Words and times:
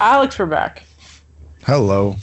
Alex, 0.00 0.38
we're 0.38 0.46
back. 0.46 0.84
Hello. 1.64 2.16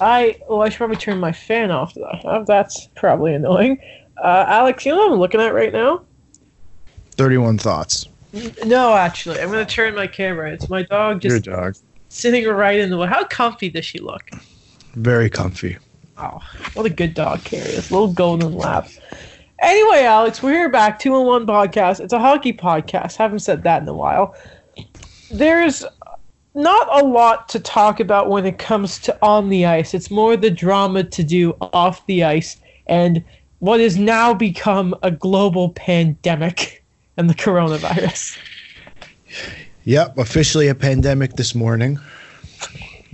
I 0.00 0.40
oh, 0.48 0.60
I 0.60 0.68
should 0.68 0.78
probably 0.78 0.96
turn 0.96 1.18
my 1.18 1.32
fan 1.32 1.70
off. 1.70 1.94
Though. 1.94 2.44
That's 2.46 2.88
probably 2.94 3.34
annoying. 3.34 3.78
Uh, 4.16 4.44
Alex, 4.46 4.86
you 4.86 4.92
know 4.92 4.98
what 4.98 5.12
I'm 5.12 5.18
looking 5.18 5.40
at 5.40 5.52
right 5.52 5.72
now? 5.72 6.04
31 7.16 7.58
thoughts. 7.58 8.08
No, 8.64 8.94
actually, 8.94 9.40
I'm 9.40 9.50
gonna 9.50 9.66
turn 9.66 9.94
my 9.94 10.06
camera. 10.06 10.50
It's 10.52 10.68
my 10.68 10.82
dog 10.84 11.20
just 11.20 11.46
Your 11.46 11.56
dog. 11.56 11.76
sitting 12.08 12.46
right 12.46 12.78
in 12.78 12.90
the 12.90 12.96
way. 12.96 13.06
How 13.06 13.24
comfy 13.24 13.68
does 13.68 13.84
she 13.84 13.98
look? 13.98 14.30
Very 14.94 15.28
comfy. 15.28 15.76
Oh, 16.16 16.40
what 16.74 16.86
a 16.86 16.90
good 16.90 17.14
dog 17.14 17.44
Carrie 17.44 17.70
is. 17.70 17.90
Little 17.90 18.12
golden 18.12 18.54
lap. 18.54 18.88
Anyway, 19.60 20.02
Alex, 20.02 20.42
we're 20.42 20.52
here 20.52 20.68
back. 20.68 20.98
Two 20.98 21.14
in 21.16 21.26
one 21.26 21.46
podcast. 21.46 22.00
It's 22.00 22.12
a 22.12 22.18
hockey 22.18 22.52
podcast. 22.52 23.16
Haven't 23.16 23.40
said 23.40 23.62
that 23.64 23.82
in 23.82 23.88
a 23.88 23.94
while. 23.94 24.34
There's 25.30 25.84
not 26.54 27.02
a 27.02 27.04
lot 27.04 27.48
to 27.50 27.60
talk 27.60 28.00
about 28.00 28.28
when 28.28 28.44
it 28.46 28.58
comes 28.58 28.98
to 29.00 29.16
on 29.22 29.48
the 29.48 29.64
ice. 29.66 29.94
It's 29.94 30.10
more 30.10 30.36
the 30.36 30.50
drama 30.50 31.04
to 31.04 31.22
do 31.24 31.54
off 31.60 32.04
the 32.06 32.24
ice 32.24 32.56
and 32.86 33.22
what 33.60 33.80
has 33.80 33.96
now 33.96 34.34
become 34.34 34.94
a 35.02 35.10
global 35.10 35.70
pandemic 35.70 36.81
and 37.22 37.30
the 37.30 37.34
coronavirus. 37.34 38.36
Yep, 39.84 40.18
officially 40.18 40.66
a 40.66 40.74
pandemic 40.74 41.34
this 41.34 41.54
morning 41.54 42.00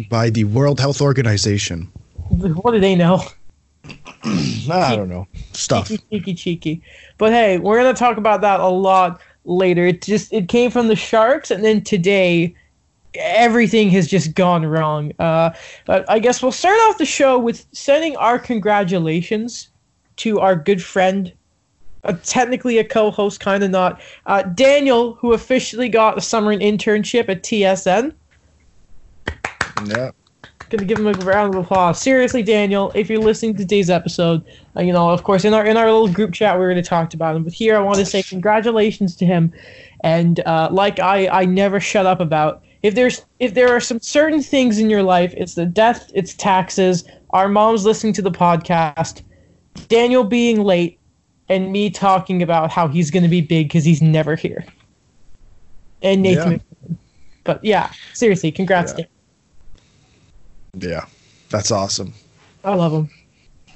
by 0.08 0.30
the 0.30 0.44
World 0.44 0.80
Health 0.80 1.02
Organization. 1.02 1.92
What 2.30 2.72
do 2.72 2.80
they 2.80 2.94
know? 2.94 3.22
I 4.24 4.96
don't 4.96 5.10
know. 5.10 5.28
Stuff. 5.52 5.88
Cheeky, 5.88 6.04
cheeky, 6.10 6.34
cheeky. 6.34 6.82
But 7.18 7.32
hey, 7.32 7.58
we're 7.58 7.76
gonna 7.76 7.92
talk 7.92 8.16
about 8.16 8.40
that 8.40 8.60
a 8.60 8.68
lot 8.68 9.20
later. 9.44 9.86
It 9.86 10.00
just 10.00 10.32
it 10.32 10.48
came 10.48 10.70
from 10.70 10.88
the 10.88 10.96
Sharks, 10.96 11.50
and 11.50 11.62
then 11.62 11.82
today 11.82 12.54
everything 13.14 13.90
has 13.90 14.08
just 14.08 14.34
gone 14.34 14.64
wrong. 14.64 15.12
Uh, 15.18 15.50
but 15.84 16.08
I 16.10 16.18
guess 16.18 16.42
we'll 16.42 16.52
start 16.52 16.78
off 16.88 16.96
the 16.96 17.06
show 17.06 17.38
with 17.38 17.66
sending 17.72 18.16
our 18.16 18.38
congratulations 18.38 19.68
to 20.16 20.40
our 20.40 20.56
good 20.56 20.82
friend, 20.82 21.32
uh, 22.08 22.16
technically 22.24 22.78
a 22.78 22.84
co-host, 22.84 23.40
kind 23.40 23.62
of 23.62 23.70
not, 23.70 24.00
uh, 24.26 24.42
Daniel, 24.42 25.14
who 25.14 25.32
officially 25.32 25.88
got 25.88 26.18
a 26.18 26.20
summer 26.20 26.56
internship 26.56 27.28
at 27.28 27.42
TSN. 27.42 28.14
Yeah. 29.86 30.10
Gonna 30.70 30.84
give 30.84 30.98
him 30.98 31.06
a 31.06 31.12
round 31.12 31.54
of 31.54 31.64
applause. 31.64 32.00
Seriously, 32.00 32.42
Daniel, 32.42 32.92
if 32.94 33.08
you're 33.08 33.20
listening 33.20 33.54
to 33.54 33.60
today's 33.60 33.88
episode, 33.88 34.44
uh, 34.76 34.82
you 34.82 34.92
know, 34.92 35.08
of 35.08 35.24
course, 35.24 35.46
in 35.46 35.54
our 35.54 35.64
in 35.64 35.78
our 35.78 35.90
little 35.90 36.08
group 36.08 36.34
chat, 36.34 36.58
we 36.58 36.64
are 36.64 36.68
gonna 36.68 36.82
talk 36.82 37.14
about 37.14 37.36
him. 37.36 37.44
But 37.44 37.54
here, 37.54 37.74
I 37.74 37.80
want 37.80 37.98
to 37.98 38.04
say 38.04 38.22
congratulations 38.22 39.16
to 39.16 39.24
him, 39.24 39.50
and 40.00 40.40
uh, 40.40 40.68
like 40.70 41.00
I 41.00 41.28
I 41.28 41.44
never 41.46 41.80
shut 41.80 42.04
up 42.04 42.20
about. 42.20 42.62
If 42.82 42.94
there's 42.94 43.24
if 43.38 43.54
there 43.54 43.74
are 43.74 43.80
some 43.80 43.98
certain 44.00 44.42
things 44.42 44.78
in 44.78 44.90
your 44.90 45.02
life, 45.02 45.32
it's 45.38 45.54
the 45.54 45.64
death, 45.64 46.10
it's 46.14 46.34
taxes, 46.34 47.04
our 47.30 47.48
mom's 47.48 47.86
listening 47.86 48.12
to 48.14 48.22
the 48.22 48.30
podcast, 48.30 49.22
Daniel 49.88 50.22
being 50.22 50.62
late, 50.62 50.97
and 51.48 51.72
me 51.72 51.90
talking 51.90 52.42
about 52.42 52.70
how 52.70 52.88
he's 52.88 53.10
gonna 53.10 53.28
be 53.28 53.40
big 53.40 53.68
because 53.68 53.84
he's 53.84 54.02
never 54.02 54.34
here. 54.36 54.64
And 56.02 56.22
Nathan, 56.22 56.52
Yeah. 56.88 56.96
but 57.44 57.64
yeah, 57.64 57.90
seriously, 58.14 58.52
congrats, 58.52 58.92
Yeah. 58.96 59.04
Dan. 60.76 60.90
Yeah. 60.90 61.04
That's 61.50 61.70
awesome. 61.70 62.12
I 62.64 62.74
love 62.74 62.92
him. 62.92 63.10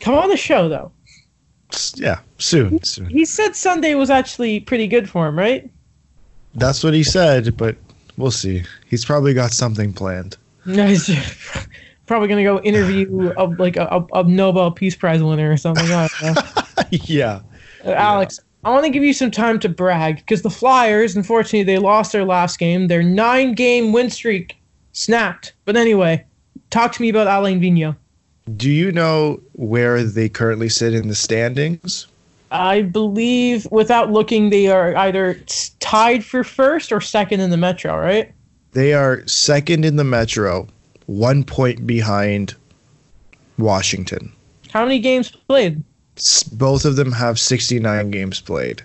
Come 0.01 0.15
on 0.15 0.29
the 0.29 0.37
show 0.37 0.69
though. 0.69 0.93
Yeah. 1.95 2.21
Soon. 2.39 2.83
Soon. 2.83 3.07
He 3.07 3.25
said 3.25 3.57
Sunday 3.57 3.95
was 3.95 4.11
actually 4.11 4.61
pretty 4.61 4.87
good 4.87 5.09
for 5.09 5.27
him, 5.27 5.39
right? 5.39 5.71
That's 6.55 6.85
what 6.85 6.93
he 6.93 7.03
said, 7.03 7.57
but 7.57 7.77
we'll 8.19 8.31
see. 8.31 8.63
He's 8.89 9.05
probably 9.05 9.33
got 9.33 9.53
something 9.53 9.93
planned. 9.93 10.37
No, 10.67 10.87
he's 10.87 11.09
probably 12.07 12.29
gonna 12.29 12.43
go 12.43 12.61
interview 12.61 13.33
a, 13.39 13.45
like 13.47 13.77
a, 13.77 14.05
a, 14.13 14.23
Nobel 14.25 14.71
Peace 14.71 14.95
Prize 14.95 15.23
winner 15.23 15.51
or 15.51 15.57
something. 15.57 15.91
I 15.91 16.09
don't 16.21 16.35
know. 16.37 16.43
yeah. 17.85 17.91
Uh, 17.91 17.95
Alex, 17.95 18.41
I 18.65 18.71
want 18.71 18.85
to 18.85 18.91
give 18.91 19.03
you 19.03 19.13
some 19.13 19.31
time 19.31 19.59
to 19.61 19.69
brag 19.69 20.17
because 20.17 20.43
the 20.43 20.51
Flyers, 20.51 21.17
unfortunately, 21.17 21.65
they 21.65 21.79
lost 21.79 22.13
their 22.13 22.25
last 22.25 22.59
game. 22.59 22.89
Their 22.89 23.03
nine-game 23.03 23.93
win 23.93 24.11
streak 24.11 24.57
snapped. 24.93 25.55
But 25.65 25.77
anyway, 25.77 26.25
talk 26.71 26.93
to 26.93 27.03
me 27.03 27.09
about 27.09 27.27
Alain 27.27 27.61
Vigneault. 27.61 27.97
Do 28.57 28.71
you 28.71 28.93
know 28.93 29.41
where 29.53 30.03
they 30.03 30.29
currently 30.29 30.69
sit 30.69 30.95
in 30.95 31.09
the 31.09 31.15
standings? 31.15 32.07
I 32.51 32.83
believe, 32.83 33.67
without 33.71 34.13
looking, 34.13 34.51
they 34.51 34.67
are 34.67 34.95
either 34.97 35.41
tied 35.81 36.25
for 36.25 36.45
first 36.45 36.93
or 36.93 37.01
second 37.01 37.41
in 37.41 37.51
the 37.51 37.57
Metro, 37.57 37.97
right? 37.97 38.33
They 38.73 38.93
are 38.93 39.27
second 39.27 39.85
in 39.85 39.97
the 39.97 40.05
Metro, 40.05 40.69
one 41.07 41.45
point 41.45 41.87
behind 41.87 42.55
Washington. 43.59 44.33
How 44.71 44.85
many 44.85 44.99
games 44.99 45.31
played? 45.31 45.83
Both 46.53 46.85
of 46.85 46.97
them 46.97 47.13
have 47.13 47.39
69 47.39 48.11
games 48.11 48.41
played. 48.41 48.83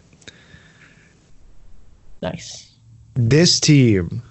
Nice. 2.21 2.71
This 3.15 3.59
team, 3.59 4.21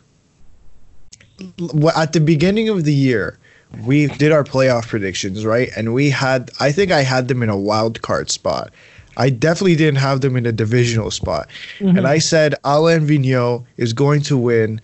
at 1.97 2.13
the 2.13 2.21
beginning 2.21 2.69
of 2.69 2.85
the 2.85 2.95
year, 2.95 3.39
we 3.85 4.07
did 4.07 4.33
our 4.33 4.45
playoff 4.45 4.89
predictions, 4.89 5.45
right? 5.45 5.71
And 5.77 5.93
we 5.93 6.11
had, 6.11 6.51
I 6.61 6.73
think 6.73 6.91
I 6.93 7.03
had 7.03 7.29
them 7.29 7.43
in 7.43 7.49
a 7.49 7.57
wild 7.57 8.03
card 8.03 8.31
spot. 8.31 8.73
I 9.17 9.31
definitely 9.31 9.77
didn't 9.77 9.99
have 9.99 10.21
them 10.21 10.37
in 10.37 10.47
a 10.47 10.53
divisional 10.53 11.11
spot. 11.11 11.49
And 11.81 11.97
mm-hmm. 11.97 12.07
I 12.07 12.19
said 12.19 12.55
Alain 12.65 13.07
Vigneault 13.07 13.65
is 13.77 13.93
going 13.93 14.21
to 14.23 14.37
win 14.37 14.81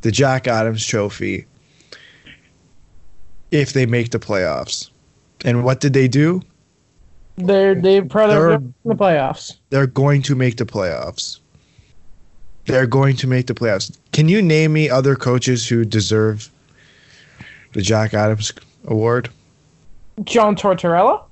the 0.00 0.10
Jack 0.10 0.46
Adams 0.46 0.84
Trophy 0.84 1.46
if 3.50 3.72
they 3.72 3.86
make 3.86 4.10
the 4.10 4.18
playoffs. 4.18 4.90
And 5.44 5.64
what 5.64 5.80
did 5.80 5.92
they 5.92 6.08
do? 6.08 6.42
They're 7.38 7.74
they're 7.74 8.04
probably 8.04 8.34
They're- 8.34 8.52
in 8.54 8.74
the 8.84 8.94
playoffs. 8.94 9.56
They're 9.70 9.86
going 9.86 10.22
to 10.22 10.34
make 10.34 10.56
the 10.56 10.66
playoffs. 10.66 11.38
They're 12.66 12.86
going 12.86 13.16
to 13.16 13.26
make 13.26 13.46
the 13.46 13.54
playoffs. 13.54 13.96
Can 14.12 14.28
you 14.28 14.42
name 14.42 14.72
me 14.74 14.90
other 14.90 15.16
coaches 15.16 15.66
who 15.66 15.84
deserve 15.84 16.50
the 17.72 17.80
Jack 17.80 18.12
Adams 18.12 18.52
Award? 18.86 19.30
John 20.24 20.54
Tortorella. 20.54 21.22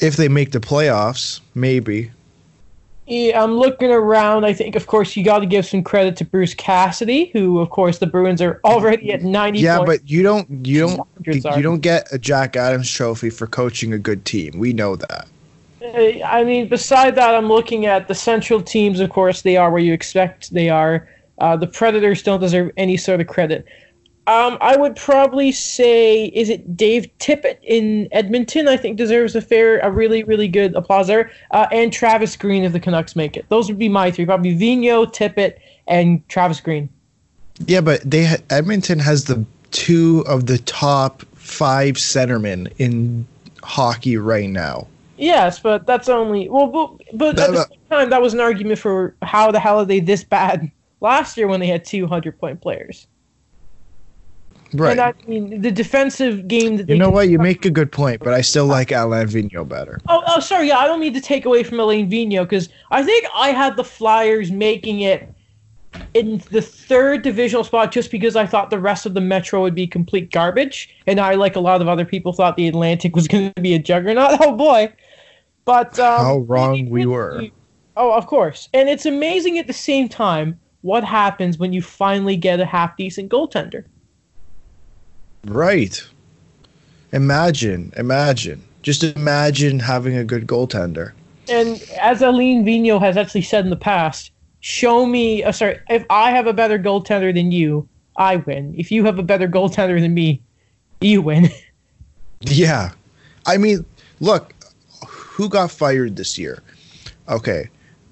If 0.00 0.16
they 0.16 0.28
make 0.28 0.52
the 0.52 0.60
playoffs, 0.60 1.40
maybe. 1.54 2.10
Yeah, 3.06 3.42
I'm 3.42 3.56
looking 3.56 3.90
around. 3.90 4.44
I 4.44 4.52
think, 4.52 4.74
of 4.74 4.88
course, 4.88 5.16
you 5.16 5.24
got 5.24 5.38
to 5.38 5.46
give 5.46 5.64
some 5.64 5.84
credit 5.84 6.16
to 6.16 6.24
Bruce 6.24 6.54
Cassidy, 6.54 7.26
who, 7.32 7.60
of 7.60 7.70
course, 7.70 7.98
the 7.98 8.06
Bruins 8.06 8.42
are 8.42 8.60
already 8.64 9.12
at 9.12 9.22
90. 9.22 9.60
Yeah, 9.60 9.78
points. 9.78 10.02
but 10.02 10.10
you 10.10 10.24
don't 10.24 10.66
you 10.66 10.80
don't 10.80 11.08
you 11.56 11.62
don't 11.62 11.80
get 11.80 12.12
a 12.12 12.18
Jack 12.18 12.56
Adams 12.56 12.90
trophy 12.90 13.30
for 13.30 13.46
coaching 13.46 13.92
a 13.92 13.98
good 13.98 14.24
team. 14.24 14.58
We 14.58 14.72
know 14.72 14.96
that. 14.96 15.28
Uh, 15.80 16.24
I 16.24 16.42
mean, 16.42 16.68
beside 16.68 17.14
that, 17.14 17.34
I'm 17.34 17.46
looking 17.46 17.86
at 17.86 18.08
the 18.08 18.14
Central 18.14 18.60
teams. 18.60 18.98
Of 18.98 19.10
course, 19.10 19.42
they 19.42 19.56
are 19.56 19.70
where 19.70 19.82
you 19.82 19.92
expect 19.92 20.52
they 20.52 20.68
are. 20.68 21.08
Uh, 21.38 21.56
the 21.56 21.66
Predators 21.66 22.22
don't 22.22 22.40
deserve 22.40 22.72
any 22.76 22.96
sort 22.96 23.20
of 23.20 23.28
credit. 23.28 23.66
Um, 24.28 24.58
I 24.60 24.76
would 24.76 24.96
probably 24.96 25.52
say, 25.52 26.26
is 26.26 26.48
it 26.48 26.76
Dave 26.76 27.08
Tippett 27.20 27.58
in 27.62 28.08
Edmonton? 28.10 28.66
I 28.66 28.76
think 28.76 28.96
deserves 28.96 29.36
a 29.36 29.40
fair, 29.40 29.78
a 29.78 29.90
really, 29.90 30.24
really 30.24 30.48
good 30.48 30.74
applause 30.74 31.06
there. 31.06 31.30
Uh, 31.52 31.68
and 31.70 31.92
Travis 31.92 32.34
Green 32.36 32.64
if 32.64 32.72
the 32.72 32.80
Canucks 32.80 33.14
make 33.14 33.36
it. 33.36 33.48
Those 33.50 33.68
would 33.68 33.78
be 33.78 33.88
my 33.88 34.10
three. 34.10 34.26
Probably 34.26 34.54
Vino, 34.54 35.04
Tippett, 35.04 35.58
and 35.86 36.28
Travis 36.28 36.60
Green. 36.60 36.88
Yeah, 37.66 37.80
but 37.80 38.00
they 38.08 38.24
ha- 38.24 38.42
Edmonton 38.50 38.98
has 38.98 39.24
the 39.24 39.44
two 39.70 40.24
of 40.26 40.46
the 40.46 40.58
top 40.58 41.22
five 41.34 41.94
centermen 41.94 42.72
in 42.78 43.26
hockey 43.62 44.16
right 44.16 44.50
now. 44.50 44.88
Yes, 45.18 45.60
but 45.60 45.86
that's 45.86 46.08
only 46.08 46.48
well, 46.48 46.66
but, 46.66 46.90
but 47.14 47.38
at 47.38 47.52
the 47.52 47.64
same 47.64 47.78
time, 47.90 48.10
that 48.10 48.20
was 48.20 48.34
an 48.34 48.40
argument 48.40 48.78
for 48.78 49.14
how 49.22 49.50
the 49.50 49.60
hell 49.60 49.78
are 49.78 49.84
they 49.84 50.00
this 50.00 50.24
bad 50.24 50.70
last 51.00 51.36
year 51.36 51.46
when 51.46 51.60
they 51.60 51.66
had 51.66 51.84
two 51.84 52.06
hundred 52.06 52.38
point 52.38 52.60
players. 52.60 53.06
Right. 54.72 54.92
And 54.92 55.00
I 55.00 55.14
mean, 55.26 55.60
the 55.60 55.70
defensive 55.70 56.48
game 56.48 56.76
that 56.76 56.88
you 56.88 56.96
know 56.96 57.10
what? 57.10 57.28
You 57.28 57.38
make 57.38 57.64
a 57.64 57.70
good 57.70 57.92
point, 57.92 58.22
but 58.22 58.34
I 58.34 58.40
still 58.40 58.66
like 58.66 58.90
Alain 58.90 59.26
Vigneault 59.26 59.68
better. 59.68 60.00
Oh, 60.08 60.22
oh, 60.26 60.40
sorry. 60.40 60.68
Yeah, 60.68 60.78
I 60.78 60.86
don't 60.86 61.00
mean 61.00 61.14
to 61.14 61.20
take 61.20 61.44
away 61.44 61.62
from 61.62 61.78
Alain 61.78 62.10
Vigneault 62.10 62.44
because 62.44 62.68
I 62.90 63.02
think 63.02 63.26
I 63.34 63.50
had 63.50 63.76
the 63.76 63.84
Flyers 63.84 64.50
making 64.50 65.00
it 65.00 65.32
in 66.14 66.42
the 66.50 66.60
third 66.60 67.22
divisional 67.22 67.64
spot 67.64 67.92
just 67.92 68.10
because 68.10 68.36
I 68.36 68.46
thought 68.46 68.70
the 68.70 68.78
rest 68.78 69.06
of 69.06 69.14
the 69.14 69.20
Metro 69.20 69.62
would 69.62 69.74
be 69.74 69.86
complete 69.86 70.30
garbage, 70.30 70.94
and 71.06 71.20
I, 71.20 71.34
like 71.34 71.56
a 71.56 71.60
lot 71.60 71.80
of 71.80 71.88
other 71.88 72.04
people, 72.04 72.32
thought 72.32 72.56
the 72.56 72.68
Atlantic 72.68 73.14
was 73.14 73.28
going 73.28 73.52
to 73.54 73.62
be 73.62 73.74
a 73.74 73.78
juggernaut. 73.78 74.40
Oh 74.46 74.52
boy! 74.52 74.92
But 75.64 75.98
um, 75.98 76.24
How 76.24 76.38
wrong 76.38 76.90
we 76.90 77.06
were. 77.06 77.48
Oh, 77.96 78.12
of 78.12 78.26
course. 78.26 78.68
And 78.74 78.88
it's 78.88 79.06
amazing 79.06 79.58
at 79.58 79.66
the 79.66 79.72
same 79.72 80.08
time 80.08 80.60
what 80.82 81.02
happens 81.02 81.58
when 81.58 81.72
you 81.72 81.80
finally 81.80 82.36
get 82.36 82.60
a 82.60 82.66
half 82.66 82.96
decent 82.96 83.30
goaltender. 83.30 83.84
Right. 85.46 86.04
Imagine, 87.12 87.92
imagine. 87.96 88.62
Just 88.82 89.02
imagine 89.02 89.78
having 89.78 90.16
a 90.16 90.24
good 90.24 90.46
goaltender. 90.46 91.12
And 91.48 91.82
as 92.00 92.22
Alain 92.22 92.64
Vigneault 92.64 93.00
has 93.00 93.16
actually 93.16 93.42
said 93.42 93.64
in 93.64 93.70
the 93.70 93.76
past, 93.76 94.32
show 94.60 95.06
me, 95.06 95.42
uh, 95.44 95.52
sorry, 95.52 95.78
if 95.88 96.04
I 96.10 96.30
have 96.30 96.46
a 96.46 96.52
better 96.52 96.78
goaltender 96.78 97.32
than 97.32 97.52
you, 97.52 97.88
I 98.16 98.36
win. 98.36 98.74
If 98.76 98.90
you 98.90 99.04
have 99.04 99.18
a 99.18 99.22
better 99.22 99.48
goaltender 99.48 100.00
than 100.00 100.14
me, 100.14 100.42
you 101.00 101.22
win. 101.22 101.50
Yeah. 102.42 102.92
I 103.46 103.56
mean, 103.56 103.86
look, 104.20 104.52
who 105.08 105.48
got 105.48 105.70
fired 105.70 106.16
this 106.16 106.36
year? 106.36 106.62
Okay. 107.30 107.70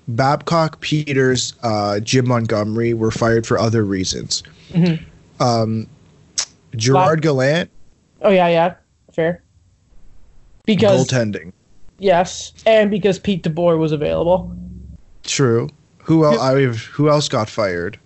Babcock, 0.09 0.81
Peters, 0.81 1.53
uh, 1.63 2.01
Jim 2.01 2.27
Montgomery 2.27 2.95
were 2.95 3.11
fired 3.11 3.47
for 3.47 3.59
other 3.59 3.85
reasons. 3.85 4.43
Mhm. 4.73 4.99
Um, 5.41 5.87
Gerard 6.77 7.23
Gallant, 7.23 7.71
Oh, 8.23 8.31
yeah, 8.31 8.49
yeah. 8.49 8.75
Fair. 9.13 9.43
Because, 10.67 11.07
goaltending. 11.07 11.53
yes, 11.99 12.53
and 12.65 12.91
because 12.91 13.19
Pete 13.19 13.43
DeBoer 13.43 13.79
was 13.79 13.93
available. 13.93 14.55
True. 15.23 15.69
Who 16.05 16.25
else? 16.25 16.39
I 16.39 16.63
who 16.65 17.09
else 17.11 17.29
got 17.29 17.49
fired? 17.49 17.99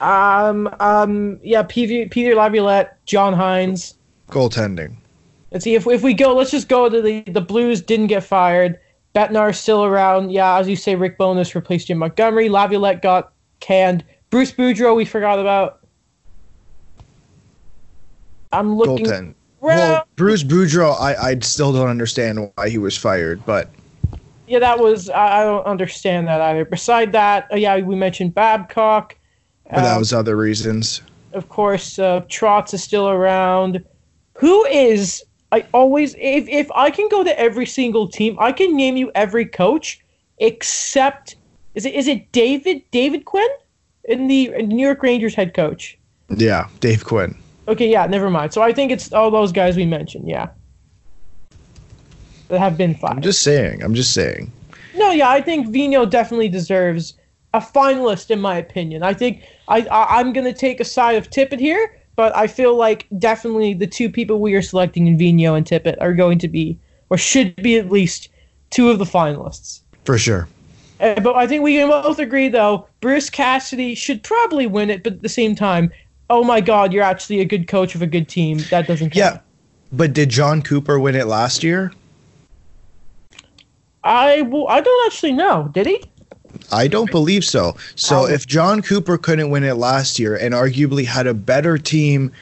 Um, 0.00 0.68
um, 0.80 1.38
yeah, 1.42 1.62
Peter, 1.62 2.08
Peter 2.08 2.34
Laviolette, 2.34 3.04
John 3.06 3.34
Hynes. 3.34 3.94
Goaltending. 4.28 4.96
Let's 5.52 5.64
see 5.64 5.74
if 5.74 5.86
if 5.86 6.02
we 6.02 6.12
go. 6.14 6.34
Let's 6.34 6.50
just 6.50 6.68
go 6.68 6.88
to 6.88 7.00
the 7.00 7.20
the 7.22 7.40
Blues. 7.40 7.80
Didn't 7.80 8.08
get 8.08 8.24
fired. 8.24 8.78
Betnar's 9.14 9.58
still 9.58 9.84
around. 9.84 10.30
Yeah, 10.32 10.58
as 10.58 10.68
you 10.68 10.76
say, 10.76 10.94
Rick 10.94 11.16
Bowness 11.18 11.54
replaced 11.54 11.86
Jim 11.86 11.98
Montgomery. 11.98 12.48
Laviolette 12.50 13.00
got 13.00 13.32
canned. 13.60 14.04
Bruce 14.30 14.52
Boudreau 14.52 14.94
we 14.96 15.04
forgot 15.06 15.38
about. 15.38 15.75
I'm 18.52 18.76
looking. 18.76 19.06
Goaltend. 19.06 19.34
Well, 19.60 19.76
Well, 19.92 20.08
Bruce 20.16 20.44
Boudreau, 20.44 20.98
I, 21.00 21.14
I 21.16 21.38
still 21.40 21.72
don't 21.72 21.88
understand 21.88 22.50
why 22.54 22.68
he 22.68 22.78
was 22.78 22.96
fired, 22.96 23.44
but 23.46 23.68
yeah, 24.46 24.58
that 24.60 24.78
was. 24.78 25.10
I, 25.10 25.40
I 25.40 25.44
don't 25.44 25.66
understand 25.66 26.28
that 26.28 26.40
either. 26.40 26.64
Beside 26.64 27.12
that, 27.12 27.48
uh, 27.52 27.56
yeah, 27.56 27.76
we 27.78 27.96
mentioned 27.96 28.34
Babcock. 28.34 29.16
but 29.64 29.82
that 29.82 29.92
Um, 29.94 29.98
was 29.98 30.12
other 30.12 30.36
reasons. 30.36 31.02
of 31.32 31.48
course, 31.48 31.98
uh, 31.98 32.20
Trotz 32.28 32.72
is 32.74 32.82
still 32.82 33.08
around. 33.08 33.84
Who 34.34 34.64
is? 34.66 35.24
I 35.52 35.64
always, 35.72 36.14
if 36.18 36.48
if 36.48 36.70
I 36.72 36.90
can 36.90 37.08
go 37.08 37.24
to 37.24 37.38
every 37.40 37.66
single 37.66 38.06
team, 38.08 38.36
I 38.38 38.52
can 38.52 38.76
name 38.76 38.96
you 38.96 39.10
every 39.14 39.46
coach 39.46 40.00
except 40.38 41.36
is 41.74 41.86
it 41.86 41.94
is 41.94 42.06
it 42.08 42.30
David 42.32 42.82
David 42.90 43.24
Quinn 43.24 43.48
in 44.04 44.28
the 44.28 44.50
New 44.62 44.84
York 44.84 45.02
Rangers 45.02 45.34
head 45.34 45.54
coach? 45.54 45.98
Yeah, 46.28 46.68
Dave 46.80 47.04
Quinn. 47.04 47.36
Okay, 47.68 47.90
yeah, 47.90 48.06
never 48.06 48.30
mind. 48.30 48.52
So 48.52 48.62
I 48.62 48.72
think 48.72 48.92
it's 48.92 49.12
all 49.12 49.30
those 49.30 49.52
guys 49.52 49.76
we 49.76 49.86
mentioned, 49.86 50.28
yeah, 50.28 50.48
that 52.48 52.58
have 52.58 52.76
been 52.76 52.96
I'm 53.02 53.20
just 53.20 53.42
saying. 53.42 53.82
I'm 53.82 53.94
just 53.94 54.14
saying. 54.14 54.52
No, 54.94 55.10
yeah, 55.10 55.28
I 55.28 55.40
think 55.40 55.68
Vino 55.68 56.06
definitely 56.06 56.48
deserves 56.48 57.14
a 57.54 57.60
finalist 57.60 58.30
in 58.30 58.40
my 58.40 58.56
opinion. 58.56 59.02
I 59.02 59.14
think 59.14 59.42
I, 59.68 59.82
I 59.82 60.20
I'm 60.20 60.32
gonna 60.32 60.52
take 60.52 60.80
a 60.80 60.84
side 60.84 61.16
of 61.16 61.30
Tippett 61.30 61.58
here, 61.58 61.98
but 62.14 62.34
I 62.36 62.46
feel 62.46 62.76
like 62.76 63.06
definitely 63.18 63.74
the 63.74 63.86
two 63.86 64.10
people 64.10 64.40
we 64.40 64.54
are 64.54 64.62
selecting 64.62 65.06
in 65.06 65.18
Vino 65.18 65.54
and 65.54 65.66
Tippett 65.66 65.96
are 66.00 66.14
going 66.14 66.38
to 66.38 66.48
be 66.48 66.78
or 67.10 67.18
should 67.18 67.54
be 67.56 67.78
at 67.78 67.90
least 67.90 68.28
two 68.70 68.90
of 68.90 68.98
the 68.98 69.04
finalists. 69.04 69.80
For 70.04 70.18
sure. 70.18 70.48
Uh, 70.98 71.20
but 71.20 71.36
I 71.36 71.46
think 71.46 71.62
we 71.62 71.76
can 71.76 71.88
both 71.88 72.18
agree 72.18 72.48
though 72.48 72.88
Bruce 73.00 73.28
Cassidy 73.28 73.94
should 73.94 74.22
probably 74.22 74.66
win 74.66 74.90
it, 74.90 75.02
but 75.02 75.14
at 75.14 75.22
the 75.22 75.28
same 75.28 75.54
time, 75.54 75.92
oh 76.30 76.42
my 76.44 76.60
God, 76.60 76.92
you're 76.92 77.02
actually 77.04 77.40
a 77.40 77.44
good 77.44 77.68
coach 77.68 77.94
of 77.94 78.02
a 78.02 78.06
good 78.06 78.28
team. 78.28 78.58
That 78.70 78.86
doesn't 78.86 79.10
count. 79.10 79.16
Yeah. 79.34 79.40
But 79.92 80.12
did 80.12 80.28
Jon 80.30 80.62
Cooper 80.62 80.98
win 80.98 81.14
it 81.14 81.26
last 81.26 81.62
year? 81.62 81.92
I 84.04 84.40
I 84.68 84.80
don't 84.80 85.06
actually 85.06 85.32
know. 85.32 85.70
Did 85.72 85.86
he? 85.86 86.02
I 86.72 86.88
don't 86.88 87.10
believe 87.10 87.44
so. 87.44 87.76
So 87.96 88.20
Oh. 88.20 88.26
if 88.26 88.46
Jon 88.46 88.82
Cooper 88.82 89.18
couldn't 89.18 89.50
win 89.50 89.62
it 89.64 89.74
last 89.74 90.18
year 90.18 90.36
and 90.36 90.54
arguably 90.54 91.04
had 91.04 91.26
a 91.26 91.34
better 91.34 91.76
team, 91.76 92.32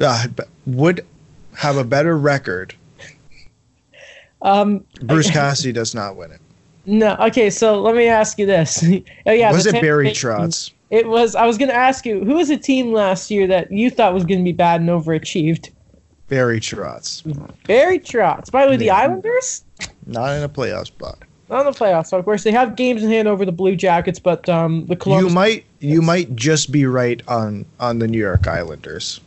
uh, 0.00 0.26
would 0.66 1.04
have 1.56 1.76
a 1.76 1.84
better 1.84 2.16
record, 2.16 2.74
Um, 4.42 4.84
Bruce 5.02 5.30
Cassidy 5.38 5.72
does 5.72 5.94
not 5.94 6.16
win 6.16 6.30
it. 6.32 6.40
no. 6.86 7.16
Okay, 7.20 7.48
so 7.50 7.80
let 7.80 7.94
me 7.96 8.06
ask 8.06 8.38
you 8.38 8.46
this. 8.46 8.84
oh 9.26 9.32
yeah, 9.32 9.50
was 9.52 9.66
it 9.66 9.72
Tampa 9.72 9.86
Barry 9.86 10.04
Bay- 10.06 10.12
Trotz? 10.12 10.70
It 10.94 11.08
was. 11.08 11.34
I 11.34 11.44
was 11.46 11.58
going 11.58 11.70
to 11.70 11.74
ask 11.74 12.06
you, 12.06 12.24
who 12.24 12.34
was 12.36 12.50
a 12.50 12.56
team 12.56 12.92
last 12.92 13.30
year 13.30 13.46
that 13.48 13.72
you 13.72 13.90
thought 13.90 14.14
was 14.14 14.24
going 14.24 14.38
to 14.38 14.44
be 14.44 14.52
bad 14.52 14.80
and 14.80 14.88
overachieved? 14.90 15.70
Barry 16.28 16.60
Trotz. 16.60 17.22
Barry 17.66 17.98
Trotz. 17.98 18.50
By 18.50 18.64
the 18.64 18.70
way, 18.70 18.76
the 18.76 18.86
Yeah. 18.86 18.96
Islanders 18.98 19.64
Not 20.06 20.32
in 20.36 20.42
a 20.44 20.48
playoff 20.48 20.86
spot. 20.86 21.18
not 21.50 21.66
in 21.66 21.72
the 21.72 21.78
playoffs. 21.78 22.06
So 22.06 22.18
of 22.18 22.24
course, 22.24 22.44
they 22.44 22.52
have 22.52 22.76
games 22.76 23.02
in 23.02 23.10
hand 23.10 23.26
over 23.28 23.44
the 23.44 23.52
Blue 23.52 23.74
Jackets, 23.76 24.18
but 24.20 24.48
um, 24.48 24.86
the 24.86 24.94
Columbus. 24.96 25.28
You 25.30 25.34
might 25.34 25.64
you 25.80 26.00
might 26.00 26.36
just 26.36 26.70
be 26.70 26.86
right 26.86 27.20
on 27.28 27.64
on 27.80 27.98
the 27.98 28.06
New 28.06 28.18
York 28.18 28.46
Islanders. 28.46 29.20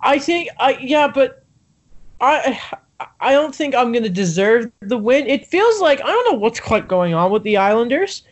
I 0.00 0.18
think. 0.18 0.48
I 0.58 0.78
yeah, 0.80 1.08
but 1.08 1.44
I. 2.20 2.58
I 3.20 3.32
don't 3.32 3.54
think 3.54 3.74
I'm 3.74 3.90
going 3.92 4.04
to 4.04 4.08
deserve 4.10 4.70
the 4.80 4.96
win. 4.96 5.26
It 5.26 5.46
feels 5.46 5.80
like 5.80 6.00
I 6.00 6.06
don't 6.06 6.32
know 6.32 6.38
what's 6.38 6.60
quite 6.60 6.86
going 6.88 7.12
on 7.12 7.30
with 7.32 7.42
the 7.42 7.56
Islanders, 7.56 8.22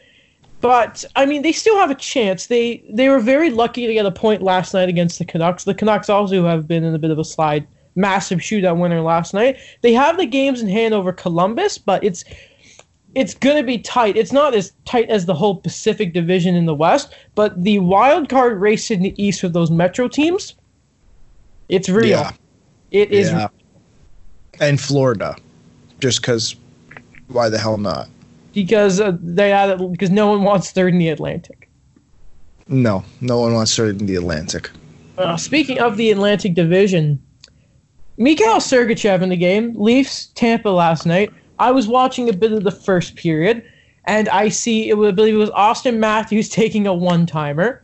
but 0.63 1.05
I 1.17 1.27
mean 1.27 1.43
they 1.43 1.53
still 1.53 1.77
have 1.77 1.91
a 1.91 1.95
chance. 1.95 2.47
They 2.47 2.83
they 2.89 3.09
were 3.11 3.21
very 3.21 3.51
lucky 3.51 3.87
to 3.87 3.93
get 3.93 4.07
a 4.07 4.11
point 4.11 4.41
last 4.41 4.73
night 4.73 4.89
against 4.89 5.19
the 5.19 5.27
Canucks. 5.27 5.65
The 5.65 5.75
Canucks 5.75 6.09
also 6.09 6.47
have 6.47 6.67
been 6.67 6.85
in 6.85 6.95
a 6.95 6.99
bit 6.99 7.11
of 7.11 7.19
a 7.19 7.25
slide. 7.25 7.67
Massive 7.95 8.39
shootout 8.39 8.79
winner 8.79 9.03
last 9.03 9.35
night. 9.35 9.59
They 9.83 9.93
have 9.93 10.17
the 10.17 10.25
games 10.25 10.63
in 10.63 10.69
hand 10.69 10.95
over 10.95 11.13
Columbus, 11.13 11.77
but 11.77 12.03
it's 12.03 12.25
it's 13.15 13.35
going 13.35 13.57
to 13.57 13.63
be 13.63 13.77
tight. 13.77 14.17
It's 14.17 14.33
not 14.33 14.55
as 14.55 14.73
tight 14.87 15.11
as 15.11 15.27
the 15.27 15.35
whole 15.35 15.57
Pacific 15.57 16.15
Division 16.15 16.55
in 16.55 16.65
the 16.65 16.75
West, 16.75 17.13
but 17.35 17.63
the 17.63 17.81
wild 17.81 18.31
card 18.31 18.59
race 18.59 18.91
in 18.91 19.03
the 19.03 19.15
East 19.23 19.43
with 19.43 19.53
those 19.53 19.71
Metro 19.71 20.09
teams, 20.09 20.55
it's 21.69 21.91
real. 21.91 22.07
Yeah. 22.07 22.31
It 22.91 23.11
is 23.11 23.31
Yeah. 23.31 23.49
And 24.61 24.81
Florida, 24.81 25.37
just 25.99 26.23
because. 26.23 26.57
Why 27.29 27.49
the 27.49 27.59
hell 27.59 27.79
not? 27.79 28.09
Because 28.53 29.01
uh, 29.01 29.17
they 29.21 29.51
had 29.51 29.79
because 29.91 30.11
no 30.11 30.29
one 30.29 30.43
wants 30.43 30.71
third 30.71 30.93
in 30.93 30.99
the 30.99 31.09
Atlantic. 31.09 31.69
No, 32.69 33.05
no 33.21 33.41
one 33.41 33.55
wants 33.55 33.75
third 33.77 34.01
in 34.01 34.07
the 34.07 34.17
Atlantic. 34.17 34.71
Uh, 35.19 35.37
speaking 35.37 35.79
of 35.79 35.97
the 35.97 36.11
Atlantic 36.11 36.55
Division, 36.55 37.21
Mikhail 38.17 38.57
Sergachev 38.57 39.23
in 39.23 39.29
the 39.29 39.37
game, 39.37 39.75
Leafs 39.77 40.27
Tampa 40.35 40.69
last 40.69 41.07
night. 41.07 41.31
I 41.59 41.71
was 41.71 41.87
watching 41.87 42.29
a 42.29 42.33
bit 42.33 42.53
of 42.53 42.65
the 42.65 42.71
first 42.71 43.15
period, 43.15 43.63
and 44.07 44.29
I 44.31 44.49
see 44.49 44.89
it 44.89 44.95
was, 44.95 45.09
I 45.09 45.13
believe 45.13 45.35
it 45.35 45.39
was 45.39 45.51
Austin 45.51 46.01
Matthews 46.01 46.49
taking 46.61 46.87
a 46.87 46.95
one 46.95 47.27
timer. 47.27 47.83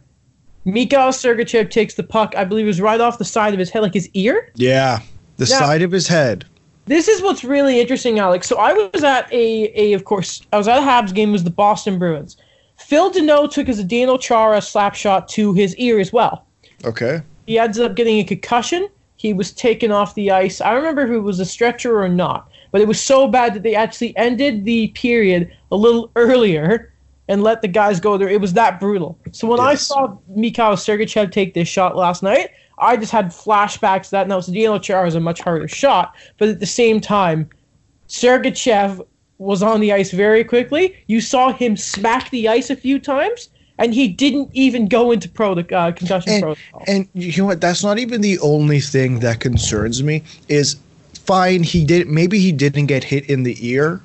Mikhail 0.65 1.09
Sergachev 1.11 1.71
takes 1.71 1.95
the 1.95 2.03
puck. 2.03 2.35
I 2.37 2.45
believe 2.45 2.65
it 2.65 2.69
was 2.69 2.81
right 2.81 3.01
off 3.01 3.19
the 3.19 3.25
side 3.25 3.53
of 3.53 3.59
his 3.59 3.71
head, 3.71 3.81
like 3.83 3.95
his 3.95 4.09
ear. 4.15 4.51
Yeah, 4.55 5.01
the 5.37 5.47
Yeah. 5.47 5.59
side 5.59 5.83
of 5.83 5.91
his 5.93 6.09
head. 6.09 6.45
This 6.89 7.07
is 7.07 7.21
what's 7.21 7.45
really 7.45 7.81
interesting, 7.81 8.19
Alex. 8.19 8.49
So 8.49 8.57
I 8.57 8.73
was 8.73 9.05
at 9.05 9.31
a, 9.31 9.71
a 9.79 9.93
of 9.93 10.05
course, 10.05 10.41
I 10.55 10.57
was 10.57 10.67
at 10.69 10.79
a 10.79 10.81
Habs 10.81 11.13
game. 11.13 11.29
It 11.29 11.33
was 11.33 11.45
the 11.45 11.51
Boston 11.51 11.99
Bruins. 11.99 12.39
Phil 12.79 13.11
Deneau 13.11 13.51
took 13.51 13.67
his 13.67 13.85
Daniel 13.85 14.19
Chara 14.19 14.63
slap 14.63 14.95
shot 14.95 15.29
to 15.29 15.53
his 15.53 15.77
ear 15.77 16.01
as 16.01 16.15
well. 16.15 16.47
Okay. 16.87 17.21
He 17.47 17.59
ends 17.59 17.79
up 17.79 17.95
getting 17.95 18.19
a 18.21 18.25
concussion. 18.25 18.89
He 19.17 19.35
was 19.35 19.53
taken 19.53 19.91
off 19.91 20.15
the 20.15 20.31
ice. 20.31 20.63
I 20.63 20.71
don't 20.71 20.79
remember 20.79 21.03
if 21.03 21.11
it 21.11 21.21
was 21.21 21.41
a 21.41 21.45
stretcher 21.45 22.01
or 22.01 22.09
not, 22.09 22.51
but 22.71 22.81
it 22.81 22.89
was 22.89 23.01
so 23.01 23.29
bad 23.29 23.53
that 23.53 23.65
they 23.65 23.75
actually 23.75 24.17
ended 24.17 24.65
the 24.65 24.89
period 24.89 25.53
a 25.71 25.77
little 25.77 26.11
earlier 26.17 26.95
and 27.29 27.43
let 27.43 27.61
the 27.61 27.69
guys 27.69 28.01
go 28.01 28.17
there. 28.17 28.31
It 28.31 28.41
was 28.41 28.55
that 28.55 28.81
brutal. 28.81 29.19
So 29.33 29.47
when 29.47 29.61
I 29.61 29.75
saw 29.75 30.17
Mikhail 30.29 30.73
Sergachev 30.73 31.33
take 31.33 31.53
this 31.53 31.69
shot 31.69 31.97
last 31.97 32.23
night, 32.23 32.51
I 32.81 32.97
just 32.97 33.13
had 33.13 33.27
flashbacks 33.27 34.05
to 34.05 34.11
that. 34.13 34.29
Now, 34.29 34.39
Zdeno 34.41 34.81
Chara 34.83 35.07
is 35.07 35.15
a 35.15 35.21
much 35.21 35.41
harder 35.41 35.69
shot, 35.69 36.15
but 36.39 36.49
at 36.49 36.61
the 36.61 36.67
same 36.67 37.01
time, 37.01 37.49
Sergachev 38.09 39.07
was 39.39 39.63
on 39.63 39.81
the 39.81 39.93
ice 39.93 40.11
very 40.11 40.45
quickly. 40.45 40.97
You 41.07 41.21
saw 41.21 41.53
him 41.53 41.77
smack 41.77 42.31
the 42.31 42.49
ice 42.49 42.71
a 42.71 42.77
few 42.77 42.99
times, 42.99 43.49
and 43.79 43.95
he 43.95 44.09
didn't 44.09 44.51
even 44.53 44.89
go 44.89 45.13
into 45.13 45.29
pro 45.29 45.53
uh, 45.53 45.93
concussion 45.93 46.33
And, 46.33 46.43
protocol. 46.43 46.85
and 46.87 47.09
you 47.15 47.43
know 47.43 47.47
what? 47.47 47.61
That's 47.61 47.85
not 47.85 47.99
even 47.99 48.21
the 48.21 48.39
only 48.41 48.81
thing 48.81 49.21
that 49.21 49.41
concerns 49.41 50.03
me. 50.03 50.23
Is 50.49 50.77
fine. 51.15 51.63
He 51.63 51.85
did. 51.85 52.09
Maybe 52.09 52.41
he 52.41 52.51
didn't 52.53 52.87
get 52.87 53.05
hit 53.05 53.29
in 53.31 53.45
the 53.45 53.57
ear, 53.67 54.01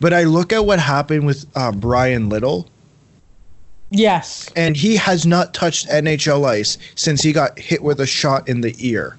but 0.00 0.12
I 0.12 0.24
look 0.24 0.52
at 0.52 0.64
what 0.66 0.78
happened 0.78 1.26
with 1.26 1.46
uh, 1.56 1.72
Bryan 1.72 2.28
Little, 2.28 2.68
Yes. 3.94 4.48
and 4.56 4.74
he 4.74 4.96
has 4.96 5.26
not 5.26 5.52
touched 5.52 5.86
NHL 5.88 6.46
ice 6.46 6.78
since 6.94 7.22
he 7.22 7.32
got 7.32 7.58
hit 7.58 7.82
with 7.82 8.00
a 8.00 8.06
shot 8.06 8.48
in 8.48 8.62
the 8.62 8.74
ear. 8.78 9.18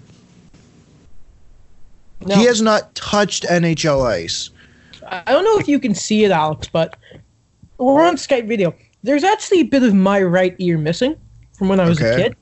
No, 2.26 2.36
He 2.36 2.46
has 2.46 2.62
not 2.62 2.94
touched 2.96 3.44
NHL 3.44 4.06
ice. 4.06 4.50
I 5.08 5.32
don't 5.32 5.44
know 5.44 5.60
if 5.60 5.68
you 5.68 5.80
can 5.80 5.94
see 5.94 6.24
it, 6.24 6.32
Alex, 6.32 6.68
but 6.68 6.98
we're 7.78 8.04
on 8.04 8.16
Skype 8.16 8.48
video. 8.48 8.74
There's 9.04 9.24
actually 9.24 9.60
a 9.60 9.66
bit 9.66 9.84
of 9.84 9.94
my 9.94 10.22
right 10.22 10.56
ear 10.60 10.78
missing 10.78 11.18
from 11.52 11.68
when 11.68 11.80
I 11.80 11.88
was 11.88 12.02
a 12.02 12.16
kid. 12.16 12.36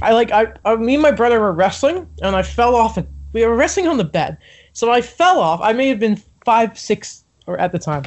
I 0.00 0.12
like 0.12 0.30
I, 0.32 0.52
I 0.64 0.76
me 0.76 0.94
and 0.94 1.02
my 1.02 1.10
brother 1.10 1.38
were 1.40 1.52
wrestling 1.52 2.08
and 2.22 2.34
I 2.34 2.42
fell 2.42 2.74
off 2.74 2.96
and 2.96 3.06
we 3.32 3.44
were 3.44 3.54
wrestling 3.54 3.86
on 3.86 3.98
the 3.98 4.04
bed. 4.04 4.38
So 4.72 4.90
I 4.90 5.00
fell 5.00 5.38
off. 5.38 5.60
I 5.62 5.72
may 5.72 5.88
have 5.88 5.98
been 5.98 6.20
five, 6.44 6.78
six 6.78 7.24
or 7.46 7.58
at 7.58 7.72
the 7.72 7.78
time. 7.78 8.04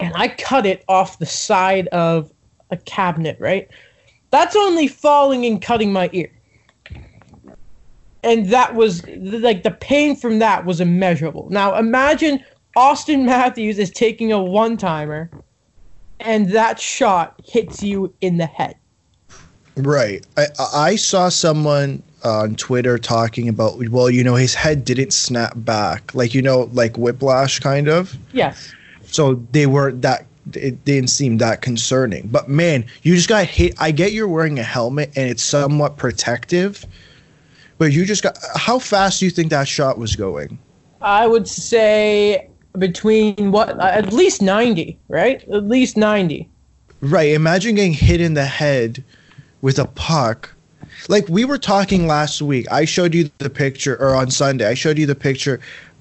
And 0.00 0.12
I 0.16 0.28
cut 0.28 0.66
it 0.66 0.84
off 0.88 1.18
the 1.18 1.26
side 1.26 1.86
of 1.88 2.30
a 2.70 2.76
cabinet, 2.76 3.36
right? 3.40 3.68
That's 4.30 4.56
only 4.56 4.88
falling 4.88 5.44
and 5.46 5.60
cutting 5.60 5.92
my 5.92 6.10
ear. 6.12 6.30
And 8.22 8.48
that 8.48 8.74
was 8.74 9.06
like 9.06 9.62
the 9.62 9.70
pain 9.70 10.16
from 10.16 10.38
that 10.38 10.64
was 10.64 10.80
immeasurable. 10.80 11.48
Now 11.50 11.76
imagine 11.76 12.42
Austin 12.74 13.26
Matthews 13.26 13.78
is 13.78 13.90
taking 13.90 14.32
a 14.32 14.42
one 14.42 14.76
timer 14.76 15.30
and 16.20 16.50
that 16.50 16.80
shot 16.80 17.40
hits 17.44 17.82
you 17.82 18.12
in 18.20 18.38
the 18.38 18.46
head. 18.46 18.76
Right. 19.76 20.24
I 20.36 20.46
I 20.72 20.96
saw 20.96 21.28
someone 21.28 22.02
on 22.22 22.54
Twitter 22.56 22.96
talking 22.98 23.48
about 23.48 23.76
well, 23.90 24.08
you 24.08 24.24
know, 24.24 24.34
his 24.34 24.54
head 24.54 24.84
didn't 24.84 25.12
snap 25.12 25.52
back, 25.56 26.14
like 26.14 26.34
you 26.34 26.42
know, 26.42 26.70
like 26.72 26.96
whiplash 26.96 27.58
kind 27.58 27.88
of. 27.88 28.16
Yes. 28.32 28.72
So 29.04 29.34
they 29.52 29.66
weren't 29.66 30.02
that. 30.02 30.26
It 30.52 30.84
didn't 30.84 31.08
seem 31.10 31.38
that 31.38 31.62
concerning. 31.62 32.28
But 32.28 32.48
man, 32.48 32.84
you 33.02 33.14
just 33.14 33.28
got 33.28 33.46
hit. 33.46 33.74
I 33.78 33.90
get 33.90 34.12
you're 34.12 34.28
wearing 34.28 34.58
a 34.58 34.62
helmet 34.62 35.10
and 35.16 35.28
it's 35.28 35.42
somewhat 35.42 35.96
protective, 35.96 36.84
but 37.78 37.92
you 37.92 38.04
just 38.04 38.22
got. 38.22 38.36
How 38.56 38.78
fast 38.78 39.20
do 39.20 39.24
you 39.24 39.30
think 39.30 39.50
that 39.50 39.66
shot 39.68 39.98
was 39.98 40.16
going? 40.16 40.58
I 41.00 41.26
would 41.26 41.48
say 41.48 42.48
between 42.78 43.52
what 43.52 43.78
at 43.80 44.12
least 44.12 44.42
90, 44.42 44.98
right? 45.08 45.42
At 45.48 45.64
least 45.64 45.96
90. 45.96 46.48
Right. 47.00 47.32
Imagine 47.32 47.74
getting 47.74 47.92
hit 47.92 48.20
in 48.20 48.34
the 48.34 48.44
head 48.44 49.04
with 49.60 49.78
a 49.78 49.86
puck. 49.86 50.50
Like 51.08 51.28
we 51.28 51.44
were 51.44 51.58
talking 51.58 52.06
last 52.06 52.40
week. 52.40 52.70
I 52.72 52.84
showed 52.84 53.14
you 53.14 53.30
the 53.38 53.50
picture 53.50 53.96
or 53.96 54.14
on 54.14 54.30
Sunday. 54.30 54.66
I 54.66 54.74
showed 54.74 54.98
you 54.98 55.06
the 55.06 55.14
picture 55.14 55.60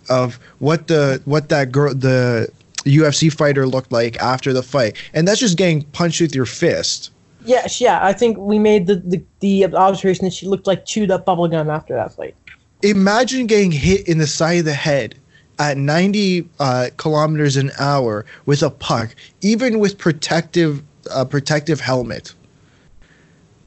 of 0.10 0.40
what 0.60 0.88
the 0.88 1.22
what 1.26 1.50
that 1.50 1.72
girl 1.72 1.94
the 1.94 2.50
UFC 2.84 3.32
fighter 3.32 3.66
looked 3.66 3.92
like 3.92 4.18
after 4.18 4.54
the 4.54 4.64
fight. 4.64 4.98
And 5.14 5.28
that's 5.28 5.40
just 5.40 5.58
getting 5.58 5.84
punched 5.84 6.22
with 6.22 6.36
your 6.36 6.46
fist. 6.46 7.12
Yes, 7.46 7.82
yeah. 7.82 8.06
I 8.06 8.14
think 8.14 8.38
we 8.38 8.60
made 8.60 8.88
the, 8.88 8.96
the, 8.96 9.24
the 9.40 9.66
observation 9.76 10.26
that 10.26 10.34
she 10.34 10.48
looked 10.48 10.68
like 10.68 10.86
chewed 10.86 11.12
up 11.12 11.26
bubblegum 11.26 11.74
after 11.74 11.94
that 11.94 12.14
fight. 12.14 12.36
Imagine 12.82 13.48
getting 13.48 13.72
hit 13.72 14.08
in 14.08 14.18
the 14.18 14.28
side 14.28 14.60
of 14.60 14.66
the 14.66 14.74
head 14.74 15.16
at 15.60 15.78
90 15.78 16.50
uh, 16.60 16.90
kilometers 16.98 17.58
an 17.58 17.72
hour 17.80 18.26
with 18.46 18.64
a 18.64 18.70
puck, 18.70 19.16
even 19.42 19.80
with 19.80 19.98
protective 19.98 20.84
uh, 21.12 21.26
protective 21.26 21.80
helmet. 21.80 22.34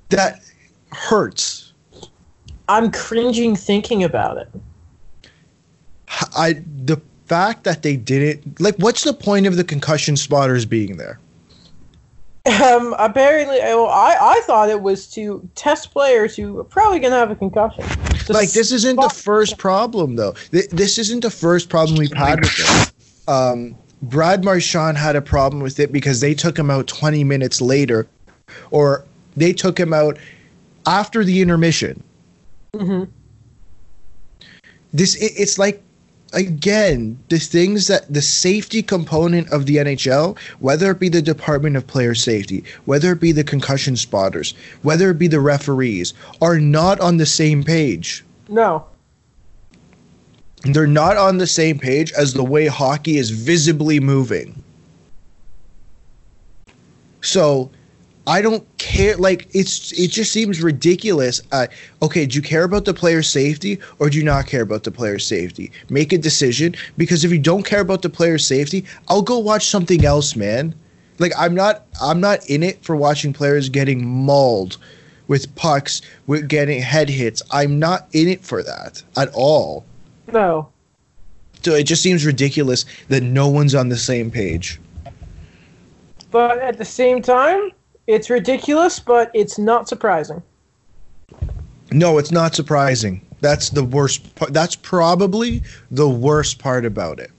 That 0.08 0.40
hurts. 0.92 1.72
I'm 2.68 2.90
cringing 2.90 3.54
thinking 3.56 4.02
about 4.02 4.38
it. 4.38 4.48
I 6.36 6.62
the 6.84 7.00
fact 7.26 7.64
that 7.64 7.82
they 7.82 7.96
didn't 7.96 8.60
like 8.60 8.76
what's 8.76 9.04
the 9.04 9.12
point 9.12 9.46
of 9.46 9.56
the 9.56 9.64
concussion 9.64 10.16
spotters 10.16 10.64
being 10.64 10.96
there? 10.96 11.18
Um, 12.62 12.94
apparently, 12.98 13.58
well, 13.58 13.88
I, 13.88 14.16
I 14.20 14.40
thought 14.46 14.68
it 14.68 14.80
was 14.80 15.08
to 15.14 15.48
test 15.56 15.90
players 15.90 16.36
who 16.36 16.60
are 16.60 16.64
probably 16.64 17.00
going 17.00 17.10
to 17.10 17.18
have 17.18 17.30
a 17.32 17.34
concussion. 17.34 17.84
Like 18.28 18.52
this 18.52 18.70
isn't 18.70 18.96
the 18.96 19.08
first 19.08 19.58
problem 19.58 20.16
though. 20.16 20.32
Th- 20.52 20.68
This 20.70 20.98
isn't 20.98 21.20
the 21.20 21.30
first 21.30 21.68
problem 21.68 21.98
we've 21.98 22.12
had 22.12 22.40
with 22.40 22.54
it. 22.56 23.28
Um, 23.28 23.76
Brad 24.02 24.44
Marchand 24.44 24.96
had 24.96 25.16
a 25.16 25.22
problem 25.22 25.60
with 25.60 25.80
it 25.80 25.90
because 25.90 26.20
they 26.20 26.34
took 26.34 26.56
him 26.56 26.70
out 26.70 26.86
20 26.86 27.24
minutes 27.24 27.60
later, 27.60 28.06
or 28.70 29.04
they 29.36 29.52
took 29.52 29.78
him 29.78 29.92
out 29.92 30.18
after 30.86 31.24
the 31.24 31.40
intermission. 31.40 32.02
Mm-hmm. 32.74 33.10
This 34.92 35.16
it, 35.16 35.32
it's 35.36 35.58
like 35.58 35.82
again 36.36 37.18
the 37.30 37.38
things 37.38 37.88
that 37.88 38.12
the 38.12 38.22
safety 38.22 38.82
component 38.82 39.48
of 39.50 39.66
the 39.66 39.76
NHL, 39.76 40.38
whether 40.60 40.90
it 40.92 41.00
be 41.00 41.08
the 41.08 41.22
Department 41.22 41.76
of 41.76 41.86
Player 41.86 42.14
Safety, 42.14 42.62
whether 42.84 43.10
it 43.12 43.20
be 43.20 43.32
the 43.32 43.42
concussion 43.42 43.96
spotters, 43.96 44.54
whether 44.82 45.10
it 45.10 45.18
be 45.18 45.26
the 45.26 45.40
referees, 45.40 46.14
are 46.40 46.60
not 46.60 47.00
on 47.00 47.16
the 47.16 47.26
same 47.26 47.64
page. 47.64 48.24
No. 48.48 48.84
They're 50.62 50.86
not 50.86 51.16
on 51.16 51.38
the 51.38 51.46
same 51.46 51.78
page 51.78 52.12
as 52.12 52.34
the 52.34 52.44
way 52.44 52.66
hockey 52.66 53.16
is 53.16 53.30
visibly 53.30 53.98
moving. 53.98 54.62
So 57.22 57.70
I 58.26 58.42
don't 58.42 58.66
care. 58.78 59.16
Like 59.16 59.48
it's 59.52 59.92
it 59.92 60.08
just 60.10 60.32
seems 60.32 60.60
ridiculous. 60.60 61.40
Uh, 61.52 61.68
okay, 62.02 62.26
do 62.26 62.36
you 62.36 62.42
care 62.42 62.64
about 62.64 62.84
the 62.84 62.94
player's 62.94 63.28
safety 63.28 63.78
or 63.98 64.10
do 64.10 64.18
you 64.18 64.24
not 64.24 64.46
care 64.46 64.62
about 64.62 64.82
the 64.82 64.90
player's 64.90 65.24
safety? 65.24 65.70
Make 65.90 66.12
a 66.12 66.18
decision 66.18 66.74
because 66.96 67.24
if 67.24 67.30
you 67.30 67.38
don't 67.38 67.64
care 67.64 67.80
about 67.80 68.02
the 68.02 68.08
player's 68.08 68.44
safety, 68.44 68.84
I'll 69.08 69.22
go 69.22 69.38
watch 69.38 69.68
something 69.68 70.04
else, 70.04 70.34
man. 70.34 70.74
Like 71.18 71.32
I'm 71.38 71.54
not 71.54 71.86
I'm 72.00 72.20
not 72.20 72.48
in 72.50 72.62
it 72.62 72.82
for 72.84 72.96
watching 72.96 73.32
players 73.32 73.68
getting 73.68 74.06
mauled 74.06 74.76
with 75.28 75.54
pucks, 75.54 76.02
with 76.26 76.48
getting 76.48 76.80
head 76.82 77.08
hits. 77.08 77.42
I'm 77.50 77.78
not 77.78 78.08
in 78.12 78.28
it 78.28 78.44
for 78.44 78.62
that 78.62 79.02
at 79.16 79.28
all. 79.34 79.84
No. 80.32 80.68
So 81.62 81.72
it 81.72 81.84
just 81.84 82.02
seems 82.02 82.24
ridiculous 82.24 82.84
that 83.08 83.22
no 83.22 83.48
one's 83.48 83.74
on 83.74 83.88
the 83.88 83.96
same 83.96 84.30
page. 84.30 84.80
But 86.30 86.58
at 86.58 86.78
the 86.78 86.84
same 86.84 87.22
time, 87.22 87.70
it's 88.06 88.30
ridiculous, 88.30 88.98
but 89.00 89.30
it's 89.34 89.58
not 89.58 89.88
surprising. 89.88 90.42
No, 91.92 92.18
it's 92.18 92.30
not 92.32 92.54
surprising. 92.54 93.20
That's 93.40 93.70
the 93.70 93.84
worst 93.84 94.34
part. 94.34 94.52
That's 94.52 94.74
probably 94.76 95.62
the 95.90 96.08
worst 96.08 96.58
part 96.58 96.84
about 96.84 97.20
it. 97.20 97.30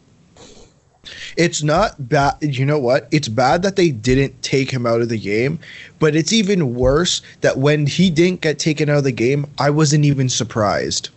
It's 1.38 1.64
not 1.64 2.10
bad. 2.10 2.36
You 2.42 2.66
know 2.66 2.80
what? 2.80 3.08
It's 3.12 3.28
bad 3.30 3.62
that 3.64 3.76
they 3.78 3.90
didn't 3.92 4.42
take 4.42 4.70
him 4.70 4.86
out 4.86 5.02
of 5.02 5.10
the 5.10 5.18
game, 5.18 5.60
but 6.00 6.16
it's 6.16 6.34
even 6.34 6.76
worse 6.76 7.22
that 7.42 7.58
when 7.58 7.86
he 7.86 8.10
didn't 8.10 8.42
get 8.42 8.60
taken 8.60 8.90
out 8.90 8.98
of 8.98 9.04
the 9.06 9.12
game, 9.12 9.46
I 9.58 9.70
wasn't 9.70 10.04
even 10.06 10.28
surprised. 10.30 11.10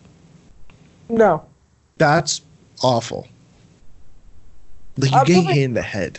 No. 1.09 1.45
That's 1.99 2.40
awful. 2.83 3.26
Like 4.97 5.11
you 5.11 5.16
Uh, 5.19 5.25
getting 5.25 5.45
but- 5.47 5.54
hit 5.54 5.62
in 5.64 5.75
the 5.75 5.83
head. 5.83 6.19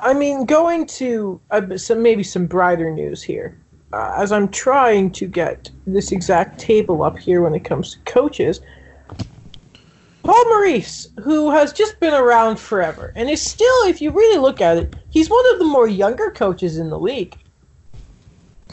I 0.00 0.14
mean, 0.14 0.44
going 0.44 0.86
to 0.86 1.40
uh, 1.50 1.76
some 1.76 2.02
maybe 2.02 2.22
some 2.22 2.46
brighter 2.46 2.90
news 2.90 3.22
here. 3.22 3.58
Uh, 3.92 4.14
as 4.16 4.32
I'm 4.32 4.48
trying 4.48 5.10
to 5.12 5.26
get 5.26 5.70
this 5.86 6.12
exact 6.12 6.60
table 6.60 7.02
up 7.02 7.18
here 7.18 7.40
when 7.40 7.54
it 7.54 7.64
comes 7.64 7.94
to 7.94 7.98
coaches, 8.00 8.60
Paul 10.22 10.44
Maurice, 10.50 11.08
who 11.22 11.50
has 11.50 11.72
just 11.72 11.98
been 12.00 12.12
around 12.12 12.60
forever 12.60 13.14
and 13.16 13.30
is 13.30 13.40
still, 13.40 13.86
if 13.86 14.02
you 14.02 14.10
really 14.10 14.38
look 14.38 14.60
at 14.60 14.76
it, 14.76 14.94
he's 15.08 15.30
one 15.30 15.44
of 15.54 15.58
the 15.58 15.64
more 15.64 15.88
younger 15.88 16.30
coaches 16.30 16.76
in 16.76 16.90
the 16.90 16.98
league. 16.98 17.34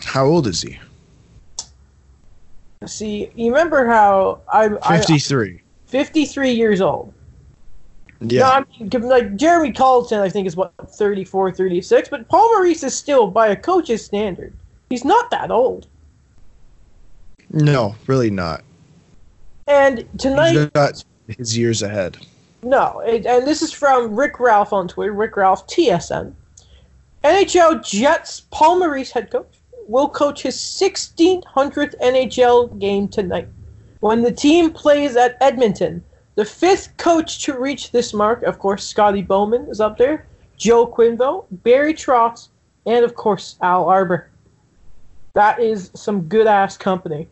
How 0.03 0.25
old 0.25 0.47
is 0.47 0.61
he? 0.61 0.77
See, 2.85 3.31
you 3.35 3.51
remember 3.51 3.85
how 3.85 4.41
I, 4.51 4.69
I 4.83 4.97
53. 4.97 5.61
53 5.85 6.51
years 6.51 6.81
old. 6.81 7.13
Yeah. 8.21 8.39
No, 8.41 8.45
I 8.45 8.65
mean, 8.79 8.89
like 9.09 9.35
Jeremy 9.35 9.71
Colliton, 9.71 10.19
I 10.19 10.29
think 10.29 10.47
is 10.47 10.55
what 10.55 10.73
34, 10.89 11.51
36, 11.51 12.09
but 12.09 12.27
Paul 12.29 12.47
Maurice 12.53 12.83
is 12.83 12.95
still, 12.95 13.27
by 13.27 13.47
a 13.47 13.55
coach's 13.55 14.03
standard, 14.05 14.53
he's 14.89 15.03
not 15.03 15.29
that 15.31 15.51
old. 15.51 15.87
no, 17.49 17.95
really 18.07 18.29
not. 18.29 18.63
And 19.67 20.07
tonight, 20.17 20.51
He's 20.51 20.65
got 20.67 21.03
his 21.27 21.57
years 21.57 21.81
ahead. 21.81 22.17
no, 22.63 22.99
it, 22.99 23.25
and 23.25 23.45
this 23.47 23.61
is 23.61 23.71
from 23.71 24.15
Rick 24.15 24.39
Ralph 24.39 24.71
on 24.73 24.87
Twitter, 24.87 25.11
Rick 25.13 25.35
Ralph 25.37 25.67
TSN. 25.67 26.33
NHL 27.23 27.83
Jets 27.83 28.43
Paul 28.51 28.79
Maurice 28.79 29.11
head 29.11 29.31
coach 29.31 29.57
will 29.87 30.07
coach 30.07 30.43
his 30.43 30.55
1600th 30.55 31.95
NHL 31.99 32.79
game 32.79 33.07
tonight 33.07 33.47
when 33.99 34.21
the 34.21 34.31
team 34.31 34.71
plays 34.71 35.15
at 35.15 35.35
Edmonton. 35.41 36.03
The 36.35 36.45
fifth 36.45 36.95
coach 36.97 37.43
to 37.45 37.57
reach 37.57 37.91
this 37.91 38.13
mark, 38.13 38.43
of 38.43 38.59
course, 38.59 38.85
Scotty 38.85 39.21
Bowman 39.21 39.67
is 39.69 39.79
up 39.79 39.97
there, 39.97 40.25
Joe 40.57 40.85
Quenneville, 40.85 41.45
Barry 41.49 41.93
Trotz, 41.93 42.49
and 42.85 43.05
of 43.05 43.15
course 43.15 43.57
Al 43.61 43.85
Arbour. 43.85 44.29
That 45.33 45.59
is 45.59 45.91
some 45.95 46.23
good 46.23 46.47
ass 46.47 46.77
company. 46.77 47.27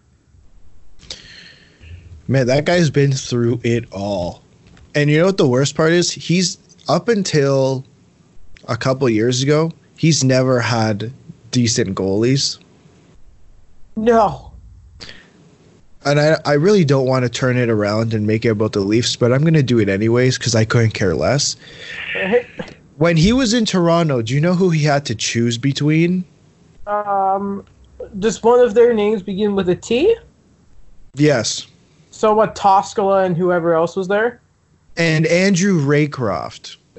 Man, 2.28 2.48
that 2.48 2.64
guy's 2.66 2.90
been 2.90 3.12
through 3.12 3.60
it 3.64 3.86
all. 3.92 4.42
And 4.96 5.10
you 5.10 5.20
know 5.20 5.26
what 5.26 5.38
the 5.38 5.48
worst 5.48 5.76
part 5.76 5.92
is? 5.92 6.12
He's 6.12 6.58
up 6.88 7.10
until 7.10 7.86
a 8.70 8.78
couple 8.78 9.10
years 9.10 9.44
ago, 9.44 9.72
he's 9.98 10.24
never 10.24 10.62
had 10.62 11.12
decent 11.52 11.96
goalies. 11.96 12.60
No. 13.98 14.53
And 16.06 16.20
I, 16.20 16.38
I 16.46 16.54
really 16.54 16.84
don't 16.86 17.08
want 17.08 17.24
to 17.24 17.30
turn 17.30 17.58
it 17.58 17.70
around 17.70 18.14
and 18.14 18.28
make 18.28 18.46
it 18.46 18.50
about 18.50 18.74
the 18.74 18.82
Leafs, 18.82 19.16
but 19.16 19.32
I'm 19.32 19.42
going 19.42 19.54
to 19.54 19.64
do 19.64 19.80
it 19.80 19.90
anyways 19.90 20.38
because 20.38 20.56
I 20.56 20.66
couldn't 20.66 20.92
care 20.92 21.16
less. 21.16 21.56
When 22.98 23.18
he 23.18 23.34
was 23.34 23.56
in 23.56 23.66
Toronto, 23.66 24.22
do 24.22 24.36
you 24.36 24.40
know 24.40 24.54
who 24.54 24.70
he 24.70 24.84
had 24.84 25.04
to 25.08 25.16
choose 25.16 25.58
between? 25.58 26.24
Um, 26.86 27.66
does 28.20 28.42
one 28.44 28.60
of 28.60 28.76
their 28.76 28.94
names 28.94 29.24
begin 29.24 29.56
with 29.56 29.68
a 29.68 29.76
T? 29.76 30.16
Yes. 31.16 31.66
So 32.12 32.36
what? 32.36 32.56
Toskala 32.56 33.26
and 33.26 33.36
whoever 33.36 33.74
else 33.74 33.96
was 33.96 34.08
there. 34.08 34.42
And 34.96 35.26
Andrew 35.26 35.84
Raycroft. 35.84 36.78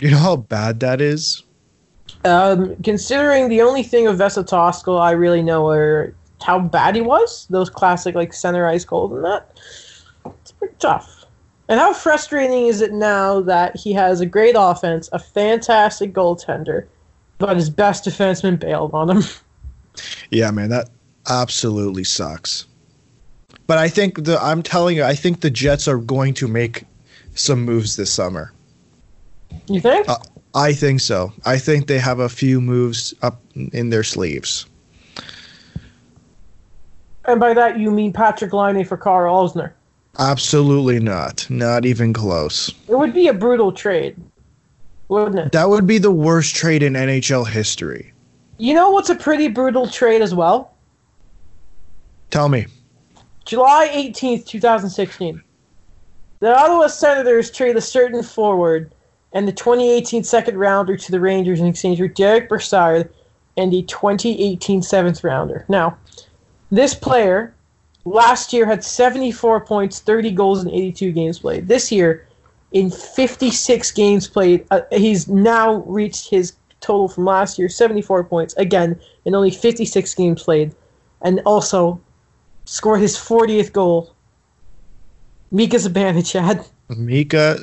You 0.00 0.10
know 0.10 0.16
how 0.16 0.36
bad 0.36 0.80
that 0.80 1.02
is? 1.02 1.42
Um, 2.24 2.76
considering 2.82 3.48
the 3.48 3.62
only 3.62 3.82
thing 3.82 4.06
of 4.06 4.16
Vesa 4.18 4.44
Toskala 4.44 5.00
I 5.00 5.12
really 5.12 5.42
know 5.42 5.68
are 5.68 6.14
how 6.42 6.58
bad 6.58 6.94
he 6.94 7.00
was, 7.00 7.46
those 7.50 7.70
classic 7.70 8.14
like 8.14 8.32
center 8.32 8.66
ice 8.66 8.84
goals 8.84 9.12
and 9.12 9.24
that, 9.24 9.58
it's 10.42 10.52
pretty 10.52 10.74
tough. 10.78 11.24
And 11.68 11.78
how 11.78 11.92
frustrating 11.92 12.66
is 12.66 12.80
it 12.80 12.92
now 12.92 13.40
that 13.42 13.76
he 13.76 13.92
has 13.92 14.20
a 14.20 14.26
great 14.26 14.56
offense, 14.58 15.08
a 15.12 15.18
fantastic 15.18 16.12
goaltender, 16.12 16.86
but 17.38 17.56
his 17.56 17.70
best 17.70 18.04
defenseman 18.04 18.58
bailed 18.58 18.92
on 18.94 19.10
him. 19.10 19.22
Yeah, 20.30 20.52
man, 20.52 20.70
that 20.70 20.88
absolutely 21.28 22.04
sucks. 22.04 22.64
But 23.66 23.76
I 23.78 23.88
think 23.88 24.24
the 24.24 24.40
I'm 24.40 24.62
telling 24.62 24.96
you, 24.96 25.02
I 25.02 25.14
think 25.14 25.40
the 25.40 25.50
Jets 25.50 25.88
are 25.88 25.98
going 25.98 26.32
to 26.34 26.48
make 26.48 26.84
some 27.34 27.64
moves 27.64 27.96
this 27.96 28.12
summer. 28.12 28.52
You 29.66 29.80
think? 29.80 30.08
Uh, 30.08 30.18
I 30.54 30.72
think 30.72 31.00
so. 31.00 31.32
I 31.44 31.58
think 31.58 31.86
they 31.86 31.98
have 31.98 32.18
a 32.18 32.28
few 32.28 32.60
moves 32.60 33.14
up 33.22 33.40
in 33.54 33.90
their 33.90 34.02
sleeves. 34.02 34.66
and 37.26 37.38
by 37.38 37.54
that 37.54 37.78
you 37.78 37.90
mean 37.90 38.12
Patrik 38.12 38.52
Laine 38.52 38.84
for 38.84 38.96
Carl 38.96 39.48
Osner. 39.48 39.72
Absolutely 40.18 40.98
not. 40.98 41.48
Not 41.48 41.86
even 41.86 42.12
close. 42.12 42.74
It 42.88 42.98
would 42.98 43.14
be 43.14 43.28
a 43.28 43.32
brutal 43.32 43.70
trade, 43.70 44.16
wouldn't 45.08 45.38
it? 45.38 45.52
That 45.52 45.68
would 45.68 45.86
be 45.86 45.98
the 45.98 46.10
worst 46.10 46.56
trade 46.56 46.82
in 46.82 46.94
NHL 46.94 47.46
history. 47.46 48.12
You 48.58 48.74
know 48.74 48.90
what's 48.90 49.08
a 49.08 49.14
pretty 49.14 49.46
brutal 49.48 49.86
trade 49.86 50.20
as 50.20 50.34
well? 50.34 50.74
Tell 52.30 52.48
me. 52.48 52.66
July 53.44 53.88
18th, 53.92 54.46
2016. 54.46 55.40
The 56.40 56.56
Ottawa 56.56 56.88
Senators 56.88 57.50
trade 57.50 57.76
a 57.76 57.80
certain 57.80 58.22
forward 58.22 58.92
and 59.32 59.46
the 59.46 59.52
2018 59.52 60.24
second 60.24 60.58
rounder 60.58 60.96
to 60.96 61.12
the 61.12 61.20
Rangers 61.20 61.60
in 61.60 61.66
exchange 61.66 61.98
for 61.98 62.08
Derek 62.08 62.48
Brassard 62.48 63.12
and 63.56 63.72
the 63.72 63.82
2018 63.82 64.82
seventh 64.82 65.22
rounder. 65.22 65.64
Now, 65.68 65.98
this 66.70 66.94
player 66.94 67.54
last 68.04 68.52
year 68.52 68.66
had 68.66 68.84
74 68.84 69.64
points, 69.64 70.00
30 70.00 70.30
goals, 70.32 70.62
and 70.62 70.70
82 70.70 71.12
games 71.12 71.38
played. 71.38 71.68
This 71.68 71.92
year, 71.92 72.26
in 72.72 72.90
56 72.90 73.90
games 73.92 74.28
played, 74.28 74.66
uh, 74.70 74.82
he's 74.92 75.28
now 75.28 75.76
reached 75.86 76.30
his 76.30 76.54
total 76.80 77.08
from 77.08 77.24
last 77.24 77.58
year 77.58 77.68
74 77.68 78.24
points, 78.24 78.54
again, 78.56 78.98
in 79.24 79.34
only 79.34 79.50
56 79.50 80.14
games 80.14 80.42
played, 80.42 80.74
and 81.22 81.40
also 81.44 82.00
scored 82.64 83.00
his 83.00 83.16
40th 83.16 83.72
goal. 83.72 84.14
Mika 85.50 85.76
Zibanejad, 85.76 86.68
Mika 86.96 87.58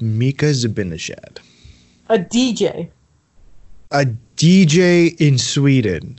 Mika 0.00 0.46
Zibanejad. 0.46 1.38
a 2.08 2.18
DJ. 2.18 2.88
A 3.90 4.06
DJ 4.36 5.18
in 5.20 5.38
Sweden. 5.38 6.18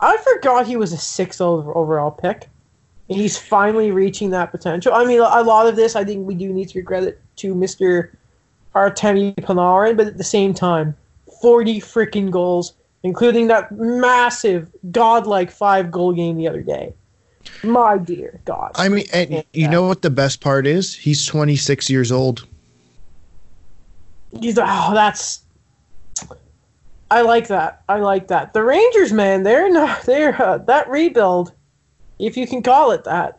I 0.00 0.16
forgot 0.16 0.66
he 0.66 0.76
was 0.76 0.92
a 0.92 0.98
sixth 0.98 1.40
overall 1.40 2.10
pick. 2.10 2.48
And 3.08 3.18
he's 3.18 3.36
finally 3.36 3.90
reaching 3.90 4.30
that 4.30 4.52
potential. 4.52 4.94
I 4.94 5.04
mean, 5.04 5.18
a 5.18 5.42
lot 5.42 5.66
of 5.66 5.74
this, 5.74 5.96
I 5.96 6.04
think 6.04 6.26
we 6.26 6.34
do 6.34 6.52
need 6.52 6.68
to 6.68 6.74
give 6.74 6.84
credit 6.84 7.20
to 7.36 7.54
Mr. 7.54 8.10
Artemi 8.74 9.34
Panarin, 9.34 9.96
but 9.96 10.06
at 10.06 10.16
the 10.16 10.24
same 10.24 10.54
time, 10.54 10.96
40 11.40 11.80
freaking 11.80 12.30
goals, 12.30 12.74
including 13.02 13.48
that 13.48 13.72
massive, 13.72 14.70
godlike 14.92 15.50
five 15.50 15.90
goal 15.90 16.12
game 16.12 16.36
the 16.36 16.46
other 16.46 16.62
day. 16.62 16.94
My 17.64 17.98
dear 17.98 18.40
God. 18.44 18.72
I 18.76 18.88
mean, 18.88 19.06
and 19.12 19.42
you 19.52 19.66
know 19.68 19.86
what 19.86 20.02
the 20.02 20.10
best 20.10 20.40
part 20.40 20.66
is? 20.66 20.94
He's 20.94 21.26
26 21.26 21.90
years 21.90 22.12
old. 22.12 22.46
He's, 24.38 24.58
oh, 24.58 24.94
that's. 24.94 25.42
I 27.10 27.22
like 27.22 27.48
that. 27.48 27.82
I 27.88 27.98
like 27.98 28.28
that. 28.28 28.52
The 28.52 28.62
Rangers, 28.62 29.12
man, 29.12 29.42
they're 29.42 29.70
not. 29.72 30.02
They're 30.02 30.40
uh, 30.40 30.58
that 30.58 30.88
rebuild, 30.88 31.52
if 32.18 32.36
you 32.36 32.46
can 32.46 32.62
call 32.62 32.92
it 32.92 33.04
that. 33.04 33.38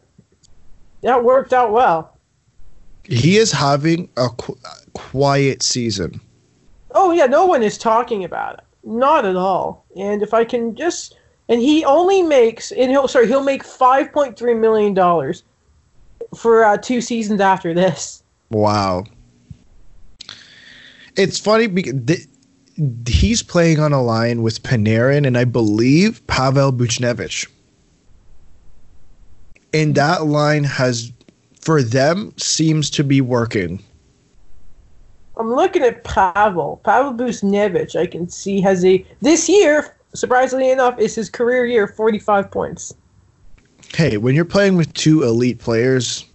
That 1.01 1.23
worked 1.23 1.54
out 1.54 1.71
well. 1.71 2.17
He 3.04 3.38
is 3.38 3.51
having 3.51 4.10
a 4.17 4.30
qu- 4.30 4.58
quiet 4.93 5.63
season. 5.63 6.21
Oh 6.91 7.12
yeah, 7.12 7.25
no 7.25 7.45
one 7.45 7.63
is 7.63 7.77
talking 7.77 8.23
about 8.23 8.56
it. 8.60 8.63
Not 8.84 9.25
at 9.25 9.36
all. 9.36 9.86
And 9.95 10.21
if 10.21 10.34
I 10.34 10.43
can 10.43 10.75
just, 10.75 11.15
and 11.49 11.62
he 11.62 11.84
only 11.86 12.21
makes, 12.21 12.71
and 12.71 12.91
he'll 12.91 13.08
sorry, 13.08 13.27
he'll 13.27 13.43
make 13.43 13.63
five 13.63 14.12
point 14.12 14.38
three 14.38 14.54
million 14.54 14.93
dollars 14.93 15.43
for 16.36 16.63
uh, 16.63 16.77
two 16.77 17.01
seasons 17.01 17.41
after 17.41 17.73
this. 17.73 18.23
Wow. 18.49 19.06
It's 21.15 21.39
funny 21.39 21.67
because 21.67 21.93
th- 22.06 22.28
he's 23.08 23.43
playing 23.43 23.80
on 23.80 23.93
a 23.93 24.02
line 24.02 24.41
with 24.41 24.63
Panarin 24.63 25.28
and 25.28 25.38
I 25.38 25.45
believe 25.45 26.26
Pavel 26.28 26.71
Buchnevich. 26.71 27.47
And 29.74 29.95
that 29.95 30.26
line 30.26 30.63
has, 30.63 31.12
for 31.62 31.82
them, 31.82 32.34
seems 32.38 32.89
to 32.91 33.04
be 33.04 33.21
working. 33.21 33.82
I'm 35.38 35.54
looking 35.54 35.82
at 35.82 36.04
Pavel. 36.04 36.82
Pavel 36.84 37.13
Buchnevich, 37.13 37.95
I 37.95 38.06
can 38.06 38.30
see 38.30 38.62
has 38.62 38.84
a 38.84 39.06
this 39.21 39.47
year, 39.47 39.95
surprisingly 40.13 40.69
enough, 40.71 41.00
is 41.00 41.15
his 41.15 41.30
career 41.30 41.65
year, 41.65 41.88
45 41.88 42.52
points. 42.52 42.93
Hey, 43.95 44.17
when 44.17 44.36
you're 44.36 44.45
playing 44.45 44.78
with 44.78 44.93
two 44.93 45.24
elite 45.24 45.60
players, 45.60 46.26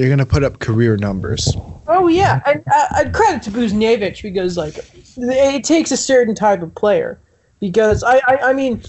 you're 0.00 0.08
going 0.08 0.18
to 0.18 0.26
put 0.26 0.42
up 0.42 0.58
career 0.60 0.96
numbers. 0.96 1.54
Oh 1.86 2.08
yeah, 2.08 2.40
and 2.46 2.64
uh, 2.72 3.10
credit 3.12 3.42
to 3.42 3.50
Buchnevich 3.50 4.22
because 4.22 4.56
like 4.56 4.78
it 5.16 5.64
takes 5.64 5.92
a 5.92 5.96
certain 5.96 6.34
type 6.34 6.62
of 6.62 6.74
player. 6.74 7.18
Because 7.58 8.02
I, 8.02 8.16
I, 8.26 8.36
I 8.44 8.52
mean, 8.54 8.82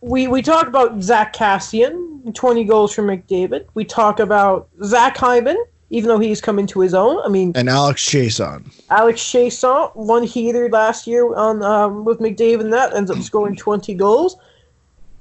we 0.00 0.28
we 0.28 0.40
talk 0.40 0.68
about 0.68 1.02
Zack 1.02 1.34
Kassian, 1.34 2.32
20 2.32 2.64
goals 2.64 2.94
from 2.94 3.06
McDavid. 3.06 3.66
We 3.74 3.84
talk 3.84 4.20
about 4.20 4.68
Zach 4.84 5.16
Hyman, 5.16 5.56
even 5.90 6.06
though 6.08 6.20
he's 6.20 6.40
coming 6.40 6.66
to 6.68 6.80
his 6.80 6.94
own. 6.94 7.20
I 7.24 7.28
mean, 7.28 7.52
And 7.56 7.68
Alex 7.68 8.08
Chiasson. 8.08 8.72
Alex 8.90 9.20
Chiasson, 9.20 9.94
one 9.96 10.22
heater 10.22 10.68
last 10.68 11.08
year 11.08 11.34
on 11.34 11.62
um, 11.64 12.04
with 12.04 12.20
McDavid, 12.20 12.60
and 12.60 12.72
that 12.72 12.94
ends 12.94 13.10
up 13.10 13.18
scoring 13.18 13.56
20 13.56 13.94
goals. 13.94 14.36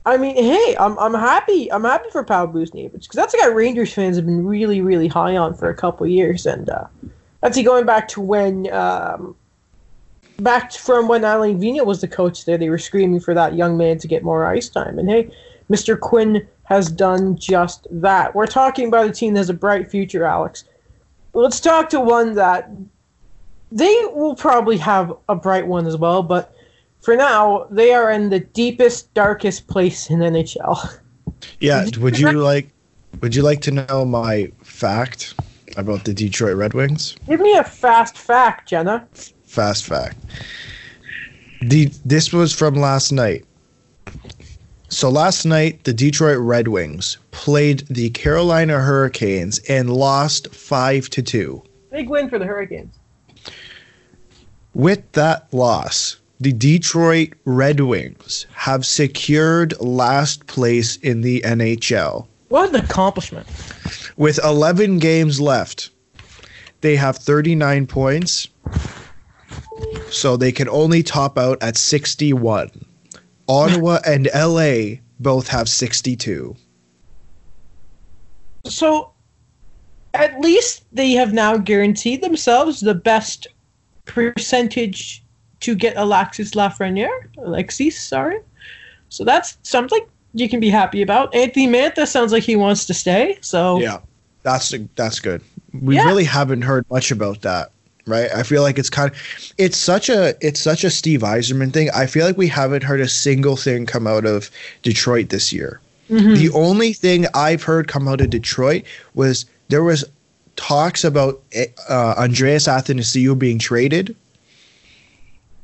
I 0.06 0.18
mean, 0.18 0.36
hey, 0.36 0.76
I'm, 0.80 0.98
I'm 0.98 1.14
happy. 1.14 1.72
I'm 1.72 1.84
happy 1.84 2.10
for 2.12 2.24
Pavel 2.24 2.54
Buchnevich 2.54 2.92
because 2.94 3.16
that's 3.16 3.34
a 3.34 3.38
guy 3.38 3.48
Rangers 3.48 3.94
fans 3.94 4.16
have 4.16 4.26
been 4.26 4.46
really, 4.46 4.82
really 4.82 5.08
high 5.08 5.38
on 5.38 5.54
for 5.54 5.70
a 5.70 5.76
couple 5.76 6.08
years, 6.08 6.46
and 6.46 6.70
uh, 6.70 6.86
that's 7.42 7.62
going 7.62 7.86
back 7.86 8.08
to 8.10 8.22
when, 8.22 8.72
um, 8.74 9.36
back 10.40 10.72
from 10.72 11.08
when 11.08 11.24
Alain 11.24 11.60
Vigneault 11.60 11.86
was 11.86 12.02
the 12.02 12.08
coach 12.08 12.46
there. 12.46 12.58
They 12.58 12.70
were 12.70 12.80
screaming 12.80 13.20
for 13.20 13.36
that 13.36 13.56
young 13.56 13.78
man 13.78 14.00
to 14.00 14.08
get 14.08 14.24
more 14.24 14.46
ice 14.46 14.70
time, 14.70 14.98
and 14.98 15.08
hey, 15.08 15.32
Mr. 15.70 16.00
Quinn 16.00 16.48
has 16.64 16.90
done 16.90 17.38
just 17.38 17.86
that. 17.92 18.34
We're 18.34 18.48
talking 18.48 18.88
about 18.88 19.08
a 19.08 19.12
team 19.12 19.34
that 19.36 19.42
has 19.42 19.50
a 19.50 19.54
bright 19.54 19.92
future, 19.92 20.24
Alex. 20.24 20.64
Let's 21.34 21.60
talk 21.60 21.90
to 21.90 22.00
one 22.00 22.34
that 22.36 22.72
they 23.72 23.94
will 24.14 24.36
probably 24.36 24.78
have 24.78 25.14
a 25.30 25.36
bright 25.36 25.68
one 25.68 25.86
as 25.86 25.96
well, 25.96 26.24
but 26.24 26.56
for 27.02 27.16
now, 27.16 27.68
they 27.70 27.94
are 27.94 28.12
in 28.12 28.30
the 28.30 28.40
deepest, 28.40 29.14
darkest 29.14 29.68
place 29.68 30.10
in 30.10 30.20
NHL. 30.20 31.00
Yeah, 31.60 31.88
would 32.00 32.20
you 32.20 32.32
like 32.34 32.70
would 33.22 33.36
you 33.36 33.42
like 33.42 33.62
to 33.62 33.72
know 33.72 34.06
my 34.06 34.52
fact 34.64 35.34
about 35.78 36.06
the 36.06 36.14
Detroit 36.14 36.56
Red 36.56 36.74
Wings? 36.74 37.16
Give 37.28 37.40
me 37.40 37.56
a 37.56 37.64
fast 37.64 38.18
fact, 38.18 38.70
Jenna. 38.70 39.08
Fast 39.44 39.86
fact. 39.86 40.18
The 41.62 41.86
this 42.06 42.32
was 42.32 42.54
from 42.54 42.76
last 42.76 43.12
night. 43.12 43.46
So 44.90 45.10
last 45.10 45.46
night 45.46 45.84
the 45.84 45.94
Detroit 45.94 46.40
Red 46.40 46.68
Wings 46.68 47.18
played 47.32 47.88
the 47.88 48.10
Carolina 48.12 48.80
Hurricanes 48.80 49.60
and 49.70 49.90
lost 49.90 50.54
5 50.54 51.10
to 51.12 51.22
2. 51.22 51.64
Big 51.92 52.10
win 52.10 52.30
for 52.30 52.38
the 52.38 52.46
Hurricanes. 52.46 52.94
With 54.74 55.10
that 55.14 55.54
loss, 55.54 56.18
the 56.41 56.51
Detroit 56.51 57.34
Red 57.45 57.82
Wings 57.82 58.47
have 58.54 58.84
secured 58.84 59.80
last 59.80 60.47
place 60.47 60.95
in 60.95 61.21
the 61.21 61.39
NHL. 61.41 62.25
What 62.49 62.69
an 62.69 62.84
accomplishment. 62.84 63.45
With 64.17 64.39
11 64.43 64.97
games 64.97 65.39
left, 65.39 65.91
they 66.82 66.95
have 66.95 67.15
39 67.17 67.86
points. 67.86 68.47
So 70.10 70.36
they 70.36 70.51
can 70.51 70.67
only 70.67 71.04
top 71.04 71.38
out 71.38 71.62
at 71.62 71.77
61. 71.77 72.71
Ottawa 73.47 73.99
and 74.06 74.27
LA 74.34 75.01
both 75.19 75.47
have 75.47 75.69
62. 75.69 76.56
So, 78.65 79.12
at 80.15 80.39
least 80.39 80.86
they 80.91 81.12
have 81.12 81.34
now 81.34 81.58
guaranteed 81.58 82.23
themselves 82.23 82.80
the 82.80 82.95
best 82.95 83.45
percentage 84.06 85.23
to 85.62 85.76
get 85.76 85.95
Alexis 85.97 86.52
Lafreniere. 86.52 87.10
Alexis, 87.38 87.97
sorry. 88.00 88.39
So 89.10 89.24
that's 89.24 89.58
something 89.63 90.02
you 90.34 90.47
can 90.50 90.60
be 90.60 90.69
happy 90.69 91.02
about. 91.02 91.34
Anthony 91.36 91.67
Mantha 91.67 92.08
sounds 92.08 92.32
like 92.32 92.43
he 92.43 92.56
wants 92.56 92.86
to 92.86 92.93
stay. 92.93 93.38
So 93.41 93.80
Yeah, 93.80 94.00
that's 94.43 94.74
that's 94.95 95.19
good. 95.19 95.41
We 95.82 95.95
Yeah. 95.95 96.06
really 96.06 96.24
haven't 96.24 96.62
heard 96.63 96.86
much 96.89 97.12
about 97.12 97.41
that, 97.41 97.71
right? 98.08 98.30
I 98.34 98.43
feel 98.43 98.62
like 98.62 98.78
it's 98.80 98.89
kind 98.89 99.12
of 99.12 99.17
it's 99.58 99.78
such 99.78 100.10
a 100.10 100.36
it's 100.41 100.60
such 100.60 100.84
a 100.84 100.89
Steve 100.89 101.21
Yzerman 101.21 101.74
thing. 101.74 101.89
I 101.93 102.06
feel 102.06 102.26
like 102.26 102.38
we 102.38 102.47
haven't 102.47 102.84
heard 102.84 103.02
a 103.02 103.08
single 103.08 103.56
thing 103.58 103.86
come 103.86 104.08
out 104.08 104.26
of 104.26 104.50
Detroit 104.84 105.30
this 105.30 105.52
year. 105.54 105.80
Mhm. 106.10 106.38
The 106.38 106.50
only 106.52 106.93
thing 106.93 107.26
I've 107.34 107.63
heard 107.63 107.88
come 107.88 108.08
out 108.08 108.19
of 108.21 108.30
Detroit 108.30 108.84
was 109.13 109.45
there 109.69 109.84
was 109.84 110.04
talks 110.58 111.04
about 111.04 111.41
uh, 111.89 112.13
Andreas 112.17 112.67
Athanasiou 112.67 113.38
being 113.39 113.58
traded, 113.60 114.15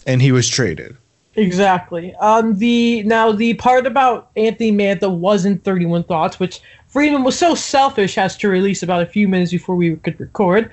and 0.08 0.22
he 0.22 0.32
was 0.32 0.48
traded. 0.48 0.98
Exactly. 1.36 2.16
Um, 2.16 2.58
the 2.58 3.04
now 3.04 3.32
the 3.32 3.54
part 3.56 3.86
about 3.86 4.32
Anthony 4.36 4.72
Mantha 4.72 5.16
wasn't 5.16 5.64
Thirty 5.64 5.86
One 5.86 6.04
Thoughts, 6.04 6.40
which 6.40 6.62
Friedman 6.88 7.24
was 7.24 7.38
so 7.38 7.54
selfish 7.54 8.18
as 8.18 8.36
to 8.38 8.48
release 8.48 8.82
about 8.82 9.04
a 9.04 9.06
few 9.06 9.28
minutes 9.28 9.52
before 9.52 9.76
we 9.76 9.98
could 9.98 10.20
record. 10.20 10.72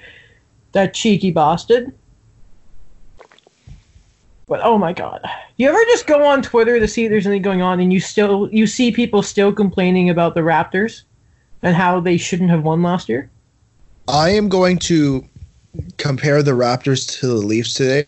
That 0.72 0.94
cheeky 0.94 1.30
bastard. 1.30 1.92
But 4.46 4.60
oh 4.62 4.78
my 4.78 4.94
god, 4.94 5.20
you 5.56 5.68
ever 5.68 5.84
just 5.86 6.06
go 6.06 6.24
on 6.26 6.40
Twitter 6.40 6.80
to 6.80 6.88
see 6.88 7.04
if 7.04 7.10
there's 7.10 7.26
anything 7.26 7.42
going 7.42 7.62
on, 7.62 7.80
and 7.80 7.92
you 7.92 8.00
still 8.00 8.48
you 8.50 8.66
see 8.66 8.90
people 8.90 9.22
still 9.22 9.52
complaining 9.52 10.08
about 10.08 10.34
the 10.34 10.40
Raptors 10.40 11.02
and 11.62 11.76
how 11.76 12.00
they 12.00 12.16
shouldn't 12.16 12.50
have 12.50 12.62
won 12.62 12.82
last 12.82 13.08
year? 13.08 13.30
I 14.08 14.30
am 14.30 14.48
going 14.48 14.78
to 14.80 15.26
compare 15.96 16.42
the 16.42 16.52
Raptors 16.52 17.20
to 17.20 17.26
the 17.26 17.34
Leafs 17.34 17.74
today, 17.74 18.06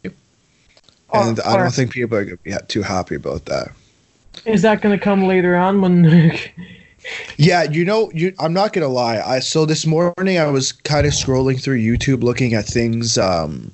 and 1.12 1.38
Or- 1.40 1.46
I 1.46 1.56
don't 1.56 1.72
think 1.72 1.92
people 1.92 2.16
are 2.18 2.24
going 2.24 2.36
to 2.38 2.42
be 2.42 2.54
too 2.68 2.82
happy 2.82 3.14
about 3.14 3.44
that. 3.46 3.68
is 4.44 4.62
that 4.62 4.80
going 4.82 4.96
to 4.96 5.02
come 5.02 5.26
later 5.26 5.56
on 5.56 5.80
when? 5.80 6.38
Yeah, 7.36 7.62
you 7.64 7.84
know, 7.84 8.10
you 8.14 8.32
I'm 8.40 8.52
not 8.52 8.72
gonna 8.72 8.88
lie. 8.88 9.20
I 9.20 9.38
so 9.38 9.64
this 9.64 9.86
morning 9.86 10.38
I 10.38 10.46
was 10.48 10.72
kind 10.72 11.06
of 11.06 11.12
scrolling 11.12 11.60
through 11.62 11.78
YouTube 11.78 12.22
looking 12.24 12.54
at 12.54 12.64
things 12.64 13.16
um 13.16 13.70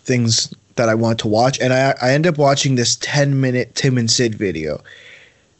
things 0.00 0.52
that 0.76 0.88
I 0.88 0.94
want 0.94 1.20
to 1.20 1.28
watch 1.28 1.60
and 1.60 1.72
I 1.72 1.94
I 2.02 2.10
end 2.10 2.26
up 2.26 2.36
watching 2.36 2.74
this 2.74 2.96
10 2.96 3.40
minute 3.40 3.74
Tim 3.76 3.96
and 3.98 4.10
Sid 4.10 4.34
video. 4.34 4.82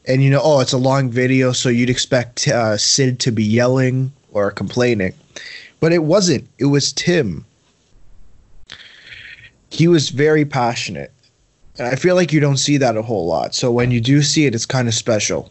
And 0.07 0.23
you 0.23 0.31
know, 0.31 0.41
oh, 0.43 0.61
it's 0.61 0.73
a 0.73 0.79
long 0.79 1.11
video 1.11 1.53
so 1.53 1.69
you'd 1.69 1.91
expect 1.91 2.49
uh, 2.49 2.77
Sid 2.77 3.21
to 3.21 3.31
be 3.31 3.45
yelling 3.45 4.13
or 4.33 4.51
complaining. 4.51 5.13
But 5.79 5.93
it 5.93 6.05
wasn't. 6.05 6.49
It 6.59 6.67
was 6.67 6.93
Tim. 6.93 7.45
He 9.75 9.89
was 9.89 10.11
very 10.11 10.45
passionate. 10.45 11.11
And 11.79 11.89
I 11.89 11.97
feel 11.97 12.15
like 12.15 12.33
you 12.33 12.39
don't 12.39 12.59
see 12.59 12.77
that 12.77 12.97
a 12.97 13.03
whole 13.03 13.27
lot. 13.27 13.55
So 13.57 13.73
when 13.73 13.91
you 13.91 14.01
do 14.01 14.23
see 14.23 14.47
it 14.47 14.55
it's 14.55 14.67
kind 14.67 14.87
of 14.89 14.95
special. 14.95 15.51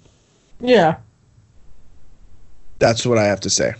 yeah. 0.61 0.95
That's 2.79 3.05
what 3.05 3.17
I 3.17 3.23
have 3.25 3.39
to 3.41 3.49
say. 3.49 3.73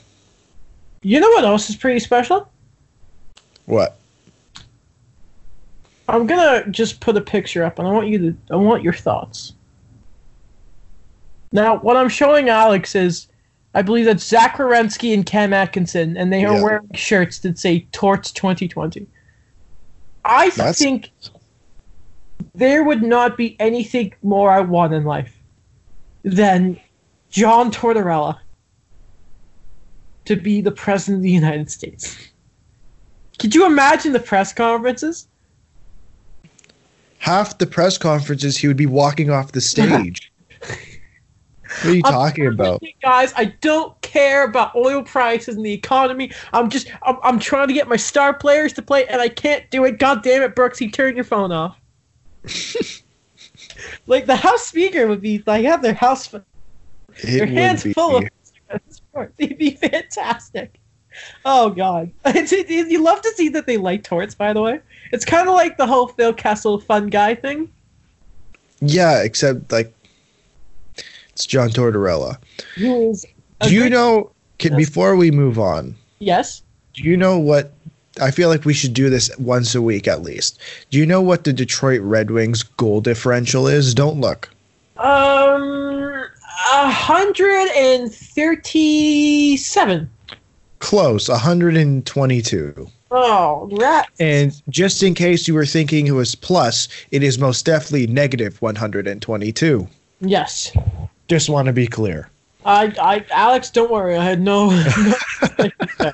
You 1.02 1.20
know 1.20 1.28
what 1.30 1.44
else 1.44 1.70
is 1.70 1.76
pretty 1.76 2.00
special? 2.00 2.50
What? 3.66 3.98
I'm 6.08 6.26
gonna 6.28 6.66
just 6.70 7.02
put 7.02 7.18
a 7.18 7.22
picture 7.22 7.64
up, 7.66 7.80
and 7.80 7.88
I 7.88 7.92
want 7.92 8.08
you 8.08 8.18
to. 8.20 8.38
I 8.52 8.56
want 8.56 8.84
your 8.84 8.94
thoughts. 8.94 9.54
Now, 11.52 11.78
what 11.80 11.98
I'm 11.98 12.08
showing 12.08 12.48
Alex 12.50 12.96
is, 12.96 13.28
I 13.74 13.82
believe 13.82 14.06
that's 14.06 14.24
Zach 14.24 14.58
and 14.60 15.26
Cam 15.26 15.54
Atkinson, 15.54 16.16
and 16.16 16.32
they 16.32 16.46
are 16.46 16.54
Yeah. 16.54 16.64
wearing 16.64 16.90
shirts 16.94 17.40
that 17.40 17.58
say 17.60 17.86
"Torts 17.92 18.32
2020." 18.32 19.06
I 20.26 20.50
That's- 20.52 20.78
think 20.78 21.10
there 22.56 22.84
would 22.84 23.04
not 23.04 23.38
be 23.38 23.56
anything 23.60 24.14
more 24.22 24.52
I 24.52 24.62
want 24.62 24.94
in 24.94 25.04
life 25.04 25.36
than 26.24 26.80
John 27.30 27.72
Tortorella 27.72 28.38
to 30.26 30.36
be 30.36 30.62
the 30.62 30.72
president 30.72 31.18
of 31.18 31.24
the 31.24 31.32
United 31.32 31.70
States. 31.70 32.18
Could 33.40 33.54
you 33.56 33.66
imagine 33.66 34.14
the 34.14 34.20
press 34.20 34.54
conferences? 34.54 35.28
half 37.20 37.58
the 37.58 37.66
press 37.66 37.98
conferences 37.98 38.58
he 38.58 38.68
would 38.68 38.76
be 38.76 38.86
walking 38.86 39.30
off 39.30 39.54
the 39.54 39.62
stage. 39.62 40.30
What 41.82 41.86
are 41.86 41.94
you 41.94 42.02
I'm 42.06 42.12
talking 42.14 42.48
about? 42.48 42.84
Guys, 43.02 43.34
I 43.36 43.46
don't 43.62 44.00
care 44.02 44.44
about 44.46 44.76
oil 44.76 45.04
prices 45.04 45.56
and 45.56 45.66
the 45.66 45.74
economy. 45.74 46.32
I'm 46.52 46.70
just, 46.70 46.92
I'm, 47.04 47.18
I'm 47.24 47.40
trying 47.40 47.68
to 47.68 47.74
get 47.74 47.88
my 47.88 47.96
star 47.96 48.34
players 48.34 48.74
to 48.74 48.82
play, 48.82 49.08
and 49.08 49.22
I 49.22 49.30
can't 49.30 49.70
do 49.72 49.86
it. 49.86 50.00
God 50.00 50.24
damn 50.24 50.42
it, 50.42 50.56
Brooks! 50.56 50.80
Brooksy, 50.80 50.92
turn 50.94 51.16
your 51.16 51.26
phone 51.26 51.52
off. 51.52 51.78
like 54.08 54.26
the 54.26 54.36
House 54.36 54.68
Speaker 54.68 55.08
would 55.08 55.22
be 55.22 55.44
like, 55.46 55.66
have 55.66 55.82
their 55.82 55.94
house, 55.94 56.34
their 57.24 57.46
hands 57.46 57.84
be. 57.84 57.94
full 57.94 58.18
of 58.18 58.82
sports. 58.90 59.34
It'd 59.38 59.58
be 59.58 59.72
fantastic. 59.72 60.80
Oh 61.46 61.70
God, 61.70 62.12
it's, 62.26 62.52
it, 62.52 62.70
it- 62.72 62.90
you 62.90 63.02
love 63.02 63.22
to 63.22 63.30
see 63.36 63.50
that 63.50 63.68
they 63.68 63.78
like 63.78 64.04
torts. 64.04 64.36
By 64.36 64.54
the 64.54 64.62
way, 64.62 64.80
it's 65.12 65.26
kind 65.26 65.48
of 65.48 65.54
like 65.54 65.78
the 65.78 65.86
whole 65.86 66.08
Phil 66.08 66.34
Kessel 66.34 66.80
fun 66.80 67.08
guy 67.08 67.36
thing. 67.36 67.70
Yeah, 68.82 69.22
except 69.22 69.72
like 69.72 69.94
it's 71.34 71.46
John 71.46 71.69
Tortorella. 71.69 72.38
Who 72.76 73.10
is 73.12 73.26
Do 73.62 73.74
you 73.74 73.89
know? 73.89 74.32
Can, 74.60 74.76
before 74.78 75.15
we 75.15 75.32
move 75.32 75.60
on, 75.60 75.96
Yes. 76.19 76.62
do 76.93 77.04
you 77.04 77.17
know 77.17 77.38
what? 77.38 77.74
I 78.22 78.30
feel 78.32 78.48
like 78.50 78.63
we 78.65 78.74
should 78.74 78.93
do 78.93 79.10
this 79.10 79.36
once 79.39 79.74
a 79.74 79.82
week 79.82 80.08
at 80.08 80.22
least. 80.22 80.60
Do 80.91 81.00
you 81.00 81.06
know 81.06 81.22
what 81.22 81.43
the 81.43 81.52
Detroit 81.54 82.02
Red 82.02 82.30
Wings 82.32 82.62
goal 82.63 83.02
differential 83.02 83.67
is? 83.67 83.93
Don't 83.96 84.22
look. 84.22 84.50
Um, 84.98 86.24
a 86.72 86.89
hundred 86.91 87.67
and 87.76 88.13
thirty-seven. 88.13 90.10
Close, 90.80 91.30
122. 91.30 92.88
Oh, 93.10 93.69
rat. 93.80 94.08
And 94.19 94.60
just 94.69 95.02
in 95.02 95.13
case 95.13 95.48
you 95.48 95.54
were 95.54 95.65
thinking 95.65 96.08
it 96.08 96.12
was 96.12 96.36
plus, 96.36 96.88
it 97.12 97.24
is 97.24 97.39
most 97.39 97.65
definitely 97.65 98.08
negative 98.08 98.62
122. 98.62 99.88
Yes. 100.19 100.72
Just 101.34 101.50
want 101.50 101.65
to 101.65 101.74
be 101.74 101.88
clear. 101.88 102.30
I, 102.63 102.93
I, 103.02 103.26
Alex, 103.32 103.72
don't 103.72 103.89
worry. 103.89 104.15
I 104.15 104.24
had 104.24 104.39
no. 104.39 104.69
no 106.00 106.12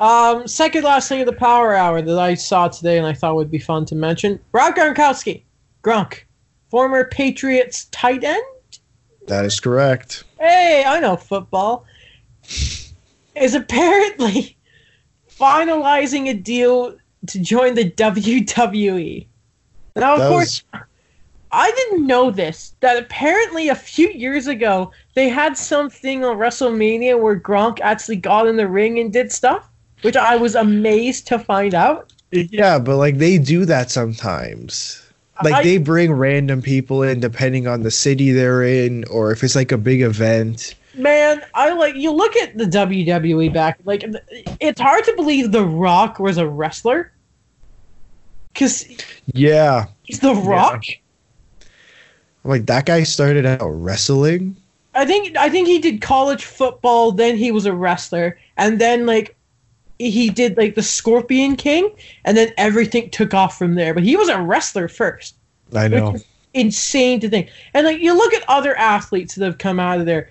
um, 0.00 0.48
second 0.48 0.84
last 0.84 1.06
thing 1.06 1.20
of 1.20 1.26
the 1.26 1.34
Power 1.34 1.74
Hour 1.74 2.00
that 2.00 2.18
I 2.18 2.32
saw 2.32 2.66
today 2.66 2.96
and 2.96 3.06
I 3.06 3.12
thought 3.12 3.34
would 3.34 3.50
be 3.50 3.58
fun 3.58 3.84
to 3.84 3.94
mention: 3.94 4.40
Rob 4.52 4.74
Gronkowski, 4.74 5.42
Gronk, 5.84 6.20
former 6.70 7.04
Patriots 7.04 7.88
tight 7.90 8.24
end. 8.24 8.42
That 9.26 9.44
is 9.44 9.60
correct. 9.60 10.24
Hey, 10.40 10.82
I 10.86 10.98
know 10.98 11.18
football. 11.18 11.84
Is 13.34 13.54
apparently 13.54 14.56
finalizing 15.30 16.30
a 16.30 16.34
deal 16.34 16.96
to 17.26 17.38
join 17.38 17.74
the 17.74 17.90
WWE. 17.90 19.26
Now, 19.94 20.14
of 20.14 20.20
That 20.20 20.28
course, 20.30 20.64
was 20.72 20.82
I 21.52 21.70
didn't 21.70 22.06
know 22.06 22.30
this. 22.30 22.74
That 22.80 22.98
apparently 23.02 23.68
a 23.68 23.74
few 23.74 24.08
years 24.10 24.46
ago 24.46 24.90
they 25.14 25.28
had 25.28 25.56
something 25.56 26.24
on 26.24 26.36
WrestleMania 26.36 27.18
where 27.20 27.38
Gronk 27.38 27.80
actually 27.80 28.16
got 28.16 28.46
in 28.46 28.56
the 28.56 28.68
ring 28.68 28.98
and 28.98 29.12
did 29.12 29.32
stuff, 29.32 29.68
which 30.02 30.16
I 30.16 30.36
was 30.36 30.54
amazed 30.54 31.26
to 31.28 31.38
find 31.38 31.74
out. 31.74 32.12
yeah, 32.30 32.78
but 32.78 32.96
like 32.96 33.16
they 33.18 33.38
do 33.38 33.64
that 33.64 33.90
sometimes. 33.90 35.02
Like 35.42 35.54
I- 35.54 35.62
they 35.62 35.78
bring 35.78 36.12
random 36.12 36.60
people 36.62 37.02
in 37.02 37.20
depending 37.20 37.66
on 37.66 37.82
the 37.82 37.90
city 37.90 38.32
they're 38.32 38.62
in 38.64 39.04
or 39.04 39.30
if 39.32 39.42
it's 39.44 39.54
like 39.56 39.72
a 39.72 39.78
big 39.78 40.02
event. 40.02 40.74
Man, 40.94 41.42
I 41.54 41.72
like 41.74 41.94
you 41.94 42.10
look 42.10 42.34
at 42.36 42.58
the 42.58 42.64
WWE 42.64 43.52
back 43.52 43.78
like 43.84 44.04
it's 44.60 44.80
hard 44.80 45.04
to 45.04 45.12
believe 45.14 45.52
The 45.52 45.64
Rock 45.64 46.18
was 46.18 46.38
a 46.38 46.48
wrestler. 46.48 47.12
Cuz 48.54 48.84
Yeah. 49.32 49.86
he's 50.02 50.18
The 50.20 50.34
Rock. 50.34 50.84
I'm 50.88 50.94
like 52.48 52.66
that 52.66 52.86
guy 52.86 53.02
started 53.02 53.46
out 53.46 53.60
wrestling. 53.62 54.56
I 54.94 55.04
think 55.04 55.36
I 55.36 55.48
think 55.48 55.68
he 55.68 55.78
did 55.78 56.00
college 56.00 56.44
football, 56.44 57.12
then 57.12 57.36
he 57.36 57.52
was 57.52 57.66
a 57.66 57.72
wrestler, 57.72 58.38
and 58.56 58.80
then 58.80 59.06
like 59.06 59.36
he 59.98 60.30
did 60.30 60.56
like 60.56 60.74
the 60.74 60.82
Scorpion 60.82 61.56
King, 61.56 61.90
and 62.24 62.36
then 62.36 62.52
everything 62.56 63.10
took 63.10 63.34
off 63.34 63.58
from 63.58 63.74
there. 63.74 63.92
But 63.94 64.02
he 64.02 64.16
was 64.16 64.28
a 64.28 64.40
wrestler 64.40 64.88
first. 64.88 65.36
I 65.74 65.88
know. 65.88 66.16
Insane 66.54 67.20
to 67.20 67.28
think. 67.28 67.50
And 67.74 67.86
like 67.86 68.00
you 68.00 68.16
look 68.16 68.32
at 68.32 68.42
other 68.48 68.74
athletes 68.76 69.34
that 69.34 69.44
have 69.44 69.58
come 69.58 69.78
out 69.78 70.00
of 70.00 70.06
there. 70.06 70.30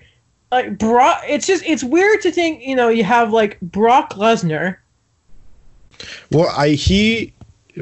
Like 0.50 0.76
Brock 0.78 1.22
it's 1.26 1.46
just 1.46 1.64
it's 1.64 1.84
weird 1.84 2.20
to 2.22 2.32
think, 2.32 2.62
you 2.62 2.74
know, 2.74 2.88
you 2.88 3.04
have 3.04 3.32
like 3.32 3.60
Brock 3.60 4.14
Lesnar. 4.14 4.78
Well, 6.32 6.52
I 6.56 6.70
he 6.70 7.32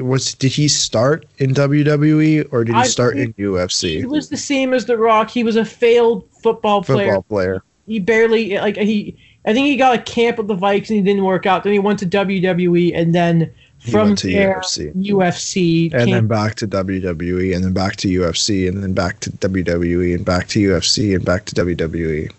was 0.01 0.33
did 0.33 0.51
he 0.51 0.67
start 0.67 1.25
in 1.37 1.53
WWE 1.53 2.47
or 2.51 2.63
did 2.63 2.75
he 2.75 2.81
I 2.81 2.87
start 2.87 3.17
in 3.17 3.33
UFC? 3.33 3.97
He 3.97 4.05
was 4.05 4.29
the 4.29 4.37
same 4.37 4.73
as 4.73 4.85
The 4.85 4.97
Rock. 4.97 5.29
He 5.29 5.43
was 5.43 5.55
a 5.55 5.65
failed 5.65 6.27
football 6.41 6.83
player. 6.83 7.15
Football 7.15 7.23
player. 7.23 7.63
he 7.85 7.99
barely 7.99 8.57
like 8.57 8.77
he 8.77 9.15
I 9.45 9.53
think 9.53 9.67
he 9.67 9.77
got 9.77 9.95
a 9.97 10.01
camp 10.01 10.37
with 10.37 10.47
the 10.47 10.55
Vikes 10.55 10.89
and 10.89 10.97
he 10.97 11.01
didn't 11.01 11.23
work 11.23 11.45
out. 11.45 11.63
Then 11.63 11.73
he 11.73 11.79
went 11.79 11.99
to 11.99 12.05
WWE 12.05 12.95
and 12.95 13.15
then 13.15 13.53
from 13.79 14.15
to 14.15 14.27
there 14.27 14.59
UFC. 14.59 14.93
UFC 14.95 15.93
And 15.93 16.11
then 16.11 16.27
back 16.27 16.55
to 16.55 16.67
WWE, 16.67 17.55
and 17.55 17.63
then 17.63 17.73
back 17.73 17.95
to 17.97 18.07
UFC, 18.07 18.67
and 18.67 18.81
then 18.83 18.93
back 18.93 19.19
to 19.21 19.31
WWE, 19.31 20.15
and 20.15 20.25
back 20.25 20.47
to 20.49 20.59
UFC, 20.59 21.15
and 21.15 21.23
back 21.23 21.45
to 21.45 21.55
WWE. 21.55 22.31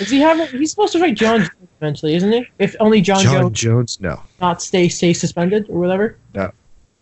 Is 0.00 0.10
he 0.10 0.20
having? 0.20 0.46
He's 0.48 0.70
supposed 0.70 0.92
to 0.92 1.00
fight 1.00 1.16
Jon 1.16 1.40
Jones 1.40 1.50
eventually, 1.80 2.14
isn't 2.14 2.32
he? 2.32 2.46
If 2.58 2.76
only 2.80 3.00
John, 3.00 3.22
Jon 3.22 3.32
Jones 3.34 3.60
Jones, 3.60 4.00
no, 4.00 4.22
not 4.40 4.62
stay 4.62 4.88
stay 4.88 5.12
suspended 5.12 5.66
or 5.68 5.80
whatever. 5.80 6.16
no, 6.34 6.50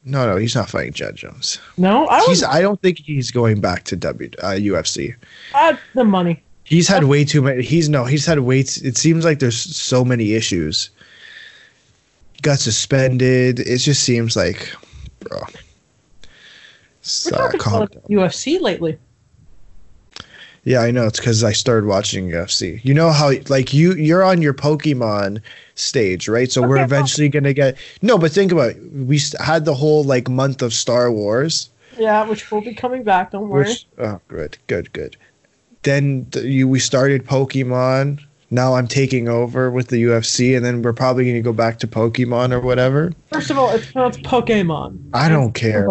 no, 0.04 0.26
no, 0.30 0.36
he's 0.36 0.54
not 0.54 0.68
fighting 0.68 0.92
Jon 0.92 1.14
Jones. 1.14 1.58
No, 1.76 2.06
I 2.08 2.24
He's. 2.26 2.42
I 2.42 2.60
don't 2.60 2.80
think 2.82 2.98
he's 2.98 3.30
going 3.30 3.60
back 3.60 3.84
to 3.84 3.96
W 3.96 4.30
uh, 4.42 4.50
UFC. 4.52 5.14
Had 5.52 5.78
the 5.94 6.04
money. 6.04 6.42
He's 6.64 6.88
had 6.88 7.04
way 7.04 7.24
too 7.24 7.42
many. 7.42 7.62
He's 7.62 7.88
no. 7.88 8.04
He's 8.04 8.24
had 8.26 8.38
way. 8.40 8.62
t- 8.62 8.86
It 8.86 8.96
seems 8.96 9.24
like 9.24 9.38
there's 9.40 9.56
so 9.58 10.04
many 10.04 10.32
issues. 10.34 10.90
Got 12.42 12.58
suspended. 12.58 13.60
It 13.60 13.78
just 13.78 14.02
seems 14.02 14.34
like, 14.36 14.74
bro. 15.20 15.38
We're 15.40 16.28
So, 17.02 17.30
talking 17.30 17.60
about. 17.60 17.92
UFC 18.08 18.60
lately. 18.60 18.98
Yeah, 20.64 20.81
I 20.81 20.92
know. 20.92 21.07
It's 21.07 21.18
because 21.18 21.42
I 21.42 21.53
started 21.53 21.87
watching 21.88 22.29
UFC. 22.29 22.81
You 22.85 22.94
know 22.94 23.11
how 23.11 23.33
like 23.48 23.72
you 23.75 23.94
you're 23.94 24.22
on 24.22 24.40
your 24.40 24.55
Pokemon 24.55 25.42
stage, 25.75 26.29
right? 26.29 26.53
So 26.53 26.62
we're 26.62 26.77
Okay, 26.77 26.85
eventually 26.85 27.29
gonna 27.29 27.53
get 27.53 27.77
no. 28.01 28.16
But 28.16 28.31
think 28.33 28.53
about 28.53 28.70
it. 28.70 28.92
we 28.92 29.20
had 29.40 29.64
the 29.64 29.75
whole 29.75 30.05
like 30.05 30.29
month 30.29 30.62
of 30.62 30.72
Star 30.72 31.11
Wars, 31.11 31.70
Yeah, 31.98 32.29
which 32.29 32.51
will 32.53 32.61
be 32.61 32.75
coming 32.75 33.03
back. 33.03 33.33
Don't 33.33 33.48
worry. 33.48 33.64
which 33.70 33.87
oh 33.98 34.20
good, 34.29 34.57
good, 34.68 34.92
good. 34.92 35.16
Then 35.83 36.27
th- 36.31 36.44
you 36.44 36.68
we 36.68 36.79
started 36.79 37.27
Pokemon. 37.27 38.20
Now 38.53 38.75
I'm 38.75 38.87
taking 38.87 39.29
over 39.29 39.68
with 39.70 39.88
the 39.88 39.96
UFC, 40.05 40.55
and 40.55 40.64
then 40.64 40.83
we're 40.83 40.92
probably 40.92 41.25
gonna 41.25 41.40
go 41.42 41.53
back 41.55 41.81
to 41.81 41.88
Pokemon 41.88 42.53
or 42.53 42.61
whatever. 42.61 43.11
First 43.33 43.51
of 43.51 43.59
all, 43.59 43.70
it's 43.70 43.90
pronounced 43.90 44.22
Pokemon. 44.22 45.09
I 45.12 45.29
don't 45.29 45.55
care. 45.55 45.88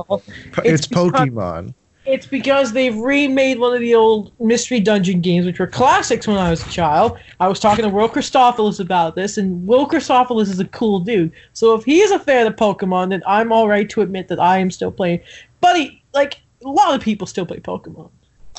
It's 0.63 0.85
It's, 0.85 0.87
Pokemon. 0.87 1.73
It's 2.05 2.25
because 2.25 2.73
they've 2.73 2.95
remade 2.95 3.59
one 3.59 3.75
of 3.75 3.79
the 3.79 3.93
old 3.93 4.31
Mystery 4.39 4.79
Dungeon 4.79 5.21
games, 5.21 5.45
which 5.45 5.59
were 5.59 5.67
classics 5.67 6.25
when 6.25 6.37
I 6.37 6.49
was 6.49 6.65
a 6.65 6.69
child. 6.69 7.19
I 7.39 7.47
was 7.47 7.59
talking 7.59 7.83
to 7.83 7.89
Will 7.89 8.09
Christophilus 8.09 8.79
about 8.79 9.15
this, 9.15 9.37
and 9.37 9.67
Will 9.67 9.87
Christophilus 9.87 10.49
is 10.49 10.59
a 10.59 10.65
cool 10.65 10.99
dude. 10.99 11.31
So 11.53 11.75
if 11.75 11.85
he 11.85 12.01
is 12.01 12.09
a 12.11 12.19
fan 12.19 12.47
of 12.47 12.55
Pokemon, 12.55 13.09
then 13.09 13.21
I'm 13.27 13.51
all 13.51 13.67
right 13.67 13.87
to 13.91 14.01
admit 14.01 14.29
that 14.29 14.39
I 14.39 14.57
am 14.57 14.71
still 14.71 14.91
playing. 14.91 15.21
Buddy, 15.59 16.03
like, 16.13 16.41
a 16.65 16.69
lot 16.69 16.95
of 16.95 17.01
people 17.01 17.27
still 17.27 17.45
play 17.45 17.59
Pokemon. 17.59 18.09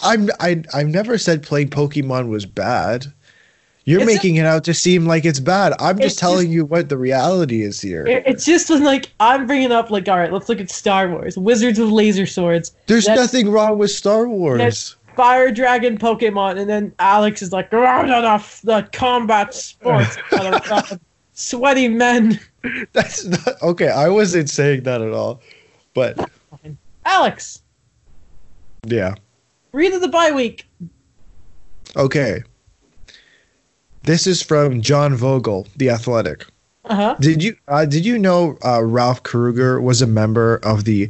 I'm 0.02 0.30
I 0.40 0.62
I've 0.72 0.88
never 0.88 1.18
said 1.18 1.42
playing 1.42 1.68
Pokemon 1.68 2.28
was 2.28 2.46
bad. 2.46 3.12
You're 3.84 4.00
It's 4.02 4.06
making 4.12 4.36
it 4.36 4.46
out 4.46 4.62
to 4.64 4.74
seem 4.74 5.06
like 5.06 5.24
it's 5.24 5.40
bad. 5.40 5.72
I'm 5.80 5.98
just 5.98 6.18
telling 6.18 6.50
you 6.52 6.64
what 6.64 6.88
the 6.88 6.96
reality 6.96 7.62
is 7.62 7.80
here. 7.80 8.06
It- 8.06 8.22
It's 8.26 8.44
just 8.44 8.70
when, 8.70 8.84
like, 8.84 9.10
I'm 9.18 9.46
bringing 9.46 9.72
up, 9.72 9.90
like, 9.90 10.08
all 10.08 10.16
right, 10.18 10.32
let's 10.32 10.48
look 10.48 10.60
at 10.60 10.70
Star 10.70 11.08
Wars. 11.08 11.36
Wizards 11.36 11.78
with 11.80 11.88
laser 11.88 12.26
swords. 12.26 12.72
There's 12.86 13.08
nothing 13.08 13.50
wrong 13.50 13.78
with 13.78 13.90
Star 13.90 14.28
Wars. 14.28 14.96
Fire 15.16 15.50
Dragon 15.50 15.98
Pokemon, 15.98 16.58
and 16.58 16.70
then 16.70 16.92
Alex 16.98 17.42
is 17.42 17.52
like, 17.52 17.68
"Oh, 17.74 17.78
no, 18.02 18.22
no, 18.22 18.38
the 18.64 18.88
combat 18.92 19.52
sports, 19.52 20.16
sweaty 21.34 21.88
men. 21.88 22.40
That's 22.92 23.26
not 23.26 23.60
okay. 23.62 23.88
I 23.88 24.08
wasn't 24.08 24.48
saying 24.48 24.84
that 24.84 25.02
at 25.02 25.12
all. 25.12 25.42
But 25.92 26.30
Alex, 27.04 27.60
yeah. 28.86 29.14
read 29.72 29.92
of 29.92 30.00
the 30.00 30.08
bye 30.08 30.30
week. 30.30 30.66
Okay. 31.96 32.42
This 34.04 34.26
is 34.26 34.42
from 34.42 34.82
John 34.82 35.16
Vogl, 35.16 35.66
The 35.76 35.90
Athletic. 35.90 36.44
Uh 36.84 36.94
huh. 36.96 37.16
Did 37.20 37.42
you 37.42 37.56
uh, 37.68 37.84
did 37.84 38.04
you 38.04 38.18
know 38.18 38.58
uh, 38.64 38.82
Ralph 38.82 39.22
Krueger 39.22 39.80
was 39.80 40.02
a 40.02 40.06
member 40.06 40.56
of 40.64 40.84
the 40.84 41.08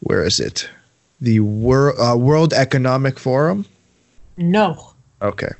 where 0.00 0.22
is 0.22 0.38
it? 0.38 0.68
The 1.20 1.40
Wor- 1.40 1.98
uh, 1.98 2.14
World 2.16 2.52
Economic 2.52 3.18
Forum? 3.18 3.64
No. 4.36 4.92
Okay. 5.22 5.50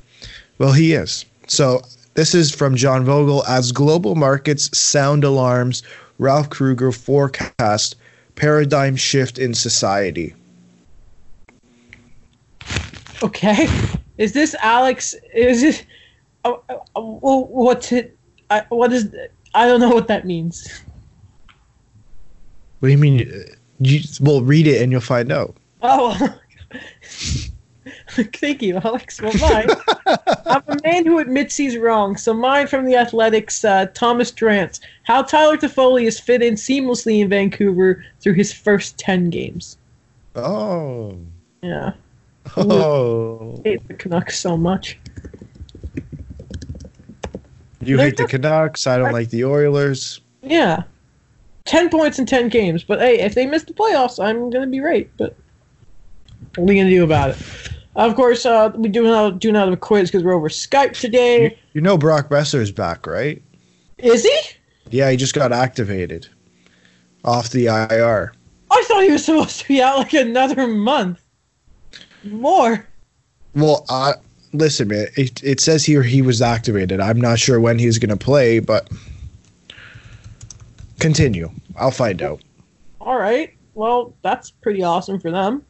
Well, 0.59 0.71
he 0.71 0.93
is. 0.93 1.25
So 1.47 1.81
this 2.13 2.35
is 2.35 2.53
from 2.53 2.75
John 2.75 3.03
Vogl. 3.03 3.43
As 3.49 3.71
global 3.71 4.13
markets 4.15 4.77
sound 4.77 5.23
alarms, 5.23 5.81
Ralph 6.19 6.51
Krueger 6.51 6.91
forecast 6.91 7.95
paradigm 8.35 8.95
shift 8.95 9.39
in 9.39 9.55
society. 9.55 10.35
Okay. 13.23 13.67
Is 14.19 14.33
this 14.33 14.55
Alex? 14.61 15.15
Is 15.33 15.63
it? 15.63 15.85
Oh, 16.45 16.61
what's 16.95 17.91
it? 17.91 18.17
I, 18.49 18.63
what 18.69 18.93
is? 18.93 19.13
I 19.53 19.67
don't 19.67 19.79
know 19.79 19.89
what 19.89 20.07
that 20.07 20.25
means. 20.25 20.81
What 22.79 22.87
do 22.87 22.91
you 22.91 22.97
mean? 22.97 23.45
You 23.79 24.01
well, 24.21 24.41
read 24.41 24.67
it 24.67 24.81
and 24.81 24.91
you'll 24.91 25.01
find 25.01 25.31
out. 25.31 25.55
Oh. 25.81 26.39
Thank 28.11 28.61
you, 28.61 28.77
Alex. 28.83 29.21
Well, 29.21 29.33
mine. 29.39 29.69
I'm 30.45 30.63
a 30.67 30.77
man 30.83 31.05
who 31.05 31.19
admits 31.19 31.55
he's 31.57 31.77
wrong. 31.77 32.17
So 32.17 32.33
mine 32.33 32.67
from 32.67 32.85
the 32.85 32.95
Athletics, 32.95 33.63
uh, 33.63 33.87
Thomas 33.93 34.31
Drance. 34.31 34.79
How 35.03 35.21
Tyler 35.21 35.57
Toffoli 35.57 36.05
has 36.05 36.19
fit 36.19 36.41
in 36.41 36.55
seamlessly 36.55 37.19
in 37.19 37.29
Vancouver 37.29 38.03
through 38.19 38.33
his 38.33 38.51
first 38.51 38.97
ten 38.97 39.29
games. 39.29 39.77
Oh. 40.35 41.17
Yeah, 41.61 41.93
Oh. 42.57 43.61
I 43.65 43.69
hate 43.69 43.87
the 43.87 43.93
Canucks 43.93 44.39
so 44.39 44.57
much. 44.57 44.97
You 47.81 47.97
hate 47.97 48.17
the 48.17 48.25
Canucks. 48.25 48.87
I 48.87 48.97
don't 48.97 49.13
like 49.13 49.29
the 49.29 49.45
Oilers. 49.45 50.21
Yeah, 50.41 50.83
ten 51.65 51.89
points 51.89 52.19
in 52.19 52.25
ten 52.25 52.49
games. 52.49 52.83
But 52.83 52.99
hey, 52.99 53.19
if 53.19 53.35
they 53.35 53.45
miss 53.45 53.63
the 53.63 53.73
playoffs, 53.73 54.23
I'm 54.23 54.49
gonna 54.49 54.67
be 54.67 54.79
right. 54.81 55.09
But 55.17 55.35
what 56.55 56.59
are 56.59 56.65
we 56.65 56.75
gonna 56.75 56.89
do 56.89 57.03
about 57.03 57.31
it? 57.31 57.37
Of 57.95 58.15
course, 58.15 58.45
uh, 58.45 58.71
we 58.75 58.89
do 58.89 59.03
not 59.03 59.39
do 59.39 59.51
not 59.51 59.67
have 59.69 59.79
quiz 59.79 60.09
because 60.09 60.23
we're 60.23 60.33
over 60.33 60.49
Skype 60.49 60.99
today. 60.99 61.57
you 61.73 61.81
know 61.81 61.97
Brock 61.97 62.29
Boeser 62.29 62.59
is 62.59 62.71
back, 62.71 63.07
right? 63.07 63.41
Is 63.97 64.23
he? 64.23 64.39
Yeah, 64.89 65.11
he 65.11 65.17
just 65.17 65.33
got 65.33 65.51
activated 65.51 66.27
off 67.23 67.49
the 67.49 67.65
IR. 67.65 68.33
I 68.71 68.83
thought 68.87 69.03
he 69.03 69.11
was 69.11 69.25
supposed 69.25 69.59
to 69.61 69.67
be 69.67 69.81
out 69.81 69.97
like 69.97 70.13
another 70.13 70.67
month. 70.67 71.19
More. 72.23 72.87
Well, 73.55 73.85
uh, 73.89 74.13
listen, 74.53 74.87
man. 74.87 75.07
It, 75.15 75.43
it 75.43 75.59
says 75.59 75.85
here 75.85 76.03
he 76.03 76.21
was 76.21 76.41
activated. 76.41 76.99
I'm 76.99 77.19
not 77.19 77.39
sure 77.39 77.59
when 77.59 77.79
he's 77.79 77.97
going 77.97 78.09
to 78.09 78.17
play, 78.17 78.59
but 78.59 78.89
continue. 80.99 81.49
I'll 81.75 81.91
find 81.91 82.21
out. 82.21 82.41
All 83.01 83.17
right. 83.17 83.55
Well, 83.73 84.13
that's 84.21 84.51
pretty 84.51 84.83
awesome 84.83 85.19
for 85.19 85.31
them. 85.31 85.63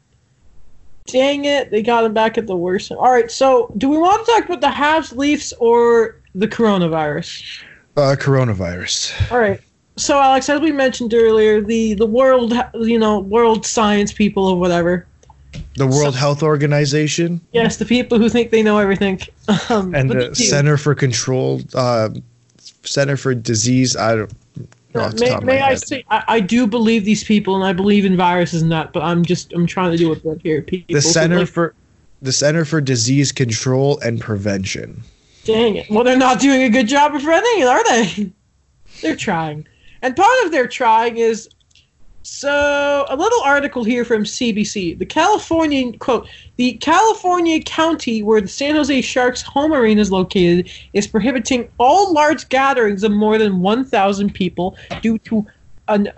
Dang 1.06 1.46
it, 1.46 1.72
they 1.72 1.82
got 1.82 2.04
him 2.04 2.14
back 2.14 2.38
at 2.38 2.46
the 2.48 2.56
worst. 2.56 2.92
All 2.92 3.12
right. 3.12 3.32
So, 3.32 3.74
do 3.78 3.90
we 3.90 3.98
want 3.98 4.26
to 4.26 4.32
talk 4.32 4.46
about 4.46 4.62
the 4.62 4.68
Habs, 4.68 5.16
Leafs, 5.16 5.54
or 5.60 6.22
the 6.36 6.48
coronavirus? 6.48 7.64
Uh, 7.98 8.16
coronavirus. 8.18 9.32
All 9.32 9.40
right. 9.40 9.60
So, 9.96 10.20
Alex, 10.20 10.50
as 10.50 10.62
we 10.62 10.72
mentioned 10.72 11.14
earlier, 11.14 11.62
the 11.62 11.96
the 11.96 12.06
world, 12.06 12.54
you 12.76 13.00
know, 13.00 13.20
world 13.20 13.66
science 13.66 14.14
people 14.14 14.46
or 14.46 14.60
whatever. 14.60 15.08
The 15.80 15.88
World 15.88 16.16
Health 16.16 16.44
Organization 16.44 17.40
Yes, 17.54 17.78
the 17.78 17.86
people 17.86 18.20
who 18.20 18.28
think 18.28 18.52
they 18.52 18.62
know 18.62 18.78
everything. 18.78 19.20
Um, 19.70 19.96
and 19.96 20.12
the. 20.12 20.36
Center 20.36 20.78
for 20.78 20.94
Control, 20.94 21.62
uh, 21.74 22.10
Center 22.84 23.18
for 23.18 23.34
Disease. 23.34 23.96
I 23.96 24.16
don't. 24.16 24.34
know 24.94 25.10
may 25.20 25.36
may 25.40 25.62
I 25.62 25.74
say 25.74 26.04
I, 26.10 26.24
I 26.28 26.40
do 26.40 26.68
believe 26.68 27.04
these 27.04 27.24
people 27.24 27.56
and 27.56 27.64
I 27.64 27.74
believe 27.74 28.06
in 28.06 28.16
viruses 28.16 28.62
and 28.62 28.72
that, 28.72 28.94
but 28.94 29.02
I'm 29.02 29.26
just 29.26 29.54
I'm 29.54 29.66
trying 29.66 29.92
to 29.92 29.98
do 29.98 30.12
it 30.12 30.22
right 30.24 30.40
here. 30.44 30.62
People 30.62 30.94
the 30.94 31.02
Center 31.02 31.40
like, 31.40 31.48
for 31.48 31.74
the 32.22 32.32
Center 32.32 32.64
for 32.64 32.80
Disease 32.80 33.32
Control 33.32 34.00
and 34.00 34.22
Prevention. 34.22 35.02
Dang 35.46 35.78
it. 35.78 35.90
Well, 35.90 36.04
they're 36.04 36.18
not 36.18 36.40
doing 36.40 36.62
a 36.62 36.70
good 36.70 36.88
job 36.88 37.16
of 37.16 37.24
preventing 37.24 37.62
it, 37.62 37.68
are 37.68 37.84
they? 37.86 38.32
They're 39.02 39.16
trying. 39.16 39.68
And 40.04 40.16
part 40.16 40.46
of 40.46 40.52
their 40.52 40.68
trying 40.68 41.18
is 41.18 41.50
so 42.24 43.06
a 43.10 43.16
little 43.16 43.42
article 43.42 43.84
here 43.84 44.04
from 44.04 44.24
CBC. 44.24 44.98
The 44.98 45.06
California 45.06 45.98
quote, 45.98 46.28
the 46.58 46.74
California 46.74 47.62
county 47.62 48.24
where 48.24 48.42
the 48.42 48.48
San 48.48 48.76
Jose 48.76 49.02
Sharks 49.02 49.42
home 49.42 49.74
arena 49.74 50.02
is 50.02 50.12
located 50.12 50.70
is 50.94 51.08
prohibiting 51.08 51.70
all 51.78 52.14
large 52.14 52.50
gatherings 52.50 53.04
of 53.04 53.12
more 53.12 53.38
than 53.38 53.62
1,000 53.62 54.34
people 54.34 54.78
due 55.02 55.18
to 55.20 55.46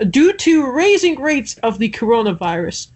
due 0.10 0.34
to 0.34 0.70
raising 0.70 1.20
rates 1.22 1.58
of 1.60 1.80
the 1.80 1.90
coronavirus. 1.90 2.88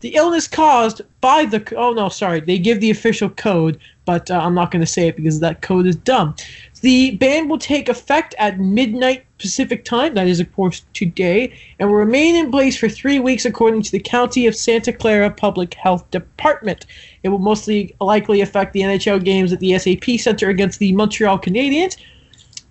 The 0.00 0.14
illness 0.14 0.48
caused 0.48 1.02
by 1.20 1.44
the 1.44 1.62
oh 1.76 1.92
no 1.92 2.08
sorry 2.08 2.40
they 2.40 2.58
give 2.58 2.80
the 2.80 2.90
official 2.90 3.28
code 3.28 3.78
but 4.04 4.30
uh, 4.30 4.38
I'm 4.38 4.54
not 4.54 4.70
going 4.70 4.80
to 4.80 4.90
say 4.90 5.08
it 5.08 5.16
because 5.16 5.40
that 5.40 5.62
code 5.62 5.86
is 5.86 5.96
dumb. 5.96 6.34
The 6.82 7.12
ban 7.12 7.48
will 7.48 7.58
take 7.58 7.88
effect 7.88 8.34
at 8.38 8.58
midnight 8.58 9.24
Pacific 9.38 9.84
time, 9.84 10.14
that 10.14 10.26
is, 10.26 10.40
of 10.40 10.52
course, 10.54 10.82
today, 10.94 11.52
and 11.78 11.88
will 11.88 11.96
remain 11.96 12.34
in 12.34 12.50
place 12.50 12.76
for 12.76 12.88
three 12.88 13.20
weeks 13.20 13.44
according 13.44 13.82
to 13.82 13.92
the 13.92 14.00
County 14.00 14.46
of 14.48 14.56
Santa 14.56 14.92
Clara 14.92 15.30
Public 15.30 15.74
Health 15.74 16.08
Department. 16.10 16.86
It 17.22 17.28
will 17.28 17.38
mostly 17.38 17.94
likely 18.00 18.40
affect 18.40 18.72
the 18.72 18.80
NHL 18.80 19.22
games 19.22 19.52
at 19.52 19.60
the 19.60 19.78
SAP 19.78 20.18
Center 20.18 20.48
against 20.48 20.80
the 20.80 20.92
Montreal 20.92 21.38
Canadiens. 21.38 21.96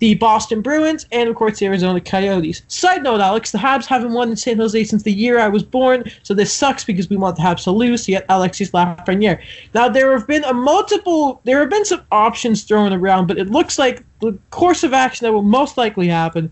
The 0.01 0.15
Boston 0.15 0.61
Bruins, 0.61 1.05
and 1.11 1.29
of 1.29 1.35
course 1.35 1.59
the 1.59 1.67
Arizona 1.67 2.01
Coyotes. 2.01 2.63
Side 2.67 3.03
note, 3.03 3.21
Alex, 3.21 3.51
the 3.51 3.59
Habs 3.59 3.85
haven't 3.85 4.13
won 4.13 4.31
in 4.31 4.35
San 4.35 4.57
Jose 4.57 4.83
since 4.83 5.03
the 5.03 5.13
year 5.13 5.39
I 5.39 5.47
was 5.47 5.61
born, 5.61 6.11
so 6.23 6.33
this 6.33 6.51
sucks 6.51 6.83
because 6.83 7.07
we 7.07 7.17
want 7.17 7.35
the 7.35 7.43
Habs 7.43 7.63
to 7.65 7.71
lose. 7.71 8.09
Yet 8.09 8.25
Alexis 8.27 8.71
Lafreniere. 8.71 9.39
Now 9.75 9.87
there 9.87 10.11
have 10.11 10.25
been 10.25 10.43
a 10.43 10.55
multiple, 10.55 11.39
there 11.43 11.59
have 11.59 11.69
been 11.69 11.85
some 11.85 12.01
options 12.11 12.63
thrown 12.63 12.91
around, 12.91 13.27
but 13.27 13.37
it 13.37 13.51
looks 13.51 13.77
like 13.77 14.03
the 14.21 14.35
course 14.49 14.83
of 14.83 14.91
action 14.91 15.23
that 15.25 15.33
will 15.33 15.43
most 15.43 15.77
likely 15.77 16.07
happen 16.07 16.51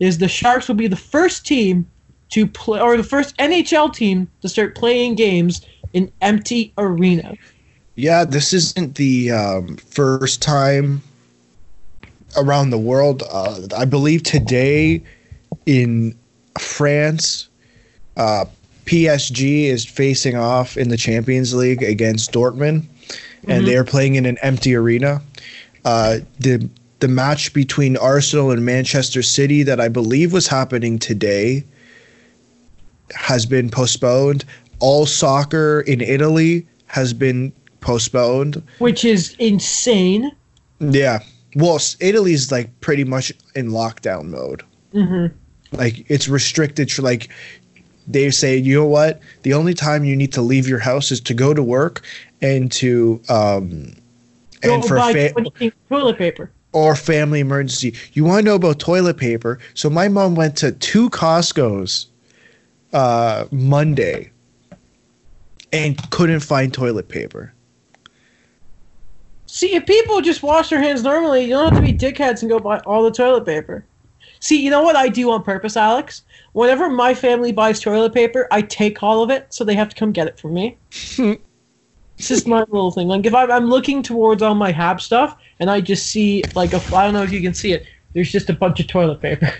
is 0.00 0.16
the 0.16 0.26
Sharks 0.26 0.66
will 0.66 0.74
be 0.74 0.88
the 0.88 0.96
first 0.96 1.44
team 1.44 1.86
to 2.30 2.46
play, 2.46 2.80
or 2.80 2.96
the 2.96 3.04
first 3.04 3.36
NHL 3.36 3.92
team 3.92 4.26
to 4.40 4.48
start 4.48 4.74
playing 4.74 5.16
games 5.16 5.60
in 5.92 6.10
empty 6.22 6.72
arena. 6.78 7.34
Yeah, 7.94 8.24
this 8.24 8.54
isn't 8.54 8.94
the 8.94 9.32
um, 9.32 9.76
first 9.76 10.40
time 10.40 11.02
around 12.36 12.70
the 12.70 12.78
world. 12.78 13.22
Uh, 13.30 13.60
I 13.76 13.84
believe 13.84 14.22
today 14.22 15.02
in 15.66 16.16
France, 16.58 17.48
uh, 18.16 18.44
PSG 18.84 19.64
is 19.64 19.84
facing 19.84 20.36
off 20.36 20.76
in 20.76 20.88
the 20.88 20.96
Champions 20.96 21.54
League 21.54 21.82
against 21.82 22.32
Dortmund, 22.32 22.84
and 23.48 23.62
Mhm. 23.62 23.66
they 23.66 23.76
are 23.76 23.84
playing 23.84 24.14
in 24.14 24.26
an 24.26 24.38
empty 24.42 24.74
arena. 24.74 25.22
Uh, 25.84 26.18
the 26.40 26.68
the 27.00 27.08
match 27.08 27.52
between 27.52 27.94
Arsenal 27.98 28.50
and 28.50 28.64
Manchester 28.64 29.22
City 29.22 29.62
that 29.64 29.78
I 29.78 29.88
believe 29.88 30.32
was 30.32 30.46
happening 30.46 30.98
today 30.98 31.62
has 33.14 33.44
been 33.44 33.68
postponed. 33.68 34.46
All 34.78 35.04
soccer 35.04 35.82
in 35.86 36.00
Italy 36.00 36.66
has 36.86 37.12
been 37.12 37.52
postponed. 37.80 38.62
which 38.78 39.04
is 39.04 39.34
insane. 39.38 40.32
Yeah. 40.80 41.18
Well, 41.56 41.80
Italy's 42.00 42.52
like 42.52 42.80
pretty 42.80 43.04
much 43.04 43.32
in 43.54 43.70
lockdown 43.70 44.26
mode. 44.26 44.62
hmm 44.92 45.26
Like 45.72 46.08
it's 46.10 46.28
restricted 46.28 46.92
for 46.92 47.00
like 47.02 47.30
they 48.06 48.30
say, 48.30 48.56
you 48.56 48.74
know 48.74 48.84
what? 48.84 49.20
The 49.42 49.54
only 49.54 49.74
time 49.74 50.04
you 50.04 50.14
need 50.14 50.32
to 50.34 50.42
leave 50.42 50.68
your 50.68 50.78
house 50.78 51.10
is 51.10 51.20
to 51.22 51.34
go 51.34 51.54
to 51.54 51.62
work 51.62 52.02
and 52.42 52.70
to 52.72 53.20
um 53.30 53.94
and 54.62 54.84
for 54.84 55.00
fa- 55.00 55.32
toilet 55.88 56.18
paper. 56.18 56.50
or 56.72 56.94
family 56.94 57.40
emergency. 57.40 57.94
You 58.12 58.24
want 58.24 58.40
to 58.40 58.44
know 58.44 58.56
about 58.56 58.78
toilet 58.78 59.16
paper? 59.16 59.58
So 59.74 59.88
my 59.88 60.08
mom 60.08 60.34
went 60.34 60.56
to 60.58 60.72
two 60.72 61.08
Costco's 61.10 62.06
uh 62.92 63.46
Monday 63.50 64.30
and 65.72 65.98
couldn't 66.10 66.40
find 66.40 66.72
toilet 66.72 67.08
paper. 67.08 67.52
See, 69.56 69.74
if 69.74 69.86
people 69.86 70.20
just 70.20 70.42
wash 70.42 70.68
their 70.68 70.82
hands 70.82 71.02
normally, 71.02 71.44
you 71.44 71.48
don't 71.54 71.72
have 71.72 71.82
to 71.82 71.86
be 71.92 71.96
dickheads 71.96 72.42
and 72.42 72.50
go 72.50 72.58
buy 72.58 72.78
all 72.80 73.02
the 73.02 73.10
toilet 73.10 73.46
paper. 73.46 73.86
See, 74.38 74.62
you 74.62 74.68
know 74.70 74.82
what 74.82 74.96
I 74.96 75.08
do 75.08 75.30
on 75.30 75.42
purpose, 75.42 75.78
Alex? 75.78 76.24
Whenever 76.52 76.90
my 76.90 77.14
family 77.14 77.52
buys 77.52 77.80
toilet 77.80 78.12
paper, 78.12 78.46
I 78.50 78.60
take 78.60 79.02
all 79.02 79.22
of 79.22 79.30
it, 79.30 79.46
so 79.54 79.64
they 79.64 79.72
have 79.74 79.88
to 79.88 79.96
come 79.96 80.12
get 80.12 80.26
it 80.26 80.38
from 80.38 80.52
me. 80.52 80.76
it's 80.90 82.28
just 82.28 82.46
my 82.46 82.58
little 82.68 82.90
thing. 82.90 83.08
Like 83.08 83.24
if 83.24 83.32
I'm, 83.34 83.50
I'm 83.50 83.64
looking 83.70 84.02
towards 84.02 84.42
all 84.42 84.54
my 84.54 84.72
Hab 84.72 85.00
stuff, 85.00 85.38
and 85.58 85.70
I 85.70 85.80
just 85.80 86.08
see 86.08 86.42
like 86.54 86.74
a, 86.74 86.94
I 86.94 87.04
don't 87.06 87.14
know 87.14 87.22
if 87.22 87.32
you 87.32 87.40
can 87.40 87.54
see 87.54 87.72
it. 87.72 87.86
There's 88.12 88.30
just 88.30 88.50
a 88.50 88.52
bunch 88.52 88.78
of 88.78 88.88
toilet 88.88 89.22
paper. 89.22 89.54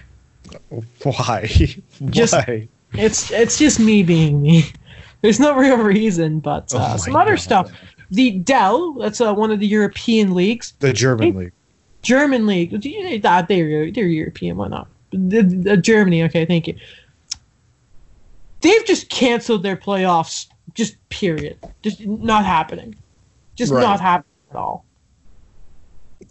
Why? 1.04 1.46
Just- 2.10 2.34
Why? 2.34 2.68
It's 2.92 3.30
it's 3.30 3.58
just 3.58 3.80
me 3.80 4.02
being 4.02 4.40
me. 4.42 4.64
There's 5.22 5.40
no 5.40 5.54
real 5.56 5.76
reason, 5.78 6.38
but 6.40 6.72
uh, 6.74 6.92
Oh 6.92 6.96
some 6.98 7.16
other 7.16 7.32
God. 7.32 7.40
stuff. 7.40 7.72
The 8.10 8.32
DEL, 8.32 8.94
that's 8.94 9.20
uh, 9.20 9.34
one 9.34 9.50
of 9.50 9.60
the 9.60 9.66
European 9.66 10.34
leagues. 10.34 10.72
The 10.78 10.92
German 10.92 11.36
league. 11.36 11.52
German 12.02 12.46
league. 12.46 12.72
Ah, 13.24 13.42
They're 13.42 13.90
they're 13.90 14.06
European. 14.06 14.56
Why 14.56 14.68
not? 14.68 14.88
The, 15.10 15.42
the 15.42 15.76
Germany. 15.76 16.22
Okay, 16.24 16.46
thank 16.46 16.68
you. 16.68 16.76
They've 18.60 18.84
just 18.84 19.08
canceled 19.08 19.62
their 19.62 19.76
playoffs. 19.76 20.46
Just 20.74 20.96
period. 21.08 21.58
Just 21.82 22.06
not 22.06 22.44
happening. 22.44 22.94
Just 23.54 23.72
Right. 23.72 23.80
not 23.80 24.00
happening 24.00 24.30
at 24.50 24.56
all. 24.56 24.84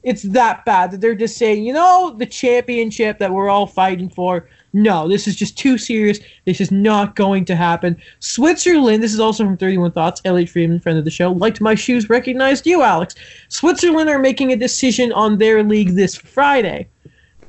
It's 0.03 0.23
that 0.23 0.65
bad 0.65 0.91
that 0.91 1.01
they're 1.01 1.15
just 1.15 1.38
saying, 1.38 1.65
you 1.65 1.73
know, 1.73 2.13
the 2.17 2.25
championship 2.25 3.19
that 3.19 3.31
we're 3.31 3.49
all 3.49 3.67
fighting 3.67 4.09
for. 4.09 4.47
No, 4.75 5.07
this 5.07 5.25
is 5.25 5.38
just 5.38 5.57
too 5.57 5.77
serious. 5.77 6.19
This 6.43 6.59
is 6.59 6.69
not 6.69 7.15
going 7.15 7.45
to 7.45 7.55
happen. 7.55 7.95
Switzerland, 8.19 9.01
this 9.01 9.13
is 9.13 9.21
also 9.21 9.45
from 9.45 9.55
31 9.55 9.93
Thoughts. 9.93 10.21
Elliotte 10.25 10.49
Friedman, 10.49 10.81
friend 10.81 10.99
of 10.99 11.05
the 11.05 11.11
show, 11.11 11.31
liked 11.31 11.61
my 11.61 11.75
shoes, 11.75 12.09
recognized 12.09 12.67
you, 12.67 12.81
Alex. 12.81 13.15
Switzerland 13.47 14.09
are 14.09 14.19
making 14.19 14.51
a 14.51 14.57
decision 14.57 15.13
on 15.13 15.38
their 15.38 15.63
league 15.63 15.95
this 15.95 16.17
Friday. 16.17 16.89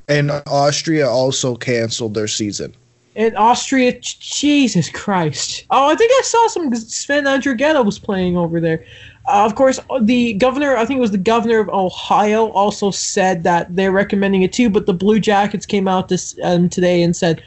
And 0.07 0.31
Austria 0.47 1.09
also 1.09 1.57
canceled 1.57 2.15
their 2.15 2.29
season. 2.29 2.77
And 3.17 3.37
Austria, 3.37 3.99
Jesus 4.01 4.89
Christ. 4.89 5.67
Oh, 5.71 5.91
I 5.91 5.97
think 5.97 6.13
I 6.13 6.21
saw 6.23 6.47
some 6.47 6.73
Sven 6.77 7.25
Andrighetto 7.25 7.85
was 7.85 7.99
playing 7.99 8.37
over 8.37 8.61
there. 8.61 8.85
Uh, 9.29 9.45
of 9.45 9.55
course, 9.55 9.81
the 10.03 10.35
governor, 10.35 10.77
I 10.77 10.85
think 10.85 10.99
it 10.99 11.01
was 11.01 11.11
the 11.11 11.19
governor 11.19 11.59
of 11.59 11.69
Ohio, 11.69 12.51
also 12.51 12.91
said 12.91 13.43
that 13.43 13.75
they're 13.75 13.93
recommending 13.93 14.43
it 14.43 14.53
too. 14.53 14.71
But 14.71 14.87
the 14.87 14.95
Blue 14.95 15.19
Jackets 15.19 15.67
came 15.67 15.89
out 15.89 16.09
this 16.09 16.39
um, 16.43 16.69
today 16.69 17.03
and 17.03 17.17
said, 17.17 17.43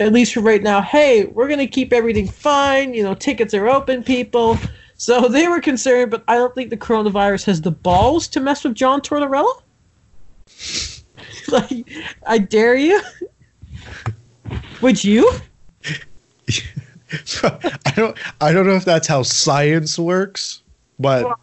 at 0.00 0.12
least 0.12 0.34
for 0.34 0.40
right 0.40 0.62
now, 0.62 0.80
hey, 0.80 1.24
we're 1.24 1.48
going 1.48 1.58
to 1.58 1.66
keep 1.66 1.92
everything 1.92 2.28
fine. 2.28 2.94
You 2.94 3.02
know, 3.02 3.14
tickets 3.14 3.54
are 3.54 3.68
open, 3.68 4.02
people. 4.02 4.58
So 4.96 5.28
they 5.28 5.48
were 5.48 5.60
concerned, 5.60 6.10
but 6.10 6.22
I 6.28 6.34
don't 6.36 6.54
think 6.54 6.70
the 6.70 6.76
coronavirus 6.76 7.46
has 7.46 7.60
the 7.60 7.70
balls 7.70 8.28
to 8.28 8.40
mess 8.40 8.64
with 8.64 8.74
John 8.74 9.00
Tortorella. 9.00 9.62
like, 11.48 11.88
I 12.26 12.38
dare 12.38 12.76
you. 12.76 13.00
Would 14.82 15.02
you? 15.02 15.30
I 17.42 17.92
don't 17.96 18.18
I 18.40 18.52
don't 18.52 18.66
know 18.66 18.74
if 18.74 18.84
that's 18.84 19.06
how 19.06 19.22
science 19.22 19.98
works, 19.98 20.62
but 20.98 21.38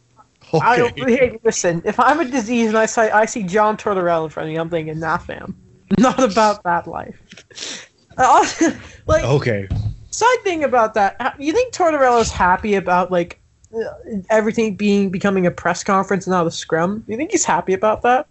I 0.62 0.78
don't. 0.78 0.98
Hey, 0.98 1.39
listen. 1.44 1.82
If 1.86 2.00
I'm 2.00 2.20
a 2.20 2.26
disease 2.26 2.70
and 2.70 2.78
I 2.78 2.86
see 2.86 3.02
I 3.02 3.26
see 3.26 3.44
John 3.44 3.78
Tortorella 3.78 4.26
in 4.26 4.30
front 4.30 4.50
of 4.50 4.54
me, 4.54 4.60
I'm 4.60 4.70
thinking, 4.70 5.00
nah, 5.00 5.18
fam, 5.18 5.56
not 5.98 6.22
about 6.24 6.63
that 6.63 6.88
life. 6.88 7.89
Uh, 8.18 8.46
like 9.08 9.24
Okay. 9.24 9.68
side 10.12 10.38
thing 10.44 10.63
about 10.63 10.94
that, 10.94 11.36
you 11.39 11.52
think 11.52 11.74
Tortorella's 11.74 12.32
happy 12.32 12.76
about 12.76 13.12
like 13.12 13.41
uh, 13.76 13.89
everything 14.30 14.76
being 14.76 15.10
becoming 15.10 15.46
a 15.46 15.52
press 15.52 15.84
conference 15.84 16.26
and 16.28 16.32
not 16.32 16.48
a 16.48 16.52
scrum? 16.52 17.04
You 17.08 17.18
think 17.18 17.32
he's 17.32 17.46
happy 17.46 17.74
about 17.74 18.02
that? 18.04 18.28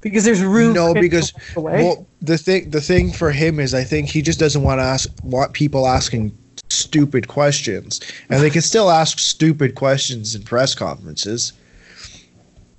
Because 0.00 0.24
there's 0.24 0.42
room. 0.42 0.74
No, 0.74 0.82
for 0.82 0.88
him 0.90 0.94
to 0.94 1.00
because 1.00 1.32
well 1.56 2.06
the 2.22 2.38
thing 2.38 2.70
the 2.70 2.80
thing 2.80 3.12
for 3.12 3.32
him 3.32 3.58
is 3.58 3.74
I 3.74 3.82
think 3.82 4.08
he 4.08 4.22
just 4.22 4.38
doesn't 4.38 4.62
want 4.62 4.78
to 4.78 4.84
ask 4.84 5.08
want 5.24 5.54
people 5.54 5.88
asking 5.88 6.37
stupid 6.70 7.28
questions. 7.28 8.00
And 8.28 8.42
they 8.42 8.50
can 8.50 8.62
still 8.62 8.90
ask 8.90 9.18
stupid 9.18 9.74
questions 9.74 10.34
in 10.34 10.42
press 10.42 10.74
conferences. 10.74 11.52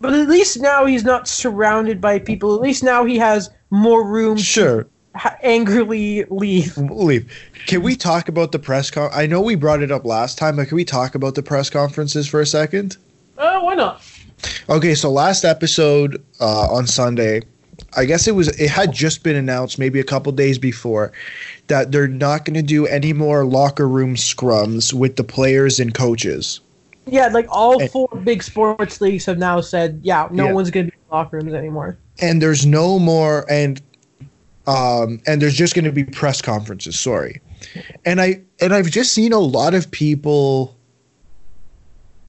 but 0.01 0.13
at 0.13 0.29
least 0.29 0.61
now 0.61 0.85
he's 0.85 1.03
not 1.03 1.27
surrounded 1.27 1.99
by 1.99 2.19
people. 2.19 2.55
At 2.55 2.61
least 2.61 2.83
now 2.83 3.03
he 3.03 3.17
has 3.17 3.49
more 3.69 4.07
room 4.07 4.37
Sure. 4.37 4.87
ha- 5.15 5.35
angrily 5.43 6.23
leave. 6.29 6.77
Leave. 6.77 7.29
Can 7.67 7.81
we 7.81 7.95
talk 7.95 8.29
about 8.29 8.51
the 8.53 8.59
press 8.59 8.89
con 8.89 9.09
I 9.13 9.25
know 9.25 9.41
we 9.41 9.55
brought 9.55 9.81
it 9.81 9.91
up 9.91 10.05
last 10.05 10.37
time, 10.37 10.55
but 10.55 10.67
can 10.69 10.75
we 10.77 10.85
talk 10.85 11.15
about 11.15 11.35
the 11.35 11.43
press 11.43 11.69
conferences 11.69 12.27
for 12.27 12.39
a 12.39 12.45
second? 12.45 12.95
Oh, 13.37 13.63
why 13.65 13.75
not? 13.75 14.01
Okay, 14.69 14.95
so 14.95 15.11
last 15.11 15.43
episode 15.43 16.23
uh, 16.39 16.69
on 16.71 16.87
Sunday, 16.87 17.41
I 17.97 18.05
guess 18.05 18.25
it 18.27 18.35
was 18.35 18.47
it 18.59 18.69
had 18.69 18.93
just 18.93 19.21
been 19.23 19.35
announced 19.35 19.77
maybe 19.79 19.99
a 19.99 20.03
couple 20.03 20.31
days 20.31 20.57
before 20.57 21.11
that 21.69 21.91
they're 21.91 22.07
not 22.07 22.45
going 22.45 22.55
to 22.55 22.61
do 22.61 22.85
any 22.85 23.13
more 23.13 23.45
locker 23.45 23.87
room 23.87 24.15
scrums 24.15 24.93
with 24.93 25.15
the 25.15 25.23
players 25.23 25.79
and 25.79 25.93
coaches. 25.93 26.59
Yeah, 27.07 27.27
like 27.27 27.47
all 27.49 27.81
And- 27.81 27.89
four 27.89 28.09
big 28.23 28.43
sports 28.43 29.01
leagues 29.01 29.25
have 29.25 29.37
now 29.39 29.61
said, 29.61 29.99
yeah, 30.03 30.27
no 30.31 30.47
Yeah. 30.47 30.51
one's 30.53 30.69
going 30.69 30.87
to 30.87 30.91
be 30.91 30.97
in 30.97 31.15
locker 31.15 31.37
rooms 31.37 31.53
anymore. 31.53 31.97
And 32.21 32.41
there's 32.41 32.65
no 32.65 32.99
more 32.99 33.45
and 33.49 33.81
um 34.67 35.19
and 35.25 35.41
there's 35.41 35.55
just 35.55 35.73
going 35.73 35.85
to 35.85 35.91
be 35.91 36.03
press 36.03 36.41
conferences, 36.41 36.99
sorry. 36.99 37.41
And 38.05 38.21
I 38.21 38.41
and 38.61 38.73
I've 38.73 38.91
just 38.91 39.13
seen 39.13 39.33
a 39.33 39.39
lot 39.39 39.73
of 39.73 39.89
people 39.89 40.75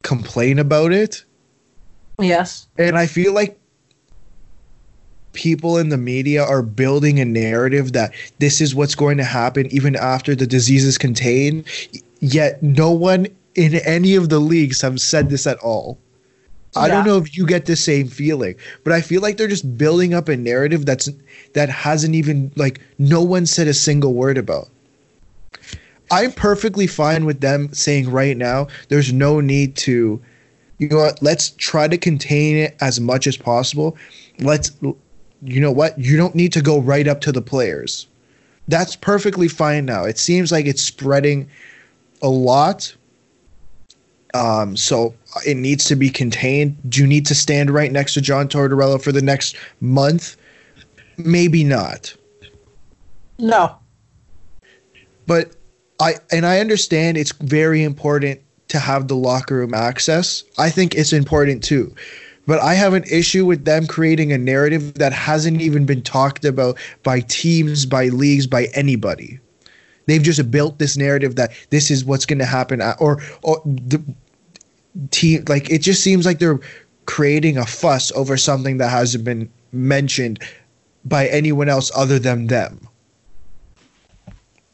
complain 0.02 0.58
about 0.58 0.92
it. 0.92 1.24
Yes. 2.18 2.66
And 2.78 2.96
I 2.96 3.06
feel 3.06 3.34
like 3.34 3.59
people 5.32 5.78
in 5.78 5.88
the 5.88 5.96
media 5.96 6.44
are 6.44 6.62
building 6.62 7.20
a 7.20 7.24
narrative 7.24 7.92
that 7.92 8.12
this 8.38 8.60
is 8.60 8.74
what's 8.74 8.94
going 8.94 9.16
to 9.18 9.24
happen 9.24 9.66
even 9.72 9.96
after 9.96 10.34
the 10.34 10.46
disease 10.46 10.84
is 10.84 10.98
contained. 10.98 11.64
Yet 12.20 12.62
no 12.62 12.90
one 12.90 13.26
in 13.54 13.74
any 13.76 14.14
of 14.14 14.28
the 14.28 14.38
leagues 14.38 14.80
have 14.82 15.00
said 15.00 15.30
this 15.30 15.46
at 15.46 15.58
all. 15.58 15.98
I 16.76 16.86
don't 16.86 17.04
know 17.04 17.16
if 17.16 17.36
you 17.36 17.46
get 17.46 17.66
the 17.66 17.74
same 17.74 18.06
feeling, 18.06 18.54
but 18.84 18.92
I 18.92 19.00
feel 19.00 19.20
like 19.20 19.36
they're 19.36 19.48
just 19.48 19.76
building 19.76 20.14
up 20.14 20.28
a 20.28 20.36
narrative 20.36 20.86
that's 20.86 21.08
that 21.54 21.68
hasn't 21.68 22.14
even 22.14 22.52
like 22.54 22.80
no 22.98 23.22
one 23.22 23.46
said 23.46 23.66
a 23.66 23.74
single 23.74 24.14
word 24.14 24.38
about. 24.38 24.68
I'm 26.12 26.32
perfectly 26.32 26.86
fine 26.86 27.24
with 27.24 27.40
them 27.40 27.72
saying 27.72 28.10
right 28.10 28.36
now 28.36 28.68
there's 28.88 29.12
no 29.12 29.40
need 29.40 29.76
to 29.76 30.20
you 30.78 30.88
know 30.88 30.96
what 30.96 31.22
let's 31.22 31.50
try 31.50 31.88
to 31.88 31.98
contain 31.98 32.56
it 32.56 32.76
as 32.80 33.00
much 33.00 33.26
as 33.26 33.36
possible 33.36 33.96
let's 34.38 34.72
you 35.42 35.60
know 35.60 35.72
what? 35.72 35.98
You 35.98 36.16
don't 36.16 36.34
need 36.34 36.52
to 36.52 36.62
go 36.62 36.80
right 36.80 37.06
up 37.06 37.20
to 37.22 37.32
the 37.32 37.42
players. 37.42 38.06
That's 38.68 38.96
perfectly 38.96 39.48
fine 39.48 39.84
now. 39.84 40.04
It 40.04 40.18
seems 40.18 40.52
like 40.52 40.66
it's 40.66 40.82
spreading 40.82 41.48
a 42.22 42.28
lot. 42.28 42.94
Um, 44.32 44.76
so 44.76 45.14
it 45.46 45.56
needs 45.56 45.84
to 45.86 45.96
be 45.96 46.08
contained. 46.08 46.76
Do 46.88 47.00
you 47.00 47.06
need 47.06 47.26
to 47.26 47.34
stand 47.34 47.70
right 47.70 47.90
next 47.90 48.14
to 48.14 48.20
John 48.20 48.48
Tortorella 48.48 49.02
for 49.02 49.10
the 49.12 49.22
next 49.22 49.56
month? 49.80 50.36
Maybe 51.16 51.64
not. 51.64 52.14
No. 53.38 53.76
But 55.26 55.56
I 56.00 56.14
and 56.30 56.46
I 56.46 56.60
understand 56.60 57.16
it's 57.16 57.32
very 57.32 57.82
important 57.82 58.40
to 58.68 58.78
have 58.78 59.08
the 59.08 59.16
locker 59.16 59.56
room 59.56 59.74
access. 59.74 60.44
I 60.58 60.70
think 60.70 60.94
it's 60.94 61.12
important 61.12 61.64
too. 61.64 61.94
But 62.50 62.58
I 62.62 62.74
have 62.74 62.94
an 62.94 63.04
issue 63.04 63.46
with 63.46 63.64
them 63.64 63.86
creating 63.86 64.32
a 64.32 64.36
narrative 64.36 64.94
that 64.94 65.12
hasn't 65.12 65.60
even 65.60 65.86
been 65.86 66.02
talked 66.02 66.44
about 66.44 66.76
by 67.04 67.20
teams, 67.20 67.86
by 67.86 68.08
leagues, 68.08 68.48
by 68.48 68.64
anybody. 68.74 69.38
They've 70.06 70.20
just 70.20 70.50
built 70.50 70.80
this 70.80 70.96
narrative 70.96 71.36
that 71.36 71.52
this 71.70 71.92
is 71.92 72.04
what's 72.04 72.26
going 72.26 72.40
to 72.40 72.44
happen, 72.44 72.80
uh, 72.80 72.96
or 72.98 73.22
or 73.44 73.62
the 73.64 74.02
team 75.12 75.44
like 75.46 75.70
it 75.70 75.78
just 75.78 76.02
seems 76.02 76.26
like 76.26 76.40
they're 76.40 76.58
creating 77.06 77.56
a 77.56 77.64
fuss 77.64 78.10
over 78.16 78.36
something 78.36 78.78
that 78.78 78.88
hasn't 78.88 79.22
been 79.22 79.48
mentioned 79.70 80.42
by 81.04 81.28
anyone 81.28 81.68
else 81.68 81.92
other 81.94 82.18
than 82.18 82.48
them. 82.48 82.88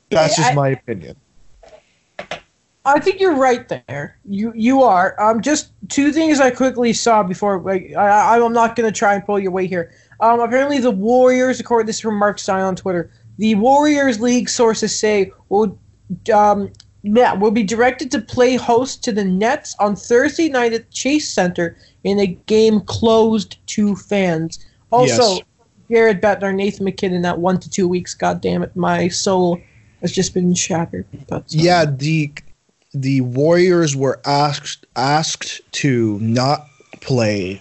That's 0.08 0.34
just 0.34 0.52
I- 0.52 0.54
my 0.54 0.68
opinion. 0.70 1.14
I 2.86 3.00
think 3.00 3.20
you're 3.20 3.34
right 3.34 3.68
there. 3.68 4.18
You 4.24 4.52
you 4.54 4.82
are. 4.82 5.20
Um, 5.20 5.42
just 5.42 5.72
two 5.88 6.12
things 6.12 6.38
I 6.38 6.50
quickly 6.50 6.92
saw 6.92 7.22
before. 7.24 7.60
Like, 7.60 7.92
I, 7.96 8.38
I'm 8.38 8.52
not 8.52 8.76
gonna 8.76 8.92
try 8.92 9.14
and 9.14 9.26
pull 9.26 9.40
your 9.40 9.50
weight 9.50 9.70
here. 9.70 9.92
Um, 10.20 10.40
apparently 10.40 10.78
the 10.78 10.92
Warriors, 10.92 11.58
according 11.58 11.86
this 11.86 11.96
is 11.96 12.02
from 12.02 12.16
Marc 12.16 12.38
Stein 12.38 12.62
on 12.62 12.76
Twitter, 12.76 13.10
the 13.38 13.56
Warriors 13.56 14.20
league 14.20 14.48
sources 14.48 14.98
say 14.98 15.32
will 15.48 15.78
um 16.32 16.70
yeah 17.02 17.34
will 17.34 17.50
be 17.50 17.64
directed 17.64 18.10
to 18.12 18.20
play 18.20 18.54
host 18.54 19.02
to 19.04 19.12
the 19.12 19.24
Nets 19.24 19.74
on 19.80 19.96
Thursday 19.96 20.48
night 20.48 20.72
at 20.72 20.90
Chase 20.90 21.28
Center 21.28 21.76
in 22.04 22.20
a 22.20 22.26
game 22.26 22.80
closed 22.82 23.58
to 23.68 23.96
fans. 23.96 24.64
Also, 24.92 25.34
Yes. 25.34 25.40
Jared 25.90 26.20
Bednar, 26.20 26.54
Nathan 26.54 26.84
MacKinnon, 26.84 27.22
that 27.22 27.38
one 27.38 27.58
to 27.60 27.70
two 27.70 27.86
weeks. 27.86 28.14
God 28.14 28.40
damn 28.40 28.62
it, 28.62 28.74
my 28.76 29.08
soul 29.08 29.60
has 30.02 30.12
just 30.12 30.34
been 30.34 30.54
shattered. 30.54 31.06
But 31.28 31.44
Yeah, 31.48 31.84
the 31.84 32.32
the 33.00 33.20
Warriors 33.20 33.94
were 33.94 34.20
asked 34.24 34.86
asked 34.96 35.60
to 35.72 36.18
not 36.20 36.66
play 37.00 37.60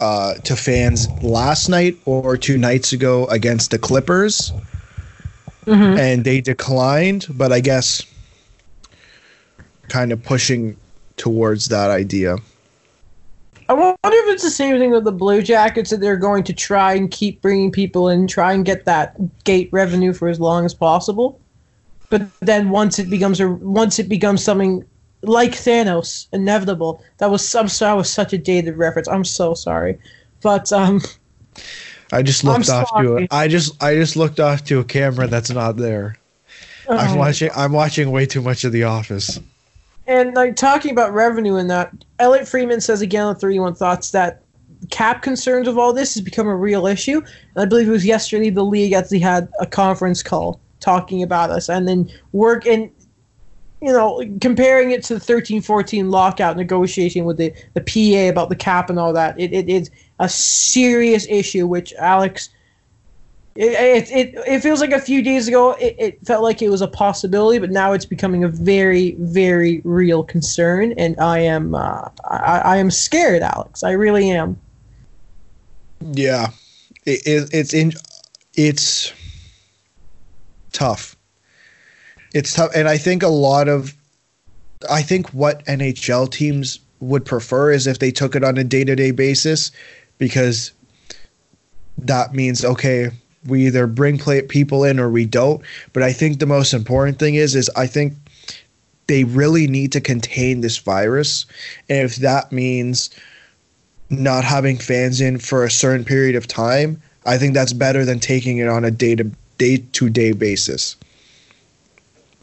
uh, 0.00 0.34
to 0.44 0.56
fans 0.56 1.08
last 1.22 1.68
night 1.68 1.96
or 2.04 2.36
two 2.36 2.56
nights 2.58 2.92
ago 2.92 3.26
against 3.26 3.70
the 3.70 3.78
Clippers, 3.78 4.52
Mhm. 5.66 5.98
and 5.98 6.24
they 6.24 6.40
declined. 6.40 7.26
But 7.30 7.52
I 7.52 7.60
guess 7.60 8.02
kind 9.88 10.12
of 10.12 10.22
pushing 10.22 10.76
towards 11.16 11.68
that 11.68 11.90
idea. 11.90 12.36
I 13.68 13.74
wonder 13.74 13.96
if 14.04 14.34
it's 14.34 14.42
the 14.42 14.50
same 14.50 14.78
thing 14.78 14.90
with 14.90 15.04
the 15.04 15.12
Blue 15.12 15.42
Jackets 15.42 15.90
that 15.90 16.00
they're 16.00 16.16
going 16.16 16.44
to 16.44 16.52
try 16.52 16.94
and 16.94 17.10
keep 17.10 17.40
bringing 17.40 17.70
people 17.70 18.08
in, 18.08 18.26
try 18.26 18.52
and 18.52 18.64
get 18.64 18.84
that 18.84 19.16
gate 19.44 19.68
revenue 19.72 20.12
for 20.12 20.28
as 20.28 20.40
long 20.40 20.64
as 20.64 20.74
possible. 20.74 21.38
But 22.12 22.28
then 22.40 22.68
once 22.68 22.98
it 22.98 23.08
becomes 23.08 23.40
a 23.40 23.48
once 23.48 23.98
it 23.98 24.06
becomes 24.06 24.44
something 24.44 24.84
like 25.22 25.52
Thanos, 25.52 26.26
inevitable. 26.30 27.02
That 27.16 27.30
was 27.30 27.54
I'm 27.54 27.68
sorry, 27.68 27.92
that 27.92 27.96
was 27.96 28.10
such 28.10 28.34
a 28.34 28.38
dated 28.38 28.76
reference. 28.76 29.08
I'm 29.08 29.24
so 29.24 29.54
sorry, 29.54 29.98
but 30.42 30.70
um, 30.74 31.00
I 32.12 32.20
just 32.20 32.44
I'm 32.44 32.52
looked 32.52 32.68
off 32.68 32.88
to 32.88 33.04
sorry. 33.06 33.28
a, 33.30 33.34
I 33.34 33.48
just 33.48 33.82
I 33.82 33.94
just 33.94 34.14
looked 34.16 34.40
off 34.40 34.62
to 34.64 34.80
a 34.80 34.84
camera 34.84 35.26
that's 35.26 35.48
not 35.48 35.78
there. 35.78 36.18
I'm 36.86 37.12
um, 37.12 37.16
watching 37.16 37.50
I'm 37.56 37.72
watching 37.72 38.10
way 38.10 38.26
too 38.26 38.42
much 38.42 38.62
of 38.64 38.72
The 38.72 38.84
Office. 38.84 39.40
And 40.06 40.34
like 40.34 40.54
talking 40.54 40.90
about 40.90 41.14
revenue 41.14 41.56
and 41.56 41.70
that, 41.70 41.94
Elliotte 42.18 42.46
Friedman 42.46 42.82
says 42.82 43.00
again 43.00 43.24
on 43.24 43.36
31 43.36 43.74
Thoughts 43.74 44.10
that 44.10 44.42
cap 44.90 45.22
concerns 45.22 45.66
of 45.66 45.78
all 45.78 45.94
this 45.94 46.12
has 46.12 46.22
become 46.22 46.46
a 46.46 46.56
real 46.56 46.86
issue. 46.86 47.22
And 47.54 47.62
I 47.62 47.64
believe 47.64 47.88
it 47.88 47.92
was 47.92 48.04
yesterday 48.04 48.50
the 48.50 48.64
league 48.64 48.92
actually 48.92 49.20
had 49.20 49.48
a 49.60 49.66
conference 49.66 50.22
call 50.22 50.60
talking 50.82 51.22
about 51.22 51.50
us 51.50 51.68
and 51.68 51.88
then 51.88 52.10
work 52.32 52.66
and 52.66 52.90
you 53.80 53.92
know 53.92 54.22
comparing 54.40 54.90
it 54.90 55.02
to 55.04 55.14
the 55.14 55.20
13-14 55.20 56.10
lockout 56.10 56.56
negotiation 56.56 57.24
with 57.24 57.38
the, 57.38 57.52
the 57.74 57.80
PA 57.80 58.30
about 58.30 58.48
the 58.48 58.56
cap 58.56 58.90
and 58.90 58.98
all 58.98 59.12
that. 59.12 59.38
It, 59.40 59.52
it 59.52 59.68
is 59.68 59.90
a 60.18 60.28
serious 60.28 61.26
issue 61.28 61.66
which 61.66 61.94
Alex 61.94 62.50
it, 63.54 63.72
it, 63.72 64.10
it, 64.10 64.34
it 64.46 64.60
feels 64.60 64.80
like 64.80 64.92
a 64.92 65.00
few 65.00 65.22
days 65.22 65.46
ago 65.46 65.72
it, 65.72 65.94
it 65.98 66.26
felt 66.26 66.42
like 66.42 66.62
it 66.62 66.70
was 66.70 66.80
a 66.80 66.88
possibility, 66.88 67.58
but 67.58 67.70
now 67.70 67.92
it's 67.92 68.06
becoming 68.06 68.44
a 68.44 68.48
very, 68.48 69.14
very 69.18 69.82
real 69.84 70.24
concern, 70.24 70.92
and 70.92 71.18
I 71.20 71.40
am 71.40 71.74
uh, 71.74 72.08
I, 72.24 72.62
I 72.64 72.76
am 72.78 72.90
scared, 72.90 73.42
Alex. 73.42 73.82
I 73.82 73.90
really 73.90 74.30
am. 74.30 74.58
Yeah, 76.00 76.48
it, 77.04 77.26
it, 77.26 77.50
it's 77.52 77.74
in, 77.74 77.92
it's 78.54 79.12
tough. 80.72 81.16
It's 82.34 82.54
tough, 82.54 82.70
and 82.74 82.88
I 82.88 82.98
think 82.98 83.22
a 83.22 83.28
lot 83.28 83.68
of, 83.68 83.94
I 84.90 85.02
think 85.02 85.28
what 85.30 85.64
NHL 85.66 86.30
teams 86.30 86.78
would 87.00 87.24
prefer 87.24 87.72
is 87.72 87.86
if 87.86 87.98
they 87.98 88.10
took 88.10 88.34
it 88.34 88.44
on 88.44 88.56
a 88.56 88.64
day 88.64 88.84
to 88.84 88.96
day 88.96 89.10
basis, 89.10 89.72
because 90.18 90.72
that 91.98 92.34
means 92.34 92.64
okay, 92.64 93.10
we 93.46 93.66
either 93.66 93.86
bring 93.86 94.18
play 94.18 94.40
people 94.42 94.84
in 94.84 94.98
or 94.98 95.10
we 95.10 95.26
don't. 95.26 95.62
But 95.92 96.02
I 96.02 96.12
think 96.12 96.38
the 96.38 96.46
most 96.46 96.72
important 96.72 97.18
thing 97.18 97.34
is 97.34 97.54
is 97.54 97.70
I 97.76 97.86
think 97.86 98.14
they 99.08 99.24
really 99.24 99.66
need 99.66 99.92
to 99.92 100.00
contain 100.00 100.60
this 100.60 100.78
virus, 100.78 101.44
and 101.88 101.98
if 101.98 102.16
that 102.16 102.52
means 102.52 103.10
not 104.08 104.44
having 104.44 104.76
fans 104.76 105.20
in 105.20 105.38
for 105.38 105.64
a 105.64 105.70
certain 105.70 106.04
period 106.04 106.36
of 106.36 106.46
time, 106.46 107.02
I 107.24 107.38
think 107.38 107.54
that's 107.54 107.72
better 107.72 108.04
than 108.04 108.20
taking 108.20 108.58
it 108.58 108.68
on 108.68 108.84
a 108.84 108.90
day 108.90 109.14
to 109.16 109.30
day 109.62 109.74
to 109.96 110.04
day 110.10 110.32
basis. 110.32 110.96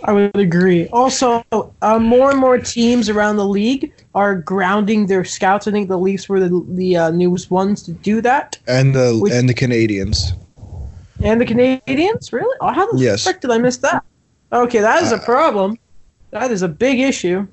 I 0.05 0.13
would 0.13 0.35
agree. 0.37 0.87
Also, 0.87 1.43
uh, 1.81 1.99
more 1.99 2.31
and 2.31 2.39
more 2.39 2.57
teams 2.57 3.09
around 3.09 3.35
the 3.35 3.45
league 3.45 3.91
are 4.15 4.33
grounding 4.35 5.07
their 5.07 5.25
scouts. 5.25 5.67
I 5.67 5.71
think 5.71 5.89
the 5.89 5.97
Leafs 5.97 6.29
were 6.29 6.39
the 6.39 6.51
the 6.81 6.89
uh, 6.95 7.11
newest 7.11 7.51
ones 7.51 7.83
to 7.83 7.91
do 7.91 8.21
that, 8.21 8.57
And 8.67 8.95
the 8.95 9.17
Which- 9.21 9.33
and 9.33 9.49
the 9.49 9.53
Canadiens. 9.53 10.17
and 11.21 11.41
the 11.41 11.45
Canadiens. 11.45 12.31
Really? 12.31 12.57
Oh, 12.61 12.71
how 12.71 12.85
the 12.91 12.97
Yes. 13.07 13.23
frick 13.25 13.41
did 13.41 13.51
I 13.51 13.57
miss 13.57 13.77
that? 13.77 14.03
Okay, 14.53 14.79
that 14.79 15.03
is 15.03 15.11
a 15.11 15.15
Uh, 15.21 15.25
problem. 15.33 15.77
That 16.31 16.49
is 16.51 16.61
a 16.61 16.67
big 16.85 16.97
issue. 17.11 17.45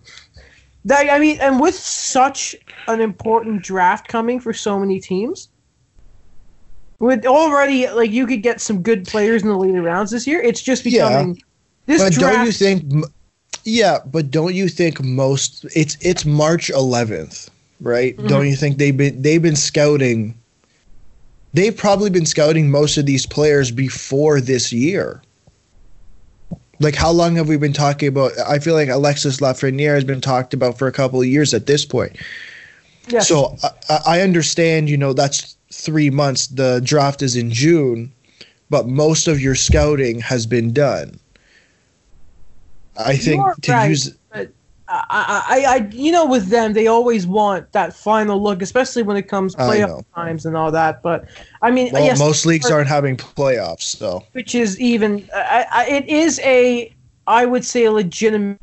That 0.85 1.03
I 1.11 1.19
mean, 1.19 1.37
and 1.41 1.59
with 1.59 1.75
such 1.75 2.55
an 2.87 3.01
important 3.01 3.63
draft 3.71 4.07
coming 4.07 4.39
for 4.45 4.53
so 4.53 4.79
many 4.79 5.01
teams, 5.01 5.49
with 6.99 7.27
already 7.27 7.89
like 7.89 8.11
you 8.11 8.27
could 8.27 8.43
get 8.43 8.61
some 8.61 8.83
good 8.83 9.07
players 9.07 9.43
in 9.43 9.49
the 9.49 9.57
later 9.57 9.83
rounds 9.83 10.11
this 10.11 10.27
year. 10.27 10.41
It's 10.41 10.63
just 10.63 10.85
becoming 10.85 11.35
Yeah. 11.37 11.43
this 11.87 12.03
But 12.03 12.13
draft. 12.15 12.37
don't 12.37 12.47
you 12.47 12.53
think? 12.53 13.05
Yeah, 13.65 13.99
but 14.07 14.31
don't 14.31 14.55
you 14.55 14.69
think 14.69 15.03
most? 15.03 15.67
It's 15.75 15.97
it's 16.01 16.25
March 16.25 16.71
11th, 16.71 17.51
right? 17.81 18.17
Mhm. 18.17 18.29
Don't 18.29 18.47
you 18.47 18.57
think 18.57 18.79
they've 18.79 18.97
been 18.97 19.21
they've 19.21 19.43
been 19.43 19.57
scouting? 19.57 20.35
They've 21.53 21.77
probably 21.77 22.11
been 22.11 22.27
scouting 22.27 22.71
most 22.71 22.97
of 22.99 23.07
these 23.07 23.27
players 23.27 23.71
before 23.71 24.41
this 24.41 24.73
year. 24.73 25.23
Like 26.79 26.95
how 26.95 27.11
long 27.11 27.37
have 27.37 27.49
we 27.49 27.57
been 27.57 27.73
talking 27.73 28.09
about? 28.09 28.33
I 28.47 28.59
feel 28.59 28.75
like 28.75 28.89
Alexis 28.91 29.39
Lafreniere 29.39 29.95
has 29.95 30.05
been 30.05 30.21
talked 30.21 30.53
about 30.53 30.79
for 30.79 30.87
a 30.87 30.93
couple 30.93 31.21
of 31.21 31.27
years 31.27 31.55
at 31.55 31.67
this 31.67 31.85
point. 31.87 32.13
Yeah. 33.09 33.21
So 33.21 33.57
I, 33.89 34.01
I 34.07 34.21
understand, 34.21 34.91
you 34.91 34.97
know, 34.99 35.13
that's 35.15 35.56
three 35.73 36.11
months. 36.11 36.47
The 36.47 36.81
draft 36.85 37.23
is 37.23 37.37
in 37.37 37.51
June, 37.51 38.13
but 38.71 38.87
most 38.87 39.29
of 39.29 39.41
your 39.41 39.55
scouting 39.55 40.21
has 40.21 40.47
been 40.47 40.73
done. 40.73 41.19
I 42.99 43.17
think 43.17 43.45
to 43.63 43.73
right. 43.73 43.91
use 43.91 44.17
I, 44.89 45.45
I, 45.49 45.65
I, 45.65 45.77
you 45.93 46.13
know, 46.13 46.27
with 46.27 46.49
them, 46.49 46.73
they 46.73 46.87
always 46.87 47.27
want 47.27 47.73
that 47.73 47.93
final 47.93 48.41
look, 48.41 48.63
especially 48.63 49.03
when 49.03 49.17
it 49.17 49.27
comes 49.27 49.57
playoff 49.57 50.05
times 50.15 50.47
and 50.47 50.57
all 50.57 50.71
that. 50.71 51.03
But 51.03 51.29
I 51.63 51.73
mean, 51.73 51.93
well, 51.93 52.05
yes, 52.05 52.19
most 52.19 52.47
leagues 52.47 52.71
aren't 52.71 52.89
having 52.89 53.17
playoffs, 53.17 53.83
so 53.83 54.25
which 54.33 54.55
is 54.55 54.79
even 54.79 55.29
I, 55.35 55.67
I, 55.73 55.87
it 55.87 56.09
is 56.09 56.39
a 56.41 56.95
I 57.27 57.47
would 57.47 57.65
say 57.65 57.85
a 57.85 57.93
legitimate. 57.93 58.59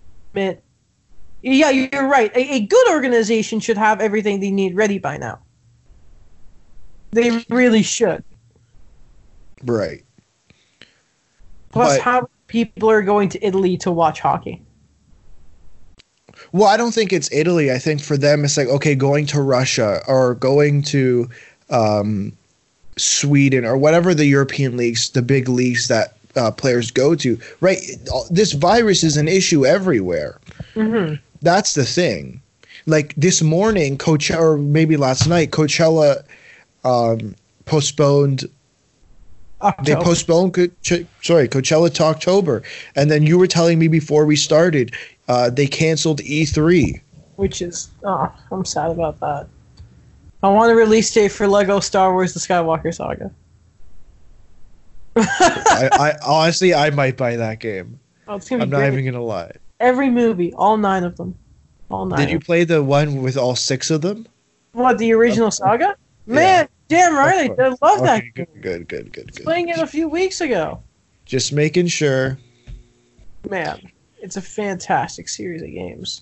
Yeah, 1.42 1.72
you're 1.72 2.08
right. 2.08 2.34
A, 2.38 2.54
a 2.54 2.60
good 2.62 2.90
organization 2.90 3.60
should 3.60 3.78
have 3.78 4.00
everything 4.00 4.40
they 4.40 4.52
need 4.52 4.76
ready 4.76 5.00
by 5.00 5.18
now. 5.18 5.40
They 7.14 7.46
really 7.50 7.84
should. 7.84 8.24
right. 9.64 10.04
Plus, 11.72 11.98
But- 11.98 12.02
how 12.02 12.30
people 12.48 12.90
are 12.90 13.02
going 13.02 13.30
to 13.30 13.46
Italy 13.46 13.78
to 13.78 13.92
watch 13.92 14.20
hockey? 14.20 14.62
Well, 16.52 16.68
I 16.68 16.78
don't 16.78 16.94
think 16.94 17.12
it's 17.14 17.32
Italy. 17.32 17.72
I 17.72 17.80
think 17.80 18.02
for 18.02 18.18
them 18.18 18.44
it's 18.44 18.58
like 18.58 18.68
okay, 18.68 18.96
going 18.96 19.26
to 19.28 19.42
Russia 19.42 20.02
or 20.08 20.36
going 20.36 20.82
to 20.84 21.30
um, 21.70 22.32
Sweden 22.98 23.66
or 23.66 23.78
whatever 23.78 24.14
the 24.14 24.26
European 24.26 24.78
leagues, 24.78 25.10
the 25.10 25.22
big 25.22 25.50
leagues 25.50 25.88
that 25.88 26.16
uh, 26.36 26.52
players 26.52 26.92
go 26.92 27.16
to, 27.16 27.40
right? 27.62 27.80
This 28.30 28.54
virus 28.54 29.04
is 29.04 29.18
an 29.18 29.28
issue 29.28 29.66
everywhere. 29.66 30.40
Mm-hmm. 30.76 31.16
That's 31.42 31.74
the 31.74 31.86
thing. 31.86 32.42
Like 32.86 33.14
this 33.16 33.42
morning, 33.42 33.98
Coachella, 33.98 34.40
or 34.40 34.58
maybe 34.58 34.98
last 34.98 35.28
night, 35.28 35.52
Coachella 35.52 36.24
um, 36.84 37.36
postponed. 37.66 38.42
They 39.84 39.94
October. 39.94 40.04
postponed, 40.04 40.54
Coach- 40.54 41.06
sorry, 41.22 41.48
Coachella 41.48 41.94
to 41.94 42.04
October, 42.04 42.64
and 42.98 43.10
then 43.10 43.24
you 43.24 43.38
were 43.38 43.48
telling 43.48 43.80
me 43.80 43.88
before 43.88 44.26
we 44.26 44.36
started, 44.36 44.94
uh, 45.30 45.50
they 45.50 45.68
canceled 45.68 46.20
E3. 46.20 47.00
which 47.38 47.62
is 47.62 47.90
oh, 48.04 48.34
I'm 48.52 48.66
sad 48.66 48.92
about 48.92 49.20
that. 49.22 49.48
I 50.42 50.50
want 50.50 50.70
a 50.72 50.76
release 50.76 51.14
date 51.14 51.32
for 51.32 51.48
Lego 51.48 51.80
Star 51.80 52.12
Wars: 52.12 52.34
The 52.34 52.42
Skywalker 52.42 52.94
Saga. 52.94 53.32
I, 55.16 55.90
I 55.94 56.14
honestly, 56.26 56.74
I 56.74 56.90
might 56.90 57.16
buy 57.16 57.38
that 57.38 57.60
game. 57.60 58.00
Oh, 58.28 58.42
I'm 58.52 58.70
not 58.70 58.86
even 58.88 59.06
gonna 59.06 59.24
lie. 59.24 59.52
Every 59.80 60.10
movie, 60.10 60.54
all 60.54 60.78
nine 60.78 61.04
of 61.04 61.16
them, 61.18 61.38
all 61.90 62.06
nine. 62.06 62.20
Did 62.20 62.32
you 62.32 62.40
play 62.40 62.66
the 62.66 62.84
one 62.84 63.22
with 63.22 63.38
all 63.38 63.56
six 63.56 63.90
of 63.90 64.02
them? 64.02 64.24
them. 64.24 64.28
What 64.74 64.98
the 64.98 65.14
original 65.14 65.52
saga? 65.52 65.96
Yeah. 66.26 66.36
Man, 66.36 66.68
damn 66.88 67.16
right, 67.16 67.52
I, 67.60 67.64
I 67.64 67.68
love 67.68 67.80
that. 68.04 68.18
Okay, 68.18 68.32
good, 68.36 68.48
good, 68.62 68.88
good, 68.88 69.12
good, 69.14 69.36
good. 69.36 69.44
Playing 69.44 69.70
it 69.70 69.80
a 69.80 69.88
few 69.88 70.08
weeks 70.08 70.42
ago. 70.42 70.82
Just 71.26 71.54
making 71.54 71.88
sure. 71.88 72.38
Man, 73.50 73.80
it's 74.22 74.38
a 74.38 74.42
fantastic 74.42 75.28
series 75.28 75.62
of 75.62 75.70
games. 75.70 76.22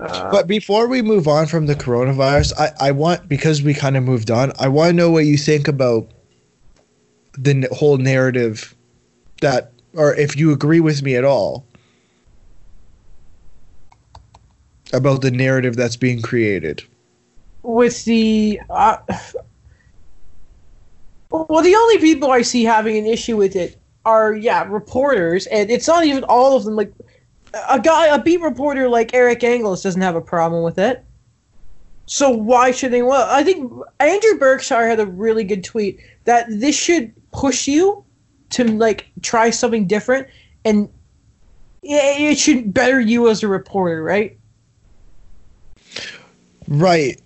Uh, 0.00 0.30
But 0.30 0.46
before 0.46 0.88
we 0.88 1.02
move 1.02 1.28
on 1.28 1.46
from 1.46 1.66
the 1.66 1.74
coronavirus, 1.74 2.52
I, 2.58 2.88
I 2.88 2.90
want 2.90 3.28
because 3.28 3.62
we 3.62 3.74
kind 3.74 3.96
of 3.96 4.02
moved 4.02 4.30
on. 4.30 4.52
I 4.58 4.68
want 4.68 4.90
to 4.90 4.92
know 4.94 5.10
what 5.10 5.26
you 5.26 5.36
think 5.36 5.68
about 5.68 6.08
the 7.38 7.50
n- 7.50 7.66
whole 7.72 7.98
narrative 7.98 8.74
that, 9.42 9.72
or 9.94 10.14
if 10.14 10.36
you 10.36 10.52
agree 10.52 10.80
with 10.80 11.02
me 11.02 11.14
at 11.16 11.24
all 11.24 11.64
about 14.92 15.22
the 15.22 15.30
narrative 15.30 15.76
that's 15.76 15.96
being 15.96 16.20
created. 16.20 16.82
With 17.62 18.04
the 18.04 18.60
uh, 18.70 18.98
well 21.30 21.62
the 21.62 21.74
only 21.74 21.98
people 21.98 22.30
i 22.30 22.42
see 22.42 22.64
having 22.64 22.96
an 22.96 23.06
issue 23.06 23.36
with 23.36 23.56
it 23.56 23.80
are 24.04 24.34
yeah 24.34 24.64
reporters 24.64 25.46
and 25.46 25.70
it's 25.70 25.86
not 25.86 26.04
even 26.04 26.24
all 26.24 26.56
of 26.56 26.64
them 26.64 26.76
like 26.76 26.92
a 27.68 27.78
guy 27.78 28.06
a 28.06 28.20
beat 28.20 28.40
reporter 28.40 28.88
like 28.88 29.14
eric 29.14 29.44
engels 29.44 29.82
doesn't 29.82 30.02
have 30.02 30.16
a 30.16 30.20
problem 30.20 30.62
with 30.62 30.78
it 30.78 31.04
so 32.06 32.30
why 32.30 32.70
should 32.70 32.90
they 32.90 33.02
well 33.02 33.28
i 33.30 33.42
think 33.42 33.70
andrew 34.00 34.38
berkshire 34.38 34.86
had 34.86 35.00
a 35.00 35.06
really 35.06 35.44
good 35.44 35.62
tweet 35.62 36.00
that 36.24 36.46
this 36.48 36.76
should 36.76 37.12
push 37.32 37.68
you 37.68 38.04
to 38.48 38.64
like 38.64 39.06
try 39.22 39.50
something 39.50 39.86
different 39.86 40.26
and 40.64 40.88
it 41.82 42.36
should 42.36 42.74
better 42.74 43.00
you 43.00 43.28
as 43.28 43.42
a 43.42 43.48
reporter 43.48 44.02
right 44.02 44.36
Right. 46.68 47.20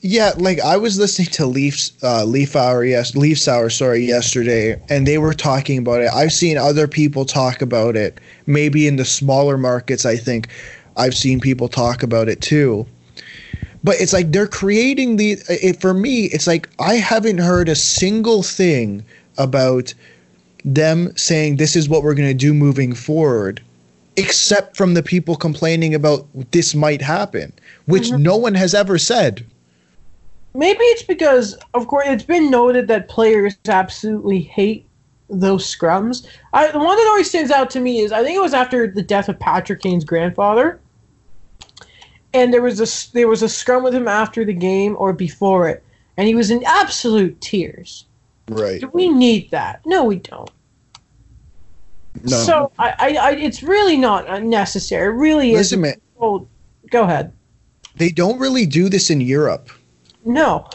Yeah, 0.00 0.32
like 0.36 0.60
I 0.60 0.76
was 0.76 0.98
listening 0.98 1.28
to 1.28 1.46
Leafs 1.46 1.92
uh, 2.02 2.24
Leaf 2.24 2.56
Hour 2.56 2.84
yes 2.84 3.14
Leafs 3.16 3.46
Hour 3.48 3.70
sorry 3.70 4.04
yesterday, 4.04 4.80
and 4.88 5.06
they 5.06 5.18
were 5.18 5.34
talking 5.34 5.78
about 5.78 6.00
it. 6.02 6.10
I've 6.12 6.32
seen 6.32 6.56
other 6.56 6.88
people 6.88 7.24
talk 7.24 7.60
about 7.62 7.96
it. 7.96 8.18
Maybe 8.46 8.86
in 8.86 8.96
the 8.96 9.04
smaller 9.04 9.58
markets, 9.58 10.06
I 10.06 10.16
think 10.16 10.48
I've 10.96 11.14
seen 11.14 11.40
people 11.40 11.68
talk 11.68 12.02
about 12.02 12.28
it 12.28 12.40
too. 12.40 12.86
But 13.84 14.00
it's 14.00 14.12
like 14.12 14.32
they're 14.32 14.48
creating 14.48 15.16
the. 15.16 15.36
It, 15.48 15.80
for 15.80 15.94
me, 15.94 16.24
it's 16.26 16.46
like 16.46 16.68
I 16.78 16.94
haven't 16.94 17.38
heard 17.38 17.68
a 17.68 17.76
single 17.76 18.42
thing 18.42 19.04
about 19.36 19.94
them 20.64 21.16
saying 21.16 21.56
this 21.56 21.76
is 21.76 21.88
what 21.88 22.02
we're 22.02 22.14
going 22.14 22.28
to 22.28 22.34
do 22.34 22.52
moving 22.52 22.92
forward, 22.94 23.62
except 24.16 24.76
from 24.76 24.94
the 24.94 25.02
people 25.02 25.36
complaining 25.36 25.94
about 25.94 26.26
this 26.50 26.74
might 26.74 27.00
happen, 27.00 27.52
which 27.86 28.10
Mhm. 28.10 28.20
no 28.20 28.36
one 28.36 28.54
has 28.54 28.74
ever 28.74 28.98
said. 28.98 29.44
Maybe 30.58 30.80
it's 30.86 31.04
because, 31.04 31.56
of 31.74 31.86
course, 31.86 32.08
it's 32.08 32.24
been 32.24 32.50
noted 32.50 32.88
that 32.88 33.08
players 33.08 33.56
absolutely 33.68 34.40
hate 34.40 34.86
those 35.30 35.64
scrums. 35.64 36.26
I, 36.52 36.72
the 36.72 36.80
one 36.80 36.96
that 36.96 37.06
always 37.06 37.28
stands 37.28 37.52
out 37.52 37.70
to 37.70 37.80
me 37.80 38.00
is 38.00 38.10
I 38.10 38.24
think 38.24 38.36
it 38.36 38.40
was 38.40 38.54
after 38.54 38.88
the 38.88 39.00
death 39.02 39.28
of 39.28 39.38
Patrick 39.38 39.80
Kane's 39.82 40.04
grandfather, 40.04 40.80
and 42.34 42.52
there 42.52 42.60
was 42.60 42.80
a 42.80 43.12
there 43.14 43.28
was 43.28 43.44
a 43.44 43.48
scrum 43.48 43.84
with 43.84 43.94
him 43.94 44.08
after 44.08 44.44
the 44.44 44.52
game 44.52 44.96
or 44.98 45.12
before 45.12 45.68
it, 45.68 45.84
and 46.16 46.26
he 46.26 46.34
was 46.34 46.50
in 46.50 46.64
absolute 46.64 47.40
tears. 47.40 48.06
Right. 48.48 48.80
Do 48.80 48.88
we 48.92 49.08
need 49.10 49.52
that? 49.52 49.80
No, 49.86 50.02
we 50.02 50.16
don't. 50.16 50.50
No. 52.24 52.36
So 52.36 52.72
I, 52.80 52.94
I, 52.98 53.08
I, 53.16 53.30
it's 53.36 53.62
really 53.62 53.96
not 53.96 54.42
necessary. 54.42 55.14
It 55.14 55.18
really 55.18 55.52
is. 55.52 55.76
Man, 55.76 55.94
Oh, 56.20 56.48
go 56.90 57.04
ahead. 57.04 57.32
they 57.94 58.08
don't 58.10 58.40
really 58.40 58.66
do 58.66 58.88
this 58.88 59.08
in 59.08 59.20
Europe. 59.20 59.70
No. 60.28 60.68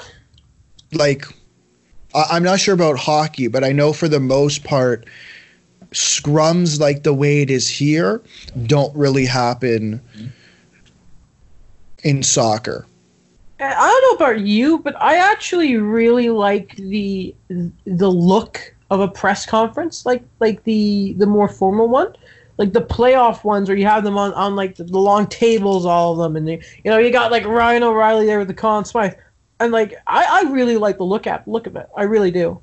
Like, 0.91 1.26
I- 2.14 2.28
I'm 2.32 2.43
not 2.43 2.60
sure 2.60 2.74
about 2.74 2.97
hockey, 2.97 3.47
but 3.47 3.64
I 3.64 3.72
know 3.72 3.93
for 3.93 4.08
the 4.08 4.20
most 4.20 4.64
part, 4.64 5.06
scrums 5.91 6.80
like 6.80 7.04
the 7.04 7.14
way 7.14 7.41
it 7.43 7.51
is 7.51 7.70
here 7.70 8.20
don't 8.66 8.95
really 8.95 9.26
happen 9.26 10.01
in 12.04 12.24
soccer. 12.24 12.88
I 13.60 13.70
don't 13.70 14.20
know 14.20 14.26
about 14.26 14.41
you, 14.41 14.80
but 14.80 14.99
I 14.99 15.18
actually 15.18 15.78
really 15.78 16.30
like 16.30 16.76
the 16.76 17.34
the 17.86 18.10
look 18.10 18.74
of 18.89 18.99
a 18.99 19.08
press 19.08 19.45
conference, 19.45 20.04
like 20.06 20.24
like 20.39 20.64
the 20.64 21.14
the 21.20 21.28
more 21.28 21.47
formal 21.47 21.88
one, 21.88 22.14
like 22.58 22.74
the 22.74 22.82
playoff 22.82 23.43
ones 23.43 23.70
where 23.70 23.78
you 23.78 23.86
have 23.86 24.04
them 24.04 24.18
on, 24.18 24.34
on 24.34 24.56
like 24.56 24.76
the, 24.76 24.84
the 24.84 24.97
long 24.97 25.28
tables, 25.28 25.86
all 25.86 26.14
of 26.14 26.18
them, 26.18 26.36
and 26.36 26.47
they, 26.47 26.62
you 26.84 26.91
know 26.91 26.97
you 26.97 27.12
got 27.12 27.32
like 27.32 27.45
Ryan 27.45 27.84
O'Reilly 27.84 28.26
there 28.26 28.39
with 28.39 28.47
the 28.49 28.54
Conn 28.54 28.84
Smythe, 28.84 29.14
and 29.60 29.72
like 29.72 29.93
I, 30.08 30.43
I 30.45 30.51
really 30.51 30.78
like 30.78 30.97
the 30.97 31.04
look 31.04 31.28
at 31.28 31.47
look 31.47 31.68
of 31.68 31.76
it, 31.76 31.88
I 31.95 32.04
really 32.04 32.32
do. 32.32 32.62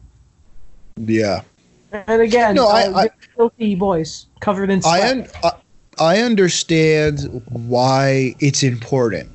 Yeah. 0.99 1.43
And 1.93 2.22
again, 2.22 2.55
No, 2.55 2.66
I- 2.68 2.86
uh, 2.86 2.99
I- 3.05 3.11
filthy 3.36 3.74
boys 3.74 4.26
covered 4.41 4.70
in 4.70 4.82
sweat. 4.82 5.01
I, 5.01 5.11
un- 5.11 5.26
I 5.43 5.53
I 5.99 6.18
understand 6.20 7.43
why 7.51 8.34
it's 8.38 8.62
important, 8.62 9.28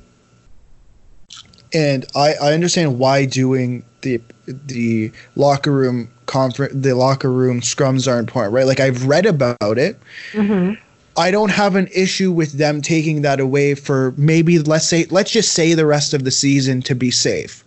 and 1.72 2.04
I, 2.16 2.34
I 2.34 2.52
understand 2.54 2.98
why 2.98 3.24
doing 3.26 3.84
the 4.02 4.20
the 4.46 5.12
locker 5.34 5.72
room 5.72 6.10
conference 6.26 6.72
the 6.74 6.94
locker 6.94 7.30
room 7.30 7.60
scrums 7.60 8.10
are 8.10 8.18
important, 8.18 8.54
right? 8.54 8.66
Like 8.66 8.80
I've 8.80 9.06
read 9.06 9.26
about 9.26 9.78
it. 9.78 9.98
hmm 10.32 10.72
I 11.16 11.30
don't 11.30 11.50
have 11.50 11.76
an 11.76 11.88
issue 11.94 12.30
with 12.30 12.52
them 12.52 12.82
taking 12.82 13.22
that 13.22 13.40
away 13.40 13.74
for 13.74 14.12
maybe 14.16 14.58
let's 14.58 14.86
say 14.86 15.06
let's 15.06 15.30
just 15.30 15.52
say 15.52 15.74
the 15.74 15.86
rest 15.86 16.12
of 16.12 16.24
the 16.24 16.30
season 16.30 16.82
to 16.82 16.94
be 16.94 17.10
safe. 17.10 17.64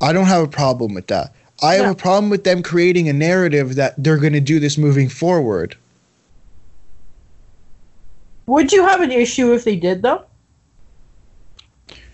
I 0.00 0.12
don't 0.12 0.26
have 0.26 0.42
a 0.42 0.48
problem 0.48 0.94
with 0.94 1.06
that. 1.06 1.32
I 1.62 1.74
have 1.74 1.90
a 1.90 1.94
problem 1.94 2.28
with 2.28 2.44
them 2.44 2.62
creating 2.62 3.08
a 3.08 3.12
narrative 3.12 3.76
that 3.76 3.94
they're 3.96 4.18
going 4.18 4.34
to 4.34 4.40
do 4.40 4.60
this 4.60 4.76
moving 4.76 5.08
forward. 5.08 5.76
Would 8.46 8.72
you 8.72 8.84
have 8.86 9.00
an 9.00 9.10
issue 9.10 9.52
if 9.54 9.64
they 9.64 9.76
did 9.76 10.02
though? 10.02 10.24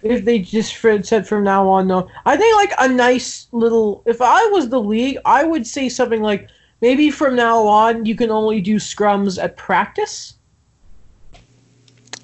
If 0.03 0.25
they 0.25 0.41
just 0.41 0.77
said 0.81 1.29
from 1.29 1.45
now 1.45 1.69
on, 1.69 1.87
though, 1.87 2.09
I 2.27 2.37
think 2.37 2.57
like 2.57 2.73
a 2.79 2.93
nice 2.93 3.47
little. 3.53 4.03
If 4.05 4.21
I 4.21 4.45
was 4.47 4.69
the 4.69 4.81
league, 4.81 5.19
I 5.25 5.45
would 5.45 5.67
say 5.67 5.89
something 5.89 6.23
like 6.23 6.49
maybe 6.83 7.11
from 7.11 7.35
now 7.35 7.67
on 7.67 8.05
you 8.05 8.15
can 8.15 8.31
only 8.31 8.61
do 8.61 8.77
scrums 8.77 9.43
at 9.43 9.57
practice, 9.57 10.35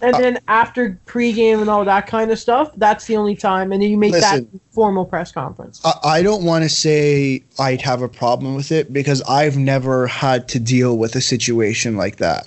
and 0.03 0.15
Uh, 0.15 0.19
then 0.19 0.39
after 0.49 1.01
pregame 1.07 1.61
and 1.61 1.71
all 1.71 1.85
that 1.85 2.07
kind 2.07 2.31
of 2.31 2.39
stuff, 2.39 2.71
that's 2.77 3.07
the 3.07 3.17
only 3.17 3.35
time, 3.35 3.73
and 3.73 3.83
then 3.83 3.91
you 3.91 3.97
make 3.97 4.13
Listen. 4.13 4.49
that 4.53 4.61
formal 4.73 5.05
press 5.07 5.33
conference. 5.33 5.81
I, 5.85 5.95
I 6.05 6.23
don't 6.23 6.45
want 6.45 6.65
to 6.65 6.69
say 6.69 7.43
I'd 7.59 7.81
have 7.83 8.03
a 8.03 8.09
problem 8.09 8.55
with 8.55 8.71
it 8.71 8.93
because 8.93 9.23
I've 9.23 9.57
never 9.57 10.07
had 10.07 10.47
to 10.49 10.61
deal 10.61 10.99
with 10.99 11.17
a 11.17 11.21
situation 11.21 11.97
like 11.97 12.17
that. 12.17 12.47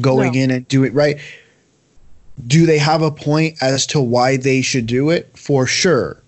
Going 0.00 0.32
No. 0.34 0.38
in 0.40 0.50
and 0.50 0.68
do 0.68 0.84
it 0.84 0.92
right. 0.92 1.18
Do 2.46 2.66
they 2.66 2.76
have 2.78 3.00
a 3.00 3.10
point 3.10 3.56
as 3.62 3.86
to 3.86 4.00
why 4.00 4.36
they 4.36 4.60
should 4.60 4.86
do 4.86 5.08
it? 5.08 5.30
For 5.38 5.66
sure. 5.66 6.22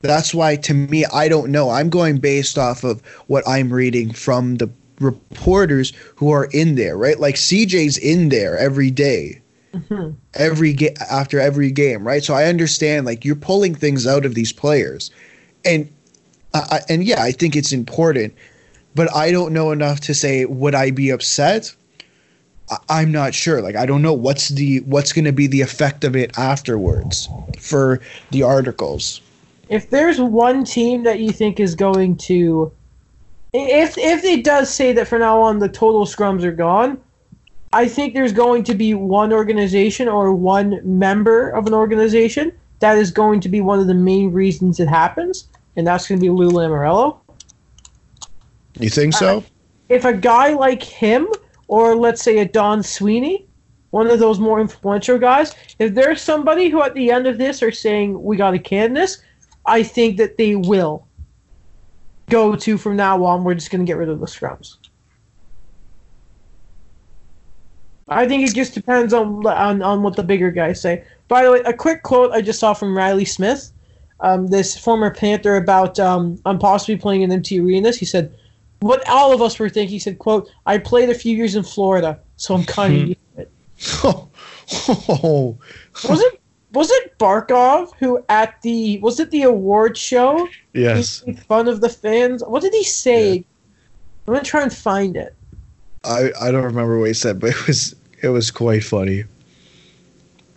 That's 0.00 0.32
why, 0.34 0.56
to 0.56 0.74
me, 0.74 1.04
I 1.06 1.28
don't 1.28 1.50
know. 1.50 1.70
I'm 1.70 1.90
going 1.90 2.18
based 2.18 2.56
off 2.56 2.84
of 2.84 3.00
what 3.26 3.46
I'm 3.48 3.72
reading 3.72 4.12
from 4.12 4.56
the 4.56 4.70
reporters 5.00 5.92
who 6.16 6.30
are 6.30 6.46
in 6.52 6.74
there, 6.76 6.96
right? 6.96 7.18
Like 7.18 7.34
CJ's 7.36 7.98
in 7.98 8.28
there 8.30 8.56
every 8.58 8.90
day 8.90 9.40
Mhm. 9.74 10.14
every 10.34 10.72
ga- 10.72 10.94
after 11.10 11.38
every 11.38 11.70
game, 11.70 12.06
right? 12.06 12.24
So 12.24 12.32
I 12.34 12.44
understand 12.44 13.06
like 13.06 13.24
you're 13.24 13.36
pulling 13.36 13.74
things 13.74 14.06
out 14.06 14.24
of 14.24 14.34
these 14.34 14.52
players, 14.52 15.10
and 15.64 15.88
I, 16.54 16.58
I- 16.70 16.80
and 16.88 17.04
yeah, 17.04 17.22
I 17.22 17.32
think 17.32 17.54
it's 17.54 17.72
important, 17.72 18.32
but 18.94 19.14
I 19.14 19.30
don't 19.30 19.52
know 19.52 19.70
enough 19.72 20.00
to 20.02 20.14
say 20.14 20.44
would 20.46 20.74
I 20.74 20.90
be 20.90 21.10
upset. 21.10 21.72
I'm 22.88 23.10
not 23.12 23.34
sure. 23.34 23.60
Like 23.62 23.76
I 23.76 23.84
don't 23.86 24.02
know 24.02 24.12
what's 24.14 24.48
the 24.48 24.78
what's 24.80 25.12
going 25.12 25.24
to 25.26 25.32
be 25.32 25.46
the 25.46 25.60
effect 25.60 26.02
of 26.04 26.16
it 26.16 26.30
afterwards 26.38 27.28
for 27.58 28.00
the 28.30 28.42
articles. 28.42 29.20
If 29.68 29.90
there's 29.90 30.20
one 30.20 30.64
team 30.64 31.02
that 31.04 31.20
you 31.20 31.30
think 31.30 31.60
is 31.60 31.74
going 31.74 32.16
to, 32.16 32.72
if 33.52 33.96
if 33.98 34.24
it 34.24 34.44
does 34.44 34.72
say 34.72 34.92
that 34.92 35.08
from 35.08 35.20
now 35.20 35.40
on 35.40 35.58
the 35.58 35.68
total 35.68 36.06
scrums 36.06 36.42
are 36.42 36.52
gone, 36.52 37.00
I 37.72 37.86
think 37.86 38.14
there's 38.14 38.32
going 38.32 38.64
to 38.64 38.74
be 38.74 38.94
one 38.94 39.32
organization 39.32 40.08
or 40.08 40.32
one 40.34 40.80
member 40.82 41.50
of 41.50 41.66
an 41.66 41.74
organization 41.74 42.52
that 42.80 42.96
is 42.96 43.10
going 43.10 43.40
to 43.40 43.48
be 43.48 43.60
one 43.60 43.78
of 43.78 43.86
the 43.86 43.94
main 43.94 44.32
reasons 44.32 44.80
it 44.80 44.88
happens, 44.88 45.48
and 45.76 45.86
that's 45.86 46.08
going 46.08 46.20
to 46.20 46.22
be 46.22 46.30
Lou 46.30 46.50
Lamoriello. 46.50 47.18
You 48.78 48.88
think 48.88 49.14
so? 49.14 49.38
Uh, 49.38 49.42
if 49.88 50.04
a 50.04 50.12
guy 50.12 50.52
like 50.52 50.82
him, 50.82 51.26
or 51.66 51.96
let's 51.96 52.22
say 52.22 52.38
a 52.38 52.44
Don 52.46 52.82
Sweeney, 52.82 53.46
one 53.90 54.06
of 54.06 54.18
those 54.18 54.38
more 54.38 54.60
influential 54.60 55.18
guys, 55.18 55.54
if 55.78 55.94
there's 55.94 56.20
somebody 56.22 56.68
who 56.68 56.82
at 56.82 56.94
the 56.94 57.10
end 57.10 57.26
of 57.26 57.38
this 57.38 57.62
are 57.62 57.72
saying 57.72 58.22
we 58.22 58.36
got 58.36 58.52
to 58.52 58.58
can 58.58 58.92
this, 58.92 59.22
I 59.68 59.82
think 59.82 60.16
that 60.16 60.36
they 60.38 60.56
will 60.56 61.06
go 62.30 62.56
to 62.56 62.78
from 62.78 62.96
now 62.96 63.24
on. 63.24 63.44
We're 63.44 63.54
just 63.54 63.70
going 63.70 63.84
to 63.84 63.86
get 63.86 63.96
rid 63.96 64.08
of 64.08 64.20
the 64.20 64.26
scrums. 64.26 64.76
I 68.08 68.26
think 68.26 68.48
it 68.48 68.54
just 68.54 68.74
depends 68.74 69.12
on, 69.12 69.46
on 69.46 69.82
on 69.82 70.02
what 70.02 70.16
the 70.16 70.22
bigger 70.22 70.50
guys 70.50 70.80
say. 70.80 71.04
By 71.28 71.44
the 71.44 71.52
way, 71.52 71.60
a 71.60 71.74
quick 71.74 72.02
quote 72.02 72.32
I 72.32 72.40
just 72.40 72.58
saw 72.58 72.72
from 72.72 72.96
Reilly 72.96 73.26
Smith, 73.26 73.70
um, 74.20 74.46
this 74.46 74.78
former 74.78 75.10
Panther, 75.10 75.56
about 75.56 75.98
um, 76.00 76.40
I'm 76.46 76.58
possibly 76.58 76.96
playing 76.96 77.22
in 77.22 77.30
empty 77.30 77.60
arenas. 77.60 77.98
He 77.98 78.06
said, 78.06 78.34
"What 78.80 79.06
all 79.08 79.32
of 79.32 79.42
us 79.42 79.58
were 79.58 79.68
thinking." 79.68 79.92
He 79.92 79.98
said, 79.98 80.18
"quote 80.18 80.50
I 80.64 80.78
played 80.78 81.10
a 81.10 81.14
few 81.14 81.36
years 81.36 81.54
in 81.54 81.62
Florida, 81.62 82.18
so 82.36 82.54
I'm 82.54 82.64
kind 82.64 82.94
of 82.94 83.08
used 83.08 83.20
to 83.36 83.42
it." 83.42 83.52
Oh, 84.02 84.28
oh, 85.22 85.58
Was 86.08 86.20
it 86.22 86.40
was 86.72 86.90
it 86.90 87.18
Barkov 87.18 87.92
who 87.98 88.24
at 88.28 88.60
the 88.62 88.98
was 89.00 89.20
it 89.20 89.30
the 89.30 89.42
award 89.42 89.96
show? 89.96 90.48
yes. 90.74 91.20
He 91.20 91.32
made 91.32 91.40
fun 91.40 91.68
of 91.68 91.80
the 91.80 91.88
fans. 91.88 92.42
What 92.46 92.62
did 92.62 92.74
he 92.74 92.84
say? 92.84 93.44
I'm 94.26 94.34
gonna 94.34 94.44
try 94.44 94.62
and 94.62 94.72
find 94.72 95.16
it. 95.16 95.34
I, 96.04 96.30
I 96.40 96.50
don't 96.50 96.64
remember 96.64 96.98
what 96.98 97.08
he 97.08 97.14
said, 97.14 97.40
but 97.40 97.50
it 97.50 97.66
was 97.66 97.94
it 98.22 98.28
was 98.28 98.50
quite 98.50 98.84
funny. 98.84 99.24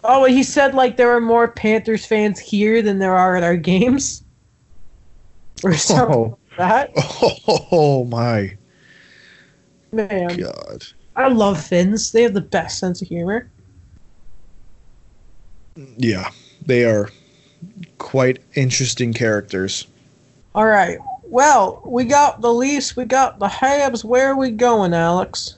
Oh, 0.03 0.26
he 0.26 0.43
said 0.43 0.74
like 0.74 0.97
there 0.97 1.16
are 1.16 1.22
more 1.22 1.47
Panthers 1.47 2.05
fans 2.05 2.39
here 2.39 2.82
than 2.82 2.99
there 2.99 3.16
are 3.16 3.36
at 3.36 3.43
our 3.43 3.55
games, 3.55 4.24
or 5.64 5.74
something 5.74 6.16
Oh, 6.16 6.38
like 6.57 6.57
that. 6.57 6.91
oh 7.72 8.05
my 8.05 8.57
Man, 9.91 10.38
god. 10.38 10.84
I 11.16 11.28
love 11.28 11.64
Finns. 11.64 12.12
They 12.12 12.24
have 12.24 12.34
the 12.34 12.41
best 12.41 12.80
sense 12.80 13.01
of 13.01 13.07
humor. 13.07 13.49
Yeah, 15.76 16.30
they 16.65 16.86
are 16.86 17.09
quite 17.97 18.39
interesting 18.55 19.13
characters. 19.13 19.88
All 20.53 20.65
right. 20.65 20.97
Well, 21.24 21.82
we 21.86 22.03
got 22.03 22.41
the 22.41 22.51
Leafs. 22.51 22.95
We 22.95 23.05
got 23.05 23.39
the 23.39 23.47
Habs. 23.47 24.03
Where 24.03 24.32
are 24.32 24.36
we 24.36 24.51
going, 24.51 24.93
Alex? 24.93 25.57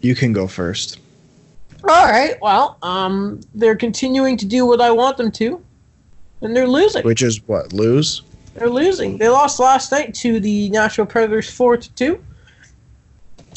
You 0.00 0.14
can 0.14 0.32
go 0.32 0.46
first. 0.46 1.00
All 1.82 2.06
right. 2.06 2.36
Well, 2.40 2.78
um, 2.82 3.40
they're 3.54 3.76
continuing 3.76 4.36
to 4.36 4.46
do 4.46 4.66
what 4.66 4.80
I 4.80 4.90
want 4.90 5.16
them 5.16 5.32
to, 5.32 5.62
and 6.40 6.54
they're 6.54 6.68
losing. 6.68 7.02
Which 7.02 7.22
is 7.22 7.40
what 7.48 7.72
lose? 7.72 8.22
They're 8.54 8.70
losing. 8.70 9.18
They 9.18 9.28
lost 9.28 9.58
last 9.58 9.90
night 9.90 10.14
to 10.16 10.40
the 10.40 10.70
Nashville 10.70 11.06
Predators 11.06 11.50
four 11.50 11.76
to 11.76 11.92
two. 11.94 12.22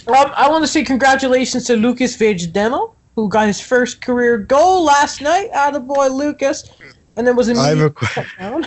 Um, 0.07 0.31
I 0.35 0.49
want 0.49 0.63
to 0.63 0.67
say 0.67 0.83
congratulations 0.83 1.65
to 1.65 1.75
Lukas 1.75 2.17
Vejdemo, 2.17 2.93
who 3.15 3.29
got 3.29 3.47
his 3.47 3.59
first 3.61 4.01
career 4.01 4.37
goal 4.37 4.83
last 4.83 5.21
night. 5.21 5.49
Out 5.53 5.75
of 5.75 5.87
boy 5.87 6.07
Lucas, 6.09 6.69
and 7.15 7.25
then 7.27 7.35
was 7.35 7.49
I 7.49 7.53
have 7.69 7.77
immediately 7.77 7.85
a 7.85 7.89
que- 7.91 8.07
shut 8.07 8.27
down. 8.39 8.65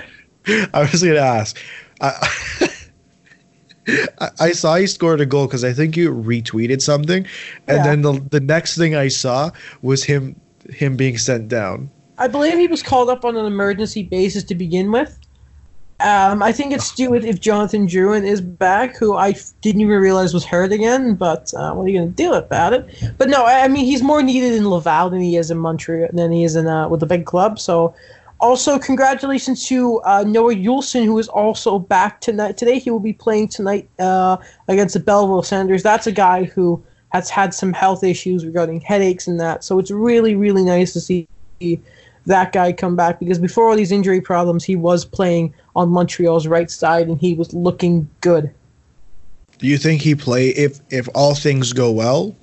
I 0.74 0.80
was 0.90 1.02
gonna 1.02 1.16
ask. 1.18 1.58
I, 2.00 2.12
I- 4.20 4.30
I 4.40 4.52
saw 4.52 4.76
he 4.76 4.86
scored 4.86 5.20
a 5.20 5.26
goal 5.26 5.46
because 5.46 5.62
I 5.64 5.72
think 5.72 5.96
you 5.96 6.12
retweeted 6.12 6.82
something, 6.82 7.26
and 7.68 7.78
Yeah. 7.78 7.82
then 7.84 8.02
the 8.02 8.12
the 8.30 8.40
next 8.40 8.76
thing 8.76 8.94
I 8.96 9.08
saw 9.08 9.50
was 9.82 10.04
him 10.04 10.34
him 10.70 10.96
being 10.96 11.18
sent 11.18 11.48
down. 11.48 11.90
I 12.18 12.28
believe 12.28 12.54
he 12.58 12.66
was 12.66 12.82
called 12.82 13.10
up 13.10 13.24
on 13.24 13.36
an 13.36 13.44
emergency 13.46 14.02
basis 14.02 14.42
to 14.44 14.54
begin 14.54 14.90
with. 14.90 15.18
Um, 16.00 16.42
I 16.42 16.52
think 16.52 16.74
it's 16.74 16.94
due 16.94 17.10
with 17.10 17.24
if 17.24 17.40
Jonathan 17.40 17.86
Drouin 17.86 18.24
is 18.24 18.42
back, 18.42 18.96
who 18.96 19.16
I 19.16 19.34
didn't 19.62 19.80
even 19.80 19.98
realize 19.98 20.34
was 20.34 20.44
hurt 20.44 20.70
again. 20.70 21.14
But 21.14 21.54
uh, 21.54 21.72
what 21.72 21.84
are 21.84 21.88
you 21.88 21.98
going 21.98 22.10
to 22.10 22.14
do 22.14 22.34
about 22.34 22.74
it? 22.74 22.86
But 23.16 23.30
no, 23.30 23.44
I, 23.44 23.60
I 23.64 23.68
mean 23.68 23.86
he's 23.86 24.02
more 24.02 24.22
needed 24.22 24.52
in 24.52 24.68
Laval 24.68 25.08
than 25.08 25.20
he 25.20 25.36
is 25.36 25.50
in 25.50 25.56
Montreal 25.56 26.08
than 26.12 26.32
he 26.32 26.44
is 26.44 26.54
in 26.54 26.66
uh, 26.66 26.88
with 26.88 27.00
the 27.00 27.06
big 27.06 27.24
club. 27.24 27.58
So, 27.58 27.94
also 28.40 28.78
congratulations 28.78 29.66
to 29.68 30.00
uh, 30.02 30.22
Noah 30.26 30.54
Juulsen, 30.54 31.06
who 31.06 31.18
is 31.18 31.28
also 31.28 31.78
back 31.78 32.20
tonight. 32.20 32.58
Today 32.58 32.78
he 32.78 32.90
will 32.90 33.00
be 33.00 33.14
playing 33.14 33.48
tonight 33.48 33.88
uh, 33.98 34.36
against 34.68 34.92
the 34.92 35.00
Belleville 35.00 35.42
Senators. 35.42 35.82
That's 35.82 36.06
a 36.06 36.12
guy 36.12 36.44
who 36.44 36.84
has 37.12 37.30
had 37.30 37.54
some 37.54 37.72
health 37.72 38.04
issues 38.04 38.44
regarding 38.44 38.82
headaches 38.82 39.26
and 39.26 39.40
that. 39.40 39.64
So 39.64 39.78
it's 39.78 39.90
really 39.90 40.34
really 40.34 40.62
nice 40.62 40.92
to 40.92 41.00
see 41.00 41.26
that 42.26 42.52
guy 42.52 42.72
come 42.72 42.96
back 42.96 43.18
because 43.18 43.38
before 43.38 43.70
all 43.70 43.76
these 43.76 43.92
injury 43.92 44.20
problems, 44.20 44.64
he 44.64 44.76
was 44.76 45.04
playing 45.04 45.54
on 45.74 45.88
Montreal's 45.88 46.46
right 46.46 46.70
side 46.70 47.08
and 47.08 47.18
he 47.18 47.34
was 47.34 47.52
looking 47.54 48.08
good. 48.20 48.52
Do 49.58 49.66
you 49.66 49.78
think 49.78 50.02
he 50.02 50.14
play 50.14 50.48
if 50.48 50.80
if 50.90 51.08
all 51.14 51.34
things 51.34 51.72
go 51.72 51.90
well? 51.90 52.36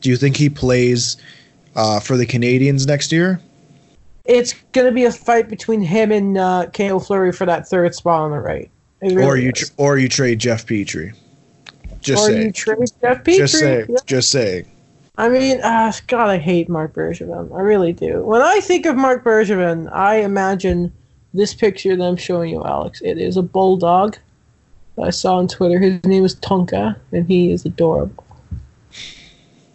Do 0.00 0.10
you 0.10 0.16
think 0.16 0.36
he 0.36 0.48
plays 0.48 1.16
uh, 1.76 2.00
for 2.00 2.16
the 2.16 2.26
Canadiens 2.26 2.86
next 2.86 3.12
year? 3.12 3.40
It's 4.24 4.54
going 4.72 4.86
to 4.86 4.92
be 4.92 5.04
a 5.04 5.12
fight 5.12 5.48
between 5.48 5.82
him 5.82 6.10
and 6.10 6.38
uh, 6.38 6.66
Cale 6.72 7.00
Fleury 7.00 7.32
for 7.32 7.44
that 7.44 7.68
third 7.68 7.94
spot 7.94 8.20
on 8.20 8.30
the 8.30 8.40
right. 8.40 8.70
Really 9.02 9.22
or 9.22 9.36
you 9.36 9.52
tr- 9.52 9.72
or 9.76 9.98
you 9.98 10.08
trade 10.08 10.38
Jeff 10.38 10.64
Petry? 10.64 11.14
Just 12.00 12.24
or 12.24 12.26
saying. 12.28 12.42
you 12.46 12.52
trade 12.52 12.78
Jeff 13.02 13.24
Petry. 13.24 13.36
just 13.36 13.58
saying. 13.58 13.96
Just 14.06 14.30
saying. 14.30 14.66
I 15.16 15.28
mean, 15.28 15.60
uh, 15.60 15.92
God, 16.08 16.28
I 16.28 16.38
hate 16.38 16.68
Marc 16.68 16.92
Bergevin. 16.94 17.54
I 17.56 17.60
really 17.60 17.92
do. 17.92 18.22
When 18.24 18.42
I 18.42 18.60
think 18.60 18.84
of 18.86 18.96
Marc 18.96 19.22
Bergevin, 19.22 19.92
I 19.92 20.16
imagine 20.16 20.92
this 21.32 21.54
picture 21.54 21.94
that 21.96 22.04
I'm 22.04 22.16
showing 22.16 22.50
you, 22.50 22.64
Alex. 22.64 23.00
It 23.02 23.18
is 23.18 23.36
a 23.36 23.42
bulldog 23.42 24.16
that 24.96 25.02
I 25.02 25.10
saw 25.10 25.36
on 25.36 25.46
Twitter. 25.46 25.78
His 25.78 26.02
name 26.04 26.24
is 26.24 26.34
Tonka, 26.36 26.96
and 27.12 27.26
he 27.26 27.52
is 27.52 27.64
adorable. 27.64 28.24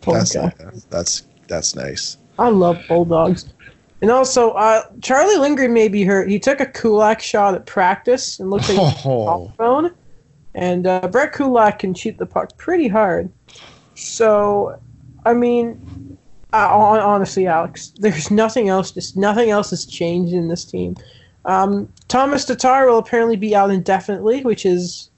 That's 0.06 0.36
Tonka. 0.36 0.86
that's 0.90 1.24
that's 1.48 1.76
nice. 1.76 2.18
I 2.38 2.50
love 2.50 2.82
bulldogs. 2.88 3.46
And 4.02 4.12
also, 4.12 4.52
uh, 4.52 4.84
Charlie 5.02 5.36
Lindgren 5.38 5.74
may 5.74 5.90
be 5.90 6.04
hurt. 6.06 6.30
He 6.30 6.40
took 6.40 6.62
a 6.62 6.66
Kulak 6.66 7.22
shot 7.22 7.54
at 7.54 7.66
practice 7.66 8.40
and 8.40 8.50
looked 8.50 8.70
like 8.70 8.78
a 8.78 8.96
Oh, 9.06 9.52
phone. 9.58 9.92
And 10.56 10.88
uh, 10.88 11.08
Brett 11.10 11.34
Kulak 11.34 11.80
can 11.80 11.94
shoot 11.94 12.18
the 12.18 12.26
puck 12.26 12.56
pretty 12.58 12.88
hard. 12.88 13.30
So, 13.96 14.80
I 15.30 15.34
mean, 15.36 16.18
uh, 16.54 16.68
honestly, 16.68 17.46
Alex, 17.46 17.94
there's 17.98 18.32
nothing 18.32 18.68
else. 18.68 18.92
Just 18.92 19.16
nothing 19.16 19.52
else 19.52 19.70
has 19.70 19.86
changed 19.86 20.34
in 20.34 20.48
this 20.48 20.66
team. 20.66 20.98
Um, 21.46 21.88
Thomas 22.08 22.46
Tatar 22.46 22.88
will 22.88 22.98
apparently 22.98 23.36
be 23.36 23.56
out 23.56 23.70
indefinitely, 23.70 24.44
which 24.44 24.66
is 24.66 25.12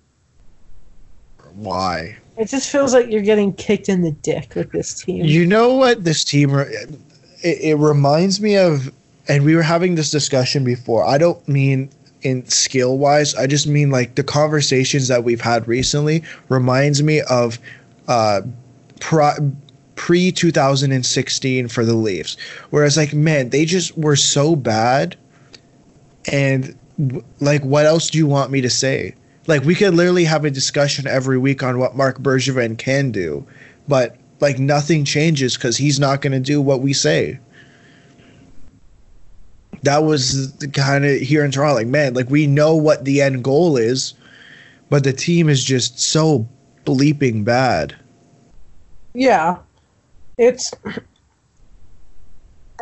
why? 1.55 2.18
it. 2.38 2.49
Just 2.49 2.70
feels 2.70 2.93
like 2.93 3.09
you're 3.09 3.22
getting 3.22 3.53
kicked 3.53 3.88
in 3.88 4.01
the 4.01 4.12
dick 4.12 4.53
with 4.55 4.72
this 4.72 5.01
team. 5.01 5.24
You 5.24 5.45
know 5.45 5.74
what 5.74 6.03
this 6.03 6.24
team 6.24 6.53
it, 6.55 6.89
it 7.43 7.78
reminds 7.78 8.41
me 8.41 8.57
of 8.57 8.91
and 9.28 9.45
we 9.45 9.55
were 9.55 9.62
having 9.62 9.95
this 9.95 10.12
discussion 10.12 10.64
before. 10.66 11.05
I 11.05 11.18
don't 11.18 11.45
mean 11.47 11.89
in 12.22 12.45
skill 12.47 12.97
wise, 12.97 13.34
I 13.36 13.47
just 13.47 13.66
mean 13.66 13.91
like 13.91 14.16
the 14.16 14.24
conversations 14.24 15.07
that 15.07 15.24
we've 15.24 15.41
had 15.41 15.68
recently 15.68 16.24
reminds 16.49 17.01
me 17.01 17.22
of 17.22 17.59
uh 18.07 18.41
pre 20.02 20.32
2016 20.32 21.68
for 21.68 21.86
the 21.86 21.93
Leafs. 21.93 22.36
Whereas 22.72 22.97
like 22.97 23.14
man, 23.14 23.49
they 23.49 23.66
just 23.66 23.95
were 23.95 24.16
so 24.16 24.56
bad 24.56 25.16
and 26.26 26.76
like 27.39 27.62
what 27.62 27.86
else 27.86 28.10
do 28.10 28.18
you 28.18 28.26
want 28.26 28.49
me 28.49 28.62
to 28.62 28.70
say? 28.70 29.14
Like 29.45 29.64
we 29.64 29.76
could 29.76 29.93
literally 29.93 30.26
have 30.26 30.43
a 30.43 30.49
discussion 30.49 31.06
every 31.06 31.38
week 31.38 31.62
on 31.62 31.78
what 31.78 31.95
Marc 31.95 32.18
Bergevin 32.18 32.80
can 32.80 33.12
do, 33.12 33.45
but 33.88 34.18
like 34.39 34.58
nothing 34.58 35.06
changes 35.06 35.56
because 35.56 35.78
he's 35.78 35.99
not 35.99 36.22
going 36.22 36.34
to 36.34 36.39
do 36.39 36.60
what 36.64 36.82
we 36.82 36.93
say. 36.93 37.39
That 39.84 40.04
was 40.04 40.52
the 40.54 40.68
kind 40.68 41.06
of 41.06 41.20
here 41.20 41.45
in 41.45 41.52
Toronto, 41.52 41.76
like 41.76 41.86
man, 41.86 42.16
like 42.16 42.30
we 42.32 42.47
know 42.47 42.76
what 42.76 43.06
the 43.06 43.22
end 43.22 43.43
goal 43.43 43.78
is, 43.78 44.16
but 44.89 45.04
the 45.04 45.14
team 45.14 45.47
is 45.47 45.64
just 45.64 45.99
so 45.99 46.47
bleeping 46.86 47.45
bad. 47.45 47.95
Yeah, 49.14 49.58
it's 50.38 50.72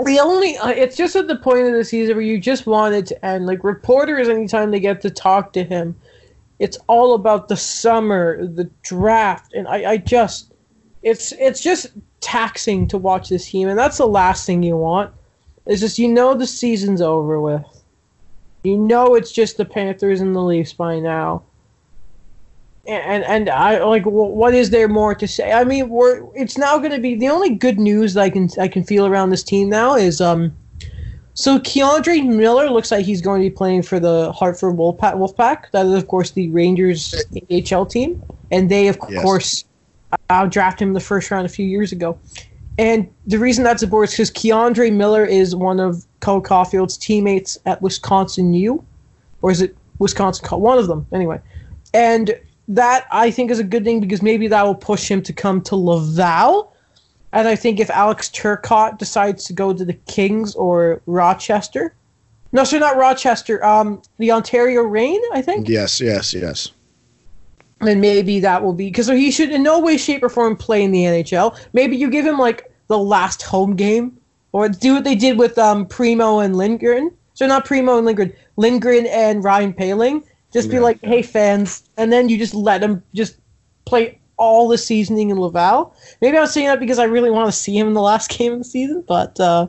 the 0.05 0.19
only. 0.19 0.57
Uh, 0.57 0.69
it's 0.69 0.95
just 0.95 1.15
at 1.15 1.27
the 1.27 1.35
point 1.35 1.67
of 1.67 1.73
the 1.73 1.83
season 1.83 2.15
where 2.15 2.25
you 2.25 2.39
just 2.39 2.65
want 2.65 2.95
it 2.95 3.05
to 3.07 3.25
end. 3.25 3.45
Like 3.45 3.63
reporters, 3.63 4.29
anytime 4.29 4.71
they 4.71 4.79
get 4.79 5.01
to 5.01 5.09
talk 5.09 5.53
to 5.53 5.63
him, 5.63 5.95
it's 6.59 6.77
all 6.87 7.13
about 7.13 7.47
the 7.47 7.57
summer, 7.57 8.45
the 8.45 8.69
draft, 8.83 9.53
and 9.53 9.67
I, 9.67 9.91
I 9.91 9.97
just, 9.97 10.53
it's 11.03 11.31
it's 11.33 11.61
just 11.61 11.87
taxing 12.21 12.87
to 12.87 12.97
watch 12.97 13.29
this 13.29 13.49
team, 13.49 13.67
and 13.67 13.77
that's 13.77 13.97
the 13.97 14.07
last 14.07 14.45
thing 14.45 14.63
you 14.63 14.77
want. 14.77 15.13
It's 15.65 15.81
just 15.81 15.99
you 15.99 16.07
know 16.07 16.33
the 16.33 16.47
season's 16.47 17.01
over 17.01 17.39
with. 17.39 17.65
You 18.63 18.77
know 18.77 19.15
it's 19.15 19.31
just 19.31 19.57
the 19.57 19.65
Panthers 19.65 20.19
and 20.21 20.35
the 20.35 20.41
Leafs 20.41 20.73
by 20.73 20.99
now. 20.99 21.43
And 22.89 23.23
and 23.23 23.49
I 23.49 23.83
like 23.83 24.03
what 24.05 24.53
is 24.55 24.71
there 24.71 24.87
more 24.87 25.13
to 25.13 25.27
say? 25.27 25.51
I 25.51 25.63
mean, 25.63 25.89
we're 25.89 26.25
it's 26.33 26.57
now 26.57 26.79
going 26.79 26.91
to 26.91 26.99
be 26.99 27.15
the 27.15 27.29
only 27.29 27.53
good 27.53 27.79
news 27.79 28.17
I 28.17 28.29
can 28.29 28.49
I 28.59 28.67
can 28.67 28.83
feel 28.83 29.05
around 29.05 29.29
this 29.29 29.43
team 29.43 29.69
now 29.69 29.95
is 29.95 30.19
um 30.19 30.53
so 31.39 31.57
K'Andre 31.57 32.27
Miller 32.27 32.69
looks 32.69 32.91
like 32.91 33.05
he's 33.05 33.21
going 33.21 33.41
to 33.41 33.49
be 33.49 33.55
playing 33.55 33.83
for 33.83 33.97
the 33.97 34.31
Hartford 34.33 34.75
Wolfpack. 34.75 35.13
Wolfpack. 35.13 35.71
That 35.71 35.85
is, 35.85 35.93
of 35.93 36.07
course, 36.09 36.31
the 36.31 36.49
Rangers 36.49 37.15
AHL 37.49 37.85
team, 37.85 38.21
and 38.51 38.69
they, 38.69 38.89
of 38.89 38.97
yes. 39.09 39.23
course, 39.23 39.65
drafted 40.49 40.89
him 40.89 40.93
the 40.93 40.99
first 40.99 41.31
round 41.31 41.45
a 41.45 41.49
few 41.49 41.65
years 41.65 41.93
ago. 41.93 42.19
And 42.77 43.09
the 43.25 43.39
reason 43.39 43.63
that's 43.63 43.83
important 43.83 44.19
is 44.19 44.29
because 44.29 44.31
K'Andre 44.31 44.91
Miller 44.91 45.23
is 45.23 45.55
one 45.55 45.79
of 45.79 46.05
Cole 46.19 46.41
Caufield's 46.41 46.97
teammates 46.97 47.57
at 47.65 47.81
Wisconsin 47.81 48.53
U, 48.53 48.83
or 49.41 49.49
is 49.51 49.61
it 49.61 49.77
Wisconsin? 49.99 50.45
One 50.59 50.77
of 50.77 50.87
them, 50.87 51.07
anyway. 51.13 51.39
And 51.93 52.37
that 52.69 53.05
I 53.11 53.31
think 53.31 53.51
is 53.51 53.59
a 53.59 53.63
good 53.63 53.83
thing 53.83 53.99
because 53.99 54.21
maybe 54.21 54.47
that 54.47 54.63
will 54.63 54.75
push 54.75 55.09
him 55.09 55.21
to 55.23 55.33
come 55.33 55.61
to 55.63 55.75
Laval 55.75 56.73
and 57.31 57.47
I 57.47 57.55
think 57.55 57.79
if 57.79 57.89
Alex 57.89 58.29
Turcotte 58.29 58.97
decides 58.97 59.43
to 59.45 59.53
go 59.53 59.73
to 59.73 59.85
the 59.85 59.93
Kings 59.93 60.55
or 60.55 61.01
Rochester, 61.05 61.93
no, 62.51 62.63
sorry, 62.63 62.79
not 62.79 62.97
Rochester, 62.97 63.63
um, 63.63 64.01
the 64.17 64.31
Ontario 64.31 64.81
Reign, 64.81 65.21
I 65.33 65.41
think. 65.41 65.69
Yes, 65.69 66.01
yes, 66.01 66.33
yes. 66.33 66.71
And 67.81 68.01
maybe 68.01 68.39
that 68.39 68.63
will 68.63 68.73
be 68.73 68.85
because 68.85 69.07
he 69.07 69.29
should 69.31 69.51
in 69.51 69.61
no 69.61 69.79
way, 69.79 69.97
shape, 69.97 70.23
or 70.23 70.29
form 70.29 70.57
play 70.57 70.83
in 70.83 70.91
the 70.91 71.03
NHL. 71.03 71.57
Maybe 71.73 71.95
you 71.95 72.09
give 72.09 72.25
him 72.25 72.37
like 72.37 72.73
the 72.87 72.97
last 72.97 73.43
home 73.43 73.75
game, 73.75 74.17
or 74.51 74.67
do 74.67 74.95
what 74.95 75.03
they 75.03 75.15
did 75.15 75.37
with 75.37 75.57
um, 75.57 75.85
Primeau 75.85 76.39
and 76.39 76.55
Lindgren. 76.57 77.11
So 77.35 77.45
not 77.45 77.65
Primeau 77.65 77.97
and 77.97 78.05
Lindgren, 78.05 78.33
Lindgren 78.57 79.05
and 79.05 79.43
Ryan 79.43 79.73
Poehling. 79.73 80.23
Just 80.51 80.67
yeah. 80.67 80.75
be 80.75 80.79
like, 80.79 80.99
hey 81.03 81.21
fans, 81.21 81.83
and 81.97 82.11
then 82.11 82.29
you 82.29 82.37
just 82.37 82.53
let 82.53 82.81
him 82.81 83.03
just 83.13 83.37
play 83.85 84.19
all 84.37 84.67
the 84.67 84.77
seasoning 84.77 85.29
in 85.29 85.39
Laval. 85.39 85.93
Maybe 86.21 86.37
I 86.37 86.41
was 86.41 86.53
saying 86.53 86.67
that 86.67 86.79
because 86.79 86.97
I 86.97 87.03
really 87.03 87.29
want 87.29 87.47
to 87.47 87.51
see 87.51 87.77
him 87.77 87.87
in 87.87 87.93
the 87.93 88.01
last 88.01 88.29
game 88.37 88.53
of 88.53 88.59
the 88.59 88.65
season, 88.65 89.03
but 89.07 89.39
uh, 89.39 89.67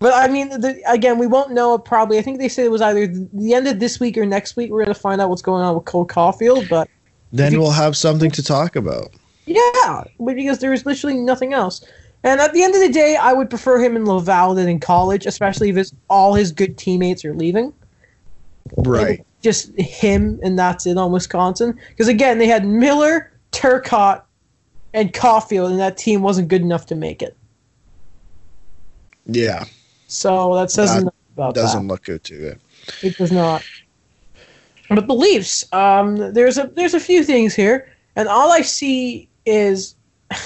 but 0.00 0.14
I 0.14 0.28
mean, 0.28 0.48
the, 0.48 0.80
again, 0.90 1.18
we 1.18 1.26
won't 1.26 1.52
know 1.52 1.76
probably. 1.78 2.18
I 2.18 2.22
think 2.22 2.38
they 2.38 2.48
said 2.48 2.64
it 2.64 2.70
was 2.70 2.80
either 2.80 3.06
the 3.06 3.54
end 3.54 3.68
of 3.68 3.78
this 3.78 4.00
week 4.00 4.16
or 4.16 4.24
next 4.26 4.56
week. 4.56 4.70
We're 4.70 4.84
going 4.84 4.94
to 4.94 5.00
find 5.00 5.20
out 5.20 5.28
what's 5.28 5.42
going 5.42 5.62
on 5.62 5.74
with 5.74 5.84
Cole 5.84 6.06
Caufield, 6.06 6.68
but 6.68 6.88
then 7.32 7.52
you, 7.52 7.60
we'll 7.60 7.70
have 7.70 7.96
something 7.96 8.30
to 8.32 8.42
talk 8.42 8.76
about. 8.76 9.12
Yeah, 9.46 10.04
because 10.24 10.58
there 10.58 10.72
is 10.72 10.86
literally 10.86 11.18
nothing 11.18 11.52
else. 11.52 11.84
And 12.22 12.40
at 12.40 12.52
the 12.52 12.62
end 12.62 12.74
of 12.74 12.80
the 12.80 12.88
day, 12.88 13.16
I 13.16 13.32
would 13.32 13.48
prefer 13.48 13.78
him 13.78 13.96
in 13.96 14.04
Laval 14.04 14.54
than 14.54 14.68
in 14.68 14.80
college, 14.80 15.26
especially 15.26 15.70
if 15.70 15.76
it's 15.76 15.92
all 16.08 16.34
his 16.34 16.52
good 16.52 16.76
teammates 16.76 17.24
are 17.24 17.34
leaving. 17.34 17.72
Right. 18.76 19.24
Just 19.40 19.76
him 19.78 20.38
and 20.42 20.58
that's 20.58 20.86
it 20.86 20.96
on 20.96 21.12
Wisconsin. 21.12 21.78
Because 21.90 22.08
again, 22.08 22.38
they 22.38 22.46
had 22.46 22.66
Miller, 22.66 23.32
Turcotte 23.52 24.22
and 24.92 25.12
Caufield, 25.12 25.70
and 25.70 25.80
that 25.80 25.96
team 25.96 26.22
wasn't 26.22 26.48
good 26.48 26.62
enough 26.62 26.86
to 26.86 26.94
make 26.94 27.22
it. 27.22 27.36
Yeah. 29.26 29.64
So 30.08 30.54
that 30.56 30.70
says 30.70 30.92
that 30.94 31.12
about 31.34 31.54
doesn't 31.54 31.86
that. 31.86 31.92
look 31.92 32.04
good 32.04 32.24
to 32.24 32.48
it. 32.48 32.60
It 33.02 33.16
does 33.16 33.32
not. 33.32 33.64
But 34.88 35.06
the 35.06 35.14
Leafs, 35.14 35.64
um, 35.72 36.16
there's 36.16 36.58
a 36.58 36.66
there's 36.74 36.94
a 36.94 37.00
few 37.00 37.22
things 37.22 37.54
here, 37.54 37.92
and 38.16 38.28
all 38.28 38.52
I 38.52 38.62
see 38.62 39.28
is. 39.46 39.94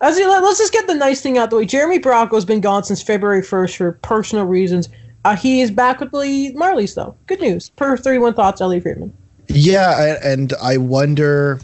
As 0.00 0.18
he, 0.18 0.26
let's 0.26 0.58
just 0.58 0.72
get 0.72 0.86
the 0.86 0.94
nice 0.94 1.22
thing 1.22 1.38
out 1.38 1.48
the 1.48 1.56
way. 1.56 1.64
Jeremy 1.64 1.98
Bracco 1.98 2.34
has 2.34 2.44
been 2.44 2.60
gone 2.60 2.84
since 2.84 3.00
February 3.00 3.40
1st 3.40 3.76
for 3.76 3.92
personal 3.92 4.44
reasons. 4.44 4.90
Uh, 5.24 5.36
he 5.36 5.60
is 5.60 5.70
back 5.70 6.00
with 6.00 6.10
the 6.10 6.52
Marlies, 6.54 6.94
though. 6.94 7.14
Good 7.26 7.40
news. 7.40 7.70
Per 7.70 7.96
31 7.96 8.34
Thoughts, 8.34 8.60
Ellie 8.60 8.80
Friedman. 8.80 9.12
Yeah, 9.48 10.18
and 10.22 10.52
I 10.62 10.76
wonder 10.76 11.60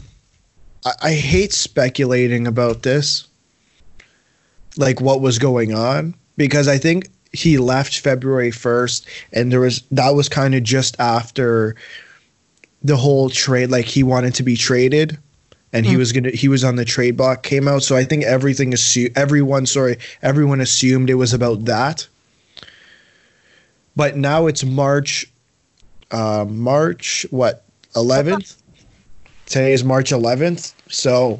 I, 0.85 0.93
I 1.01 1.13
hate 1.13 1.53
speculating 1.53 2.47
about 2.47 2.83
this, 2.83 3.27
like 4.77 5.01
what 5.01 5.21
was 5.21 5.39
going 5.39 5.73
on, 5.73 6.15
because 6.37 6.67
I 6.67 6.77
think 6.77 7.09
he 7.33 7.57
left 7.57 7.99
February 7.99 8.51
1st 8.51 9.05
and 9.31 9.51
there 9.51 9.61
was 9.61 9.83
that 9.91 10.09
was 10.15 10.27
kind 10.27 10.53
of 10.53 10.63
just 10.63 10.99
after 10.99 11.75
the 12.83 12.97
whole 12.97 13.29
trade 13.29 13.69
like 13.69 13.85
he 13.85 14.03
wanted 14.03 14.35
to 14.35 14.43
be 14.43 14.57
traded 14.57 15.17
and 15.71 15.85
he 15.85 15.93
mm. 15.93 15.99
was 15.99 16.11
to 16.11 16.29
he 16.31 16.49
was 16.49 16.63
on 16.63 16.75
the 16.75 16.83
trade 16.83 17.15
block 17.15 17.41
came 17.41 17.69
out 17.69 17.83
so 17.83 17.95
I 17.95 18.03
think 18.03 18.25
everything 18.25 18.73
assumed 18.73 19.17
everyone 19.17 19.65
sorry 19.65 19.97
everyone 20.21 20.59
assumed 20.59 21.09
it 21.09 21.15
was 21.15 21.33
about 21.33 21.63
that 21.65 22.05
but 23.95 24.17
now 24.17 24.47
it's 24.47 24.63
March 24.63 25.25
uh 26.11 26.45
March 26.47 27.25
what 27.29 27.65
11th 27.95 28.61
Today 29.51 29.73
is 29.73 29.83
March 29.83 30.11
11th, 30.11 30.73
so 30.87 31.37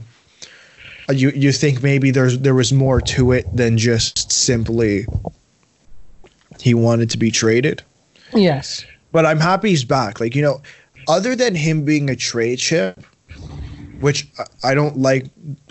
uh, 1.10 1.14
you 1.14 1.30
you 1.30 1.54
think 1.54 1.82
maybe 1.82 2.12
there's 2.12 2.40
there 2.40 2.54
was 2.54 2.74
more 2.74 3.00
to 3.00 3.32
it 3.32 3.48
than 3.56 3.78
just 3.78 4.34
simply 4.34 5.06
he 6.60 6.74
wanted 6.74 7.10
to 7.12 7.18
be 7.18 7.32
traded. 7.32 7.82
Yes. 8.34 8.84
But 9.14 9.26
I'm 9.26 9.40
happy 9.40 9.70
he's 9.70 9.86
back. 9.86 10.20
Like, 10.20 10.36
you 10.36 10.42
know, 10.42 10.62
other 11.08 11.38
than 11.38 11.56
him 11.56 11.86
being 11.86 12.10
a 12.10 12.16
trade 12.18 12.60
chip, 12.60 13.02
which 14.02 14.28
I 14.62 14.74
don't 14.76 14.98
like 14.98 15.28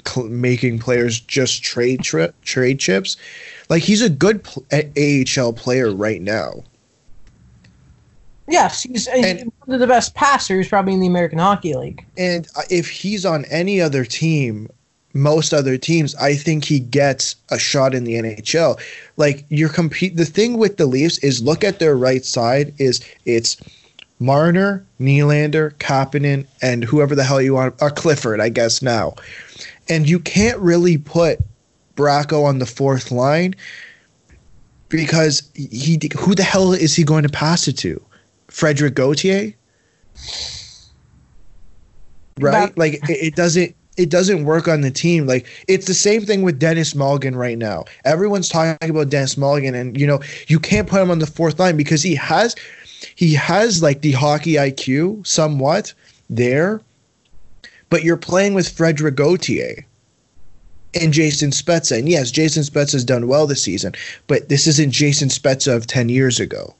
cl- 0.09 0.29
making 0.29 0.79
players 0.79 1.21
just 1.21 1.63
trade 1.63 2.03
tri- 2.03 2.33
trade 2.43 2.81
chips, 2.81 3.19
like 3.69 3.83
he's 3.83 4.01
a 4.01 4.09
good 4.09 4.45
pl- 4.45 4.65
AHL 4.73 5.53
player 5.53 5.95
right 5.95 6.23
now. 6.23 6.65
Yes, 8.51 8.83
he's 8.83 9.07
and, 9.07 9.53
one 9.65 9.75
of 9.75 9.81
the 9.81 9.87
best 9.87 10.15
passers 10.15 10.69
probably 10.69 10.93
in 10.93 11.01
the 11.01 11.07
American 11.07 11.39
Hockey 11.39 11.75
League. 11.75 12.05
And 12.19 12.49
uh, 12.57 12.63
if 12.69 12.91
he's 12.91 13.25
on 13.25 13.45
any 13.47 13.81
other 13.81 14.05
team, 14.05 14.69
most 15.15 15.55
other 15.55 15.79
teams, 15.79 16.15
I 16.17 16.35
think 16.35 16.65
he 16.65 16.81
gets 16.81 17.37
a 17.51 17.59
shot 17.59 17.95
in 17.95 18.05
the 18.05 18.15
NHL. 18.15 18.81
Like 19.17 19.45
you're 19.49 19.69
compete 19.69 20.17
the 20.17 20.25
thing 20.25 20.59
with 20.59 20.77
the 20.77 20.87
Leafs 20.87 21.19
is 21.19 21.41
look 21.41 21.63
at 21.63 21.79
their 21.79 21.97
right 21.97 22.25
side 22.25 22.75
is 22.79 23.01
it's 23.25 23.57
Marner, 24.19 24.85
Nylander, 25.01 25.73
Kapanen, 25.77 26.47
and 26.61 26.85
whoever 26.85 27.15
the 27.15 27.25
hell 27.25 27.41
you 27.41 27.55
want, 27.55 27.75
or 27.81 27.91
Clifford, 27.91 28.41
I 28.41 28.51
guess 28.51 28.83
now. 28.83 29.15
And 29.89 30.09
you 30.09 30.19
can't 30.19 30.59
really 30.59 30.99
put 30.99 31.39
Bracco 31.97 32.45
on 32.45 32.59
the 32.59 32.67
fourth 32.67 33.11
line 33.11 33.55
because 34.89 35.49
he 35.55 36.01
who 36.19 36.35
the 36.35 36.43
hell 36.43 36.73
is 36.73 36.97
he 36.97 37.05
going 37.05 37.23
to 37.23 37.29
pass 37.29 37.69
it 37.69 37.79
to? 37.79 38.03
Frederik 38.51 38.95
Gauthier. 38.95 39.55
Right? 42.39 42.77
like 42.77 42.95
it, 43.09 43.27
it 43.27 43.37
doesn't 43.37 43.75
it 43.97 44.09
doesn't 44.09 44.45
work 44.45 44.67
on 44.67 44.81
the 44.81 44.91
team. 44.91 45.27
Like 45.27 45.47
it's 45.69 45.87
the 45.87 45.95
same 45.95 46.23
thing 46.23 46.43
with 46.43 46.59
Denis 46.59 46.95
Malgin 46.95 47.37
right 47.37 47.59
now. 47.59 47.85
Everyone's 48.05 48.49
talking 48.49 48.91
about 48.91 49.11
Denis 49.11 49.35
Malgin, 49.35 49.75
and 49.75 49.99
you 49.99 50.07
know 50.07 50.21
you 50.49 50.59
can't 50.59 50.89
put 50.89 51.03
him 51.03 51.11
on 51.11 51.19
the 51.19 51.27
fourth 51.27 51.59
line 51.59 51.77
because 51.77 52.03
he 52.03 52.15
has 52.15 52.57
he 53.15 53.35
has 53.35 53.83
like 53.83 54.01
the 54.01 54.13
hockey 54.13 54.55
IQ 54.55 55.27
somewhat 55.27 55.93
there, 56.29 56.81
but 57.91 58.05
you're 58.05 58.17
playing 58.17 58.55
with 58.55 58.69
Frederik 58.69 59.17
Gauthier 59.17 59.85
and 60.95 61.13
Jason 61.13 61.51
Spezza. 61.51 61.99
And 61.99 62.09
yes, 62.09 62.31
Jason 62.31 62.63
Spezza 62.63 62.93
has 62.93 63.05
done 63.05 63.29
well 63.29 63.47
this 63.47 63.63
season, 63.63 63.93
but 64.27 64.49
this 64.49 64.67
isn't 64.67 64.93
Jason 64.93 65.29
Spezza 65.29 65.77
of 65.77 65.87
ten 65.87 66.09
years 66.09 66.41
ago. 66.41 66.75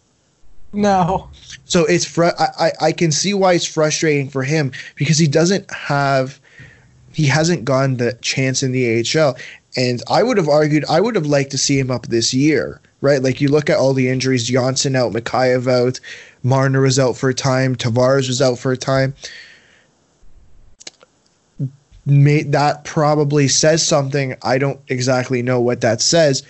No. 0.73 1.29
So 1.65 1.85
it's 1.85 2.05
fr- 2.05 2.37
I, 2.39 2.73
I 2.81 2.93
can 2.93 3.11
see 3.11 3.35
why 3.35 3.55
it's 3.55 3.67
frustrating 3.67 4.29
for 4.29 4.43
him 4.43 4.73
because 4.95 5.19
he 5.19 5.27
doesn't 5.27 5.71
have 5.73 6.41
he 7.13 7.27
hasn't 7.27 7.65
gotten 7.65 7.97
the 7.97 8.13
chance 8.23 8.63
in 8.63 8.73
the 8.73 9.01
AHL. 9.01 9.37
And 9.77 10.03
I 10.09 10.23
would 10.23 10.37
have 10.37 10.49
argued 10.49 10.85
I 10.89 11.01
would 11.01 11.17
have 11.17 11.27
liked 11.27 11.51
to 11.53 11.59
see 11.59 11.79
him 11.79 11.91
up 11.91 12.07
this 12.07 12.33
year, 12.33 12.81
right? 13.01 13.23
Like 13.23 13.41
you 13.41 13.49
look 13.49 13.69
at 13.69 13.79
all 13.79 13.95
the 13.95 14.09
injuries, 14.09 14.47
Johnsson 14.47 14.95
out, 14.95 15.13
Mikheyev 15.13 15.67
out, 15.69 15.99
Marner 16.43 16.81
was 16.81 16.99
out 16.99 17.17
for 17.17 17.29
a 17.29 17.35
time, 17.35 17.75
Tavares 17.75 18.29
was 18.29 18.41
out 18.41 18.59
for 18.59 18.73
a 18.73 18.77
time. 18.77 19.15
May, 22.07 22.43
that 22.45 22.85
probably 22.85 23.47
says 23.47 23.87
something. 23.87 24.35
I 24.43 24.59
don't 24.59 24.81
exactly 24.89 25.43
know 25.43 25.61
what 25.61 25.83
that 25.83 26.01
says. 26.01 26.43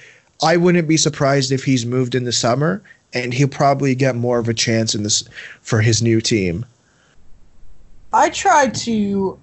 I 0.43 0.57
wouldn't 0.57 0.89
be 0.89 0.97
surprised 0.97 1.53
if 1.53 1.65
he's 1.65 1.85
moved 1.85 2.15
in 2.15 2.25
the 2.25 2.33
summer 2.33 2.83
and 3.13 3.35
he'll 3.35 3.49
probably 3.49 3.95
get 3.95 4.17
more 4.17 4.39
of 4.39 4.49
a 4.49 4.55
chance 4.55 4.95
in 4.95 5.03
this 5.03 5.25
for 5.63 5.81
his 5.81 6.03
new 6.03 6.21
team. 6.21 6.65
I 8.13 8.31
tried 8.31 8.75
to 8.77 9.39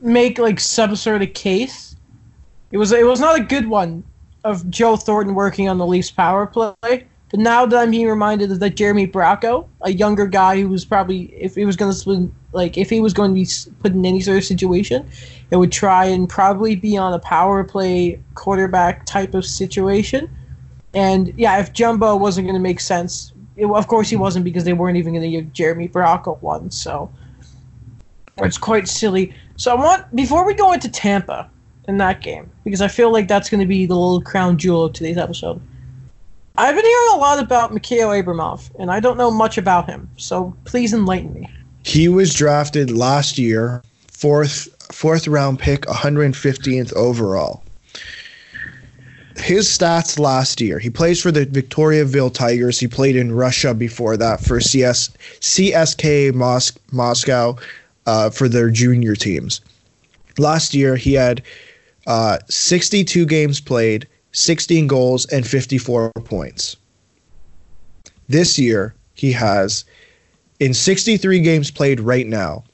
make 0.00 0.38
like 0.38 0.60
some 0.60 0.96
sort 0.96 1.22
of 1.22 1.32
case. 1.34 1.96
It 2.72 2.78
was 2.78 2.92
it 2.92 3.06
was 3.06 3.20
not 3.20 3.38
a 3.38 3.42
good 3.42 3.68
one 3.68 4.04
of 4.44 4.68
Joe 4.70 4.96
Thornton 4.96 5.34
working 5.34 5.68
on 5.68 5.78
the 5.78 5.86
Leafs 5.86 6.10
power 6.10 6.46
play. 6.46 6.74
But 7.30 7.38
now 7.38 7.64
that 7.64 7.76
I'm 7.76 7.92
being 7.92 8.08
reminded 8.08 8.50
of 8.50 8.58
that 8.60 8.70
Jeremy 8.70 9.06
Bracco, 9.06 9.68
a 9.82 9.92
younger 9.92 10.26
guy 10.26 10.60
who 10.60 10.68
was 10.68 10.84
probably 10.84 11.32
if 11.34 11.54
he 11.54 11.64
was 11.64 11.76
going 11.76 11.92
to 11.92 12.32
like 12.52 12.76
if 12.76 12.90
he 12.90 13.00
was 13.00 13.12
going 13.12 13.30
to 13.30 13.34
be 13.34 13.46
put 13.80 13.92
in 13.92 14.04
any 14.04 14.20
sort 14.20 14.38
of 14.38 14.44
situation, 14.44 15.08
it 15.50 15.56
would 15.56 15.72
try 15.72 16.06
and 16.06 16.28
probably 16.28 16.74
be 16.74 16.96
on 16.96 17.12
a 17.12 17.18
power 17.18 17.62
play 17.62 18.20
quarterback 18.34 19.06
type 19.06 19.34
of 19.34 19.44
situation 19.44 20.28
and 20.94 21.32
yeah, 21.36 21.58
if 21.58 21.72
Jumbo 21.72 22.16
wasn't 22.16 22.46
going 22.46 22.54
to 22.54 22.62
make 22.62 22.80
sense, 22.80 23.32
it, 23.56 23.66
of 23.66 23.86
course 23.86 24.08
he 24.10 24.16
wasn't 24.16 24.44
because 24.44 24.64
they 24.64 24.72
weren't 24.72 24.96
even 24.96 25.12
going 25.12 25.22
to 25.22 25.30
give 25.30 25.52
Jeremy 25.52 25.88
Bracco 25.88 26.40
one. 26.42 26.70
So 26.70 27.10
it's 28.38 28.58
quite 28.58 28.88
silly. 28.88 29.34
So 29.56 29.72
I 29.72 29.74
want 29.74 30.16
before 30.16 30.44
we 30.46 30.54
go 30.54 30.72
into 30.72 30.88
Tampa 30.88 31.48
in 31.86 31.98
that 31.98 32.22
game 32.22 32.50
because 32.64 32.80
I 32.80 32.88
feel 32.88 33.12
like 33.12 33.28
that's 33.28 33.50
going 33.50 33.60
to 33.60 33.66
be 33.66 33.86
the 33.86 33.94
little 33.94 34.20
crown 34.20 34.58
jewel 34.58 34.86
of 34.86 34.92
today's 34.92 35.18
episode. 35.18 35.60
I've 36.56 36.74
been 36.74 36.84
hearing 36.84 37.08
a 37.14 37.16
lot 37.16 37.38
about 37.38 37.72
Mikhail 37.72 38.08
Abramov, 38.08 38.70
and 38.78 38.90
I 38.90 39.00
don't 39.00 39.16
know 39.16 39.30
much 39.30 39.56
about 39.56 39.88
him. 39.88 40.10
So 40.16 40.54
please 40.64 40.92
enlighten 40.92 41.32
me. 41.32 41.48
He 41.84 42.08
was 42.08 42.34
drafted 42.34 42.90
last 42.90 43.38
year, 43.38 43.82
fourth 44.10 44.68
fourth 44.92 45.28
round 45.28 45.58
pick, 45.58 45.82
115th 45.82 46.92
overall. 46.94 47.62
His 49.36 49.68
stats 49.68 50.18
last 50.18 50.60
year, 50.60 50.78
he 50.78 50.90
plays 50.90 51.20
for 51.20 51.30
the 51.30 51.46
Victoriaville 51.46 52.34
Tigers. 52.34 52.80
He 52.80 52.88
played 52.88 53.16
in 53.16 53.32
Russia 53.32 53.74
before 53.74 54.16
that 54.16 54.40
for 54.40 54.60
CS 54.60 55.10
CSK 55.40 56.34
Mos- 56.34 56.72
Moscow 56.90 57.56
uh, 58.06 58.30
for 58.30 58.48
their 58.48 58.70
junior 58.70 59.14
teams. 59.14 59.60
Last 60.38 60.74
year, 60.74 60.96
he 60.96 61.12
had 61.14 61.42
uh, 62.06 62.38
62 62.48 63.26
games 63.26 63.60
played, 63.60 64.08
16 64.32 64.86
goals, 64.86 65.26
and 65.26 65.46
54 65.46 66.12
points. 66.24 66.76
This 68.28 68.58
year, 68.58 68.94
he 69.14 69.32
has, 69.32 69.84
in 70.58 70.74
63 70.74 71.40
games 71.40 71.70
played 71.70 72.00
right 72.00 72.26
now, 72.26 72.64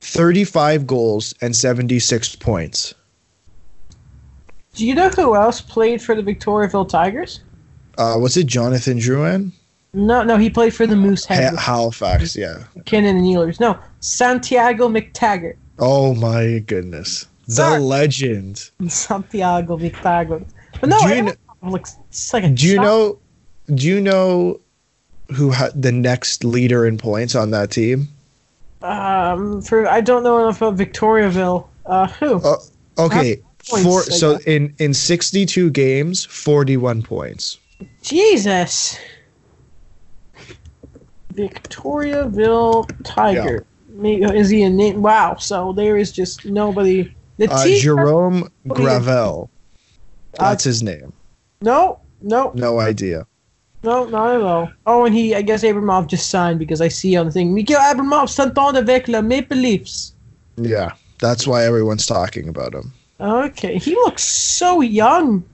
35 0.00 0.86
goals 0.86 1.34
and 1.40 1.54
76 1.54 2.36
points. 2.36 2.94
Do 4.78 4.86
you 4.86 4.94
know 4.94 5.08
who 5.08 5.34
else 5.34 5.60
played 5.60 6.00
for 6.00 6.14
the 6.14 6.22
Victoriaville 6.22 6.88
Tigers? 6.88 7.40
Uh, 7.98 8.16
was 8.20 8.36
it 8.36 8.46
Jonathan 8.46 8.98
Drouin? 8.98 9.50
No, 9.92 10.22
no, 10.22 10.36
he 10.36 10.48
played 10.50 10.72
for 10.72 10.86
the 10.86 10.94
Moosehead, 10.94 11.54
Ha- 11.54 11.60
Halifax, 11.60 12.36
yeah. 12.36 12.62
Kinnan 12.84 13.10
and 13.16 13.22
Ehlers. 13.22 13.58
No, 13.58 13.76
Santiago 14.00 14.88
McTaggart. 14.88 15.56
Oh 15.80 16.14
my 16.14 16.60
goodness. 16.60 17.26
The 17.46 17.54
Sorry. 17.54 17.80
legend. 17.80 18.70
Santiago 18.86 19.76
McTaggart. 19.78 20.46
But 20.80 20.90
no, 20.90 20.98
Do 21.00 21.08
you 21.08 21.22
Abramov 21.24 21.36
kn- 21.62 21.72
looks 21.72 21.96
it's 22.10 22.32
like 22.32 22.44
a 22.44 22.48
Do 22.50 22.66
you 22.68 22.76
shot. 22.76 22.82
know 22.82 23.18
do 23.74 23.86
you 23.88 24.00
know 24.00 24.60
who 25.34 25.50
had 25.50 25.80
the 25.82 25.90
next 25.92 26.44
leader 26.44 26.86
in 26.86 26.98
points 26.98 27.34
on 27.34 27.50
that 27.50 27.70
team? 27.72 28.06
Um, 28.82 29.60
for 29.62 29.88
I 29.88 30.00
don't 30.02 30.22
know 30.22 30.38
enough 30.38 30.62
about 30.62 30.76
Victoriaville. 30.76 31.66
Uh, 31.84 32.06
who? 32.06 32.40
Oh, 32.44 32.58
Okay. 32.98 33.40
Points, 33.68 33.84
For 33.86 34.00
I 34.00 34.16
so 34.16 34.38
in 34.46 34.74
in 34.78 34.94
62 34.94 35.70
games, 35.70 36.24
41 36.26 37.02
points. 37.02 37.58
Jesus. 38.02 38.98
Victoriaville 41.34 42.88
Tiger. 43.04 43.64
Me- 43.90 44.22
Is 44.24 44.48
he 44.50 44.62
a 44.62 44.70
name? 44.70 45.02
Wow. 45.02 45.36
So 45.36 45.72
there 45.72 45.96
is 45.96 46.12
just 46.12 46.44
nobody. 46.44 47.12
The 47.38 47.48
Uh. 47.50 47.66
Jerome 47.78 48.50
you- 48.64 48.74
Gravel. 48.74 49.50
Uh, 50.38 50.50
That's 50.50 50.64
his 50.64 50.82
name. 50.82 51.12
no, 51.62 51.98
no, 52.20 52.52
No 52.54 52.78
idea. 52.80 53.26
no, 53.82 54.04
not 54.06 54.34
at 54.36 54.42
all. 54.42 54.70
Oh, 54.86 55.04
and 55.04 55.14
he, 55.14 55.34
I 55.34 55.42
guess 55.42 55.62
Abramov 55.64 56.06
just 56.08 56.28
signed 56.30 56.58
because 56.58 56.80
I 56.80 56.88
see 56.88 57.16
on 57.16 57.26
the 57.26 57.32
thing. 57.32 57.54
Miguel 57.54 57.80
Abramov 57.80 58.28
s'entend 58.28 58.76
avec 58.76 59.08
le 59.08 59.22
Maple 59.22 59.56
Leafs. 59.56 60.12
Yeah, 60.56 60.92
that's 61.20 61.46
why 61.46 61.64
everyone's 61.64 62.06
talking 62.06 62.48
about 62.48 62.74
him. 62.74 62.92
Okay, 63.20 63.78
he 63.78 63.94
looks 63.94 64.22
so 64.24 64.80
young. 64.80 65.44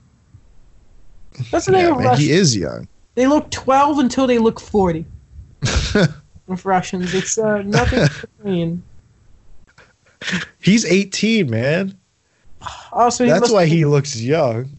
That's 1.51 1.65
the 1.65 1.71
name 1.73 1.85
Yeah, 1.85 1.91
man, 1.95 2.03
Russian. 2.05 2.23
he 2.25 2.31
is 2.31 2.55
young. 2.55 2.87
They 3.15 3.27
look 3.27 3.49
12 3.51 3.99
until 3.99 4.27
they 4.27 4.37
look 4.37 4.59
40. 4.59 5.05
With 6.47 6.63
Russians, 6.65 7.13
it's 7.13 7.37
uh, 7.37 7.61
nothing 7.63 8.07
between. 8.37 8.83
He's 10.61 10.85
18, 10.85 11.49
man. 11.49 11.97
Also, 12.91 13.25
he 13.25 13.31
That's 13.31 13.51
why 13.51 13.65
be- 13.65 13.71
he 13.71 13.85
looks 13.85 14.19
young. 14.19 14.69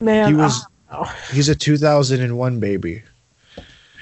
man. 0.00 0.28
He 0.28 0.34
was 0.34 0.66
he's 1.32 1.48
a 1.48 1.54
2001 1.54 2.58
baby. 2.60 3.02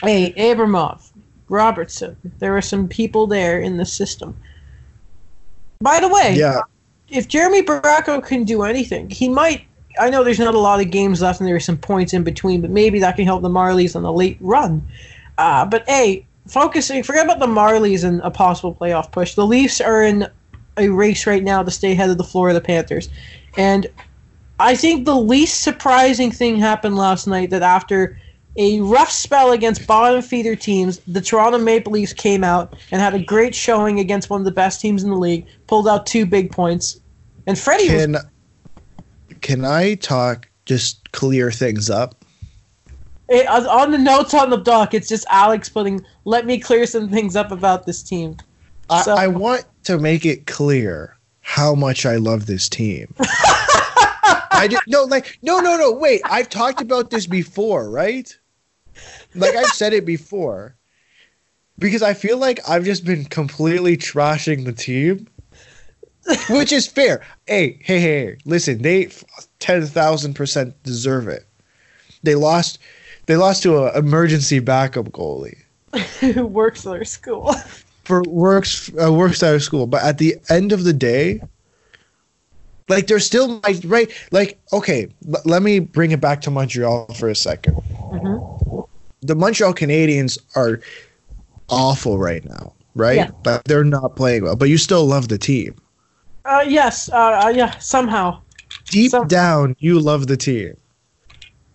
Hey, 0.03 0.33
Abramov, 0.37 1.11
Robertson. 1.49 2.17
There 2.39 2.53
were 2.53 2.63
some 2.63 2.87
people 2.89 3.27
there 3.27 3.61
in 3.61 3.77
the 3.79 3.85
system. 3.85 4.37
By 5.81 5.99
the 6.01 6.09
way, 6.09 6.35
Yeah. 6.37 6.61
If 7.11 7.29
Jeremy 7.29 7.63
Bracco 7.63 8.25
can 8.25 8.45
do 8.45 8.63
anything, 8.63 9.09
he 9.11 9.29
might. 9.29 9.65
I 9.99 10.11
know 10.11 10.23
there's 10.23 10.39
not 10.39 10.55
a 10.55 10.59
lot 10.59 10.81
of 10.81 10.91
games 10.91 11.23
left 11.23 11.41
and 11.41 11.49
there 11.49 11.57
are 11.57 11.61
some 11.61 11.79
points 11.79 12.13
in 12.13 12.23
between, 12.23 12.61
but 12.61 12.71
maybe 12.71 13.01
that 13.01 13.17
can 13.17 13.25
help 13.25 13.43
the 13.43 13.49
Marlies 13.49 13.97
on 13.97 14.03
the 14.03 14.13
late 14.13 14.37
run. 14.41 14.87
Uh, 15.39 15.65
but 15.65 15.89
hey, 15.89 16.27
focusing, 16.47 17.03
forget 17.03 17.25
about 17.25 17.41
the 17.41 17.47
Marlies 17.47 18.05
and 18.05 18.21
a 18.21 18.31
possible 18.31 18.75
playoff 18.75 19.11
push. 19.11 19.35
The 19.35 19.47
Leafs 19.47 19.81
are 19.81 20.03
in 20.05 20.29
a 20.77 20.89
race 20.89 21.27
right 21.27 21.43
now 21.43 21.63
to 21.63 21.71
stay 21.71 21.93
ahead 21.93 22.11
of 22.11 22.19
the 22.19 22.25
Florida 22.25 22.61
Panthers. 22.61 23.09
And 23.57 23.89
I 24.61 24.77
think 24.77 25.05
the 25.05 25.17
least 25.17 25.63
surprising 25.63 26.31
thing 26.31 26.59
happened 26.59 26.97
last 26.97 27.27
night 27.27 27.51
that 27.51 27.63
after 27.63 28.21
a 28.59 28.81
rough 28.81 29.11
spell 29.11 29.53
against 29.53 29.87
bottom 29.87 30.21
feeder 30.21 30.57
teams, 30.57 30.99
the 31.07 31.21
Toronto 31.21 31.59
Maple 31.59 31.93
Leafs 31.93 32.13
came 32.13 32.43
out 32.43 32.75
and 32.91 33.01
had 33.01 33.15
a 33.15 33.19
great 33.23 33.55
showing 33.55 34.01
against 34.01 34.29
one 34.29 34.41
of 34.41 34.45
the 34.45 34.51
best 34.51 34.81
teams 34.81 35.05
in 35.05 35.11
the 35.11 35.17
league, 35.17 35.47
pulled 35.69 35.87
out 35.89 36.07
two 36.07 36.27
big 36.27 36.51
points. 36.51 37.01
And 37.47 37.59
Freddie 37.59 37.93
was 37.93 38.05
Can 38.05 38.17
can 39.41 39.65
I 39.65 39.95
talk 39.95 40.49
just 40.67 41.11
clear 41.13 41.53
things 41.53 41.89
up? 41.89 42.25
Eh, 43.31 43.47
on 43.47 43.93
the 43.93 43.99
notes 43.99 44.35
on 44.35 44.51
the 44.51 44.57
dock, 44.57 44.93
it's 44.93 45.09
just 45.09 45.25
Alex 45.31 45.69
putting, 45.69 46.05
let 46.25 46.45
me 46.45 46.59
clear 46.59 46.87
some 46.87 47.09
things 47.09 47.37
up 47.37 47.53
about 47.53 47.87
this 47.87 48.03
team. 48.03 48.37
I, 48.91 49.03
So- 49.03 49.15
I 49.15 49.29
want 49.29 49.65
to 49.85 49.99
make 49.99 50.27
it 50.27 50.47
clear 50.47 51.17
how 51.43 51.75
much 51.75 52.05
I 52.05 52.17
love 52.17 52.47
this 52.47 52.69
team. 52.69 53.15
I 54.51 54.67
just 54.69 54.83
no 54.89 55.05
like 55.05 55.39
no 55.43 55.61
no 55.61 55.77
no 55.77 55.93
wait 55.93 56.21
I've 56.25 56.49
talked 56.49 56.81
about 56.81 57.11
this 57.11 57.27
before 57.29 57.89
right 57.89 58.37
like 59.39 59.55
I've 59.57 59.67
said 59.73 59.93
it 59.93 60.05
before 60.05 60.75
because 61.79 62.03
I 62.03 62.15
feel 62.15 62.39
like 62.39 62.61
I've 62.69 62.85
just 62.85 63.05
been 63.05 63.25
completely 63.25 63.97
trashing 63.97 64.65
the 64.65 64.73
team 64.73 65.29
which 66.51 66.73
is 66.73 66.87
fair 66.87 67.23
hey 67.47 67.79
hey 67.83 68.01
hey 68.01 68.37
listen 68.45 68.83
they 68.83 69.09
ten 69.61 69.87
thousand 69.87 70.35
percent 70.35 70.81
deserve 70.83 71.29
it 71.29 71.47
they 72.23 72.35
lost 72.35 72.79
they 73.27 73.37
lost 73.37 73.63
to 73.63 73.87
an 73.87 73.97
emergency 73.97 74.59
backup 74.59 75.07
goalie 75.07 75.57
Who 76.21 76.47
works 76.61 76.87
at 76.87 76.91
their 76.93 77.05
school? 77.05 77.55
for 78.05 78.23
works 78.23 78.91
uh, 79.03 79.13
works 79.13 79.43
out 79.43 79.55
of 79.55 79.63
school 79.63 79.87
but 79.87 80.03
at 80.03 80.19
the 80.19 80.37
end 80.51 80.73
of 80.73 80.85
the 80.85 80.93
day 80.93 81.41
like 82.89 83.07
they're 83.07 83.21
still 83.21 83.61
my 83.63 83.79
right 83.85 84.11
like 84.31 84.59
okay 84.73 85.09
l- 85.33 85.43
let 85.45 85.63
me 85.63 85.79
bring 85.79 86.11
it 86.11 86.21
back 86.21 86.41
to 86.43 86.51
montreal 86.51 87.07
for 87.15 87.29
a 87.29 87.33
2nd 87.35 87.75
Mhm. 88.13 88.68
The 89.21 89.35
montreal 89.35 89.75
canadiens 89.75 90.39
are 90.55 90.81
awful 91.69 92.19
right 92.19 92.45
now 92.45 92.73
right 92.95 93.17
Yeah. 93.17 93.31
but 93.43 93.65
they're 93.65 93.85
not 93.85 94.17
playing 94.17 94.45
well 94.45 94.57
but 94.57 94.69
you 94.69 94.79
still 94.79 95.07
love 95.07 95.29
the 95.29 95.39
team 95.39 95.75
Uh, 96.45 96.65
yes, 96.67 97.11
uh, 97.13 97.43
uh, 97.45 97.49
yeah, 97.55 97.77
somehow. 97.79 98.41
deep 98.91 99.11
Some- 99.11 99.29
down 99.29 99.77
you 99.79 100.01
love 100.01 100.27
the 100.29 100.37
team 100.37 100.75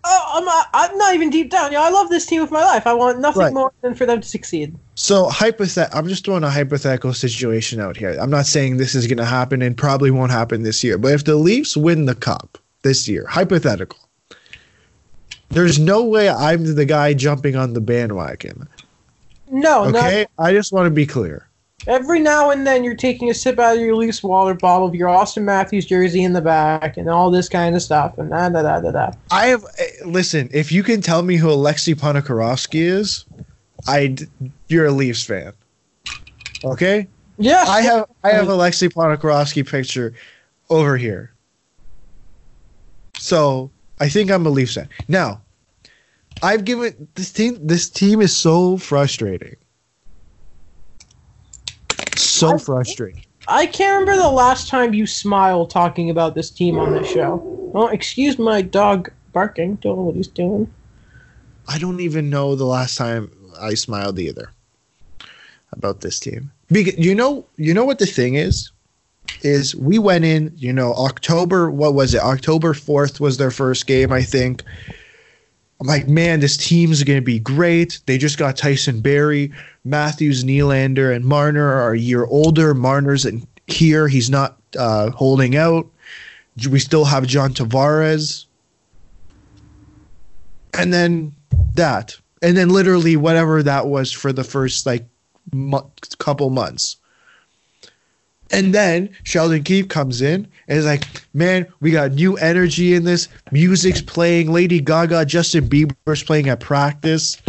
Oh, 0.06 0.32
I'm, 0.34 0.46
uh, 0.46 0.64
I'm 0.74 0.98
not 0.98 1.14
even 1.14 1.30
deep 1.30 1.48
down. 1.48 1.72
Yeah, 1.72 1.80
I 1.80 1.88
love 1.88 2.10
this 2.10 2.26
team 2.26 2.42
with 2.42 2.50
my 2.50 2.62
life. 2.62 2.86
I 2.86 2.92
want 2.92 3.20
nothing 3.20 3.40
Right. 3.40 3.54
more 3.54 3.72
than 3.80 3.94
for 3.94 4.04
them 4.04 4.20
to 4.20 4.28
succeed. 4.28 4.76
so 4.96 5.24
hypothet 5.28 5.88
i'm 5.94 6.06
just 6.08 6.24
throwing 6.24 6.44
a 6.44 6.50
hypothetical 6.50 7.12
situation 7.14 7.80
out 7.80 7.96
here 7.96 8.16
i'm 8.20 8.30
not 8.30 8.46
saying 8.46 8.76
this 8.76 8.94
is 8.94 9.06
going 9.08 9.16
to 9.18 9.24
happen 9.24 9.60
and 9.62 9.76
probably 9.76 10.10
won't 10.10 10.30
happen 10.30 10.62
this 10.62 10.84
year 10.84 10.98
but 10.98 11.12
if 11.12 11.24
the 11.24 11.34
leafs 11.36 11.76
win 11.76 12.04
the 12.06 12.14
cup 12.14 12.58
this 12.82 13.08
year 13.08 13.26
hypothetical 13.28 13.98
there's 15.50 15.78
no 15.78 16.04
way 16.04 16.28
i'm 16.28 16.74
the 16.74 16.84
guy 16.84 17.14
jumping 17.14 17.56
on 17.56 17.72
the 17.72 17.80
bandwagon 17.80 18.68
No, 19.50 19.88
no. 19.88 19.98
okay 20.00 20.26
i 20.38 20.52
just 20.52 20.72
want 20.72 20.86
to 20.86 20.90
be 20.90 21.06
clear 21.06 21.48
Every 21.86 22.18
now 22.18 22.48
and 22.48 22.66
then, 22.66 22.82
you're 22.82 22.94
taking 22.96 23.28
a 23.28 23.34
sip 23.34 23.58
out 23.58 23.76
of 23.76 23.82
your 23.82 23.94
loose 23.94 24.22
water 24.22 24.54
bottle 24.54 24.88
of 24.88 24.94
your 24.94 25.10
Austin 25.10 25.44
Matthews 25.44 25.84
jersey 25.84 26.24
in 26.24 26.32
the 26.32 26.40
back, 26.40 26.96
and 26.96 27.10
all 27.10 27.30
this 27.30 27.46
kind 27.46 27.76
of 27.76 27.82
stuff, 27.82 28.16
and 28.16 28.30
da 28.30 28.48
da 28.48 28.62
da 28.62 28.80
da 28.80 28.90
da. 28.90 29.10
i 29.30 29.48
have 29.48 29.66
eh, 29.78 29.84
listen 30.06 30.48
if 30.50 30.72
you 30.72 30.82
can 30.82 31.02
tell 31.02 31.20
me 31.20 31.36
who 31.36 31.50
alexei 31.50 31.92
Ponikarovsky 31.92 32.80
is 32.80 33.26
i 33.86 34.16
you're 34.68 34.86
a 34.86 34.92
leafs 34.92 35.24
fan 35.24 35.52
okay 36.64 37.06
Yeah, 37.36 37.64
I 37.68 37.82
have 37.82 38.06
I 38.22 38.30
have 38.30 38.48
Alexei 38.48 38.88
Ponikarovsky 38.88 39.68
picture 39.68 40.14
over 40.70 40.96
here. 40.96 41.34
So 43.18 43.70
I 44.04 44.10
think 44.10 44.30
I'm 44.30 44.44
a 44.44 44.50
Leafs 44.50 44.74
fan. 44.74 44.90
Now, 45.08 45.40
I've 46.42 46.66
given 46.66 47.08
this 47.14 47.32
team 47.32 47.56
this 47.66 47.88
team 47.88 48.20
is 48.20 48.36
so 48.36 48.76
frustrating. 48.76 49.56
So 52.14 52.54
I- 52.54 52.58
frustrating. 52.58 53.24
I 53.48 53.64
can't 53.64 54.00
remember 54.00 54.22
the 54.22 54.28
last 54.28 54.68
time 54.68 54.92
you 54.92 55.06
smiled 55.06 55.70
talking 55.70 56.10
about 56.10 56.34
this 56.34 56.50
team 56.50 56.78
on 56.78 56.92
this 56.92 57.10
show. 57.10 57.42
Oh, 57.74 57.88
excuse 57.88 58.38
my 58.38 58.60
dog 58.60 59.10
barking. 59.32 59.76
Don't 59.76 59.96
know 59.96 60.02
what 60.02 60.16
he's 60.16 60.28
doing. 60.28 60.70
I 61.66 61.78
don't 61.78 62.00
even 62.00 62.28
know 62.28 62.56
the 62.56 62.66
last 62.66 62.98
time 62.98 63.30
I 63.58 63.72
smiled 63.72 64.18
either 64.18 64.50
about 65.72 66.02
this 66.02 66.20
team. 66.20 66.52
Because 66.70 66.98
you 66.98 67.14
know, 67.14 67.46
you 67.56 67.72
know 67.72 67.86
what 67.86 67.98
the 67.98 68.06
thing 68.06 68.34
is, 68.34 68.70
is 69.42 69.74
we 69.76 69.98
went 69.98 70.24
in. 70.24 70.52
You 70.56 70.72
know, 70.72 70.94
October. 70.94 71.70
What 71.70 71.94
was 71.94 72.14
it? 72.14 72.22
October 72.22 72.74
fourth 72.74 73.20
was 73.20 73.36
their 73.36 73.50
first 73.50 73.86
game, 73.86 74.12
I 74.12 74.22
think. 74.22 74.62
I'm 75.80 75.88
like, 75.88 76.08
man, 76.08 76.40
this 76.40 76.56
team's 76.56 77.02
going 77.02 77.18
to 77.18 77.24
be 77.24 77.38
great. 77.38 78.00
They 78.06 78.16
just 78.16 78.38
got 78.38 78.56
Tyson 78.56 79.00
Barrie, 79.00 79.52
Matthews, 79.84 80.44
Nylander, 80.44 81.14
and 81.14 81.24
Marner 81.24 81.66
are 81.66 81.92
a 81.92 81.98
year 81.98 82.24
older. 82.26 82.74
Marner's 82.74 83.26
in 83.26 83.46
here. 83.66 84.08
He's 84.08 84.30
not 84.30 84.56
uh, 84.78 85.10
holding 85.10 85.56
out. 85.56 85.86
We 86.70 86.78
still 86.78 87.04
have 87.04 87.26
John 87.26 87.52
Tavares. 87.52 88.46
And 90.72 90.92
then 90.92 91.34
that. 91.74 92.16
And 92.40 92.56
then 92.56 92.68
literally 92.68 93.16
whatever 93.16 93.62
that 93.62 93.86
was 93.86 94.12
for 94.12 94.32
the 94.32 94.44
first 94.44 94.86
like 94.86 95.04
mo- 95.52 95.90
couple 96.18 96.50
months. 96.50 96.96
And 98.54 98.72
then 98.72 99.10
Sheldon 99.24 99.64
Keefe 99.64 99.88
comes 99.88 100.22
in 100.22 100.46
and 100.68 100.78
is 100.78 100.86
like, 100.86 101.08
man, 101.34 101.66
we 101.80 101.90
got 101.90 102.12
new 102.12 102.36
energy 102.36 102.94
in 102.94 103.02
this. 103.02 103.26
Music's 103.50 104.00
playing. 104.00 104.52
Lady 104.52 104.80
Gaga, 104.80 105.24
Justin 105.24 105.68
Bieber's 105.68 106.22
playing 106.22 106.48
at 106.48 106.60
practice. 106.60 107.42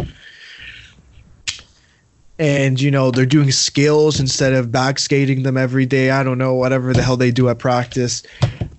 And, 2.39 2.81
you 2.81 2.89
know, 2.89 3.11
they're 3.11 3.27
doing 3.27 3.51
skills 3.51 4.19
instead 4.19 4.53
of 4.53 4.71
back 4.71 4.97
skating 4.97 5.43
them 5.43 5.57
every 5.57 5.85
day. 5.85 6.09
I 6.09 6.23
don't 6.23 6.39
know, 6.39 6.55
whatever 6.55 6.91
the 6.91 7.03
hell 7.03 7.17
they 7.17 7.29
do 7.29 7.49
at 7.49 7.59
practice. 7.59 8.23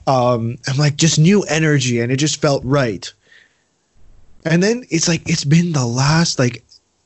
Um, 0.08 0.56
I'm 0.66 0.76
like, 0.78 0.96
just 0.96 1.20
new 1.20 1.44
energy. 1.44 2.00
And 2.00 2.10
it 2.10 2.16
just 2.16 2.40
felt 2.40 2.64
right. 2.64 3.10
And 4.44 4.64
then 4.64 4.84
it's 4.90 5.06
like, 5.06 5.22
it's 5.30 5.44
been 5.44 5.72
the 5.72 5.86
last, 5.86 6.40
like, 6.40 6.64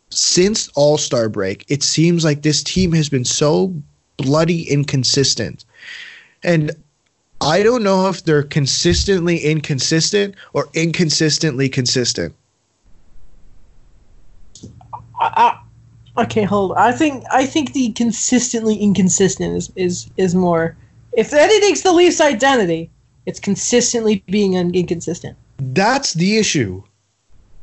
since 0.09 0.69
All 0.69 0.97
Star 0.97 1.29
break, 1.29 1.67
it 1.69 1.83
seems 1.83 2.25
like 2.25 2.41
this 2.41 2.63
team 2.63 2.93
has 2.93 3.11
been 3.11 3.27
so 3.27 3.75
bloody 4.23 4.71
inconsistent. 4.71 5.65
And 6.43 6.73
I 7.41 7.63
don't 7.63 7.83
know 7.83 8.09
if 8.09 8.25
they're 8.25 8.43
consistently 8.43 9.39
inconsistent 9.39 10.35
or 10.53 10.69
inconsistently 10.75 11.69
consistent. 11.69 12.35
I, 15.21 15.59
I, 16.17 16.23
okay, 16.23 16.45
hold. 16.45 16.73
On. 16.73 16.79
I 16.79 16.93
think 16.93 17.25
I 17.33 17.47
think 17.47 17.73
the 17.73 17.93
consistently 17.93 18.77
inconsistent 18.77 19.57
is 19.57 19.73
is 19.77 20.11
is 20.17 20.35
more. 20.35 20.77
If 21.13 21.33
anything's 21.33 21.83
the 21.83 21.93
Leafs' 21.93 22.21
identity, 22.21 22.91
it's 23.27 23.41
consistently 23.41 24.23
being 24.27 24.55
inconsistent. 24.55 25.37
That's 25.59 26.15
the 26.15 26.39
issue. 26.39 26.83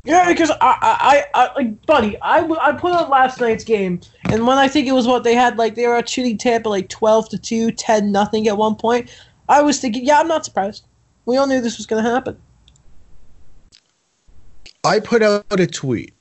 Yeah, 0.08 0.30
because 0.30 0.50
I, 0.52 0.56
I, 0.62 1.26
I, 1.34 1.54
like, 1.56 1.86
buddy, 1.86 2.18
I, 2.22 2.40
I 2.62 2.72
put 2.72 2.94
on 2.94 3.10
last 3.10 3.42
night's 3.42 3.66
game, 3.66 4.00
and 4.30 4.48
when 4.48 4.58
I 4.58 4.70
think 4.70 4.88
it 4.88 4.94
was 4.94 5.06
what 5.06 5.26
they 5.26 5.36
had, 5.36 5.58
like, 5.58 5.76
they 5.76 5.86
were 5.86 6.02
shooting 6.08 6.38
Tampa 6.38 6.70
like 6.70 6.88
12 6.88 7.28
to 7.30 7.38
2, 7.38 7.72
10 7.74 8.10
nothing 8.10 8.48
at 8.48 8.56
one 8.56 8.76
point, 8.76 9.14
I 9.50 9.62
was 9.62 9.82
thinking, 9.82 10.06
yeah, 10.06 10.22
I'm 10.22 10.30
not 10.30 10.46
surprised. 10.46 10.86
We 11.26 11.36
all 11.36 11.46
knew 11.46 11.60
this 11.60 11.76
was 11.76 11.86
going 11.86 12.06
to 12.06 12.10
happen. 12.10 12.38
I 14.86 15.02
put 15.02 15.22
out 15.22 15.44
a 15.52 15.68
tweet 15.68 16.14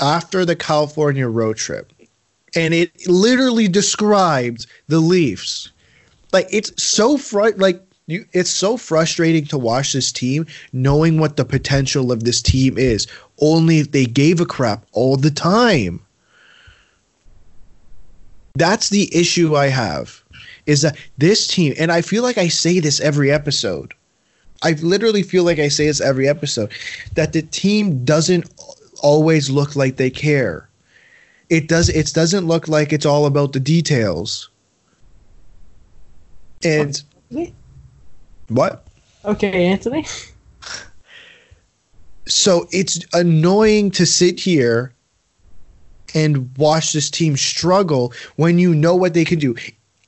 after 0.00 0.46
the 0.46 0.56
California 0.56 1.28
road 1.28 1.58
trip, 1.58 1.92
and 2.54 2.72
it 2.72 3.06
literally 3.06 3.68
described 3.68 4.66
the 4.88 5.00
Leafs. 5.00 5.70
Like, 6.32 6.46
it's 6.50 6.82
so 6.82 7.18
fr- 7.18 7.50
like, 7.56 7.85
you, 8.06 8.24
it's 8.32 8.50
so 8.50 8.76
frustrating 8.76 9.44
to 9.46 9.58
watch 9.58 9.92
this 9.92 10.12
team 10.12 10.46
knowing 10.72 11.18
what 11.18 11.36
the 11.36 11.44
potential 11.44 12.12
of 12.12 12.24
this 12.24 12.40
team 12.40 12.78
is. 12.78 13.06
Only 13.40 13.80
if 13.80 13.90
they 13.90 14.06
gave 14.06 14.40
a 14.40 14.46
crap 14.46 14.86
all 14.92 15.16
the 15.16 15.30
time. 15.30 16.00
That's 18.54 18.88
the 18.88 19.14
issue 19.14 19.56
i 19.56 19.66
have 19.66 20.22
is 20.64 20.82
that 20.82 20.96
this 21.18 21.46
team 21.46 21.74
and 21.78 21.92
i 21.92 22.00
feel 22.00 22.22
like 22.22 22.38
i 22.38 22.48
say 22.48 22.80
this 22.80 23.00
every 23.00 23.30
episode. 23.30 23.92
I 24.62 24.72
literally 24.72 25.22
feel 25.22 25.44
like 25.44 25.58
i 25.58 25.68
say 25.68 25.86
this 25.86 26.00
every 26.00 26.28
episode 26.28 26.70
that 27.14 27.32
the 27.32 27.42
team 27.42 28.04
doesn't 28.04 28.48
always 29.02 29.50
look 29.50 29.76
like 29.76 29.96
they 29.96 30.10
care. 30.10 30.68
It 31.50 31.68
does 31.68 31.88
it 31.88 32.12
doesn't 32.14 32.46
look 32.46 32.66
like 32.66 32.92
it's 32.92 33.04
all 33.04 33.26
about 33.26 33.52
the 33.52 33.60
details. 33.60 34.48
And 36.64 37.02
what? 37.28 37.52
Okay, 39.24 39.66
Anthony. 39.66 40.06
So 42.26 42.66
it's 42.72 43.04
annoying 43.12 43.90
to 43.92 44.06
sit 44.06 44.40
here 44.40 44.92
and 46.14 46.56
watch 46.56 46.92
this 46.92 47.10
team 47.10 47.36
struggle 47.36 48.12
when 48.36 48.58
you 48.58 48.74
know 48.74 48.96
what 48.96 49.14
they 49.14 49.24
can 49.24 49.38
do. 49.38 49.54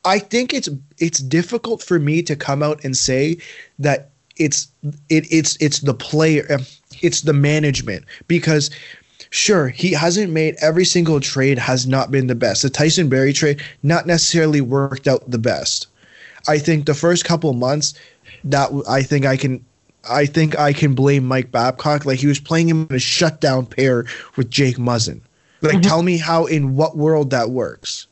I 0.04 0.18
think 0.18 0.54
it's 0.54 0.68
it's 0.98 1.18
difficult 1.18 1.82
for 1.82 1.98
me 1.98 2.22
to 2.22 2.34
come 2.34 2.62
out 2.62 2.82
and 2.82 2.96
say 2.96 3.38
that 3.78 4.10
it's 4.36 4.68
it 5.08 5.30
it's 5.30 5.56
it's 5.60 5.80
the 5.80 5.94
player 5.94 6.46
um, 6.50 6.64
it's 7.02 7.22
the 7.22 7.32
management 7.32 8.04
because 8.26 8.70
sure 9.30 9.68
he 9.68 9.92
hasn't 9.92 10.32
made 10.32 10.56
every 10.60 10.84
single 10.84 11.20
trade 11.20 11.58
has 11.58 11.86
not 11.86 12.10
been 12.10 12.28
the 12.28 12.34
best. 12.34 12.62
The 12.62 12.70
Tyson 12.70 13.08
Barrie 13.08 13.32
trade 13.32 13.62
not 13.82 14.06
necessarily 14.06 14.60
worked 14.60 15.06
out 15.06 15.30
the 15.30 15.38
best. 15.38 15.88
I 16.46 16.58
think 16.58 16.86
the 16.86 16.94
first 16.94 17.24
couple 17.24 17.52
months 17.52 17.94
that 18.44 18.70
I 18.88 19.02
think 19.02 19.26
I 19.26 19.36
can 19.36 19.64
I 20.08 20.26
think 20.26 20.58
I 20.58 20.72
can 20.72 20.94
blame 20.94 21.24
Mike 21.26 21.50
Babcock. 21.50 22.04
Like 22.04 22.18
he 22.18 22.26
was 22.26 22.40
playing 22.40 22.68
him 22.68 22.86
in 22.88 22.96
a 22.96 23.00
shutdown 23.00 23.66
pair 23.66 24.06
with 24.36 24.50
Jake 24.50 24.76
Muzzin. 24.76 25.20
Like 25.60 25.74
mm-hmm. 25.74 25.80
tell 25.82 26.02
me 26.02 26.18
how 26.18 26.46
in 26.46 26.76
what 26.76 26.96
world 26.96 27.30
that 27.30 27.50
works. 27.50 28.06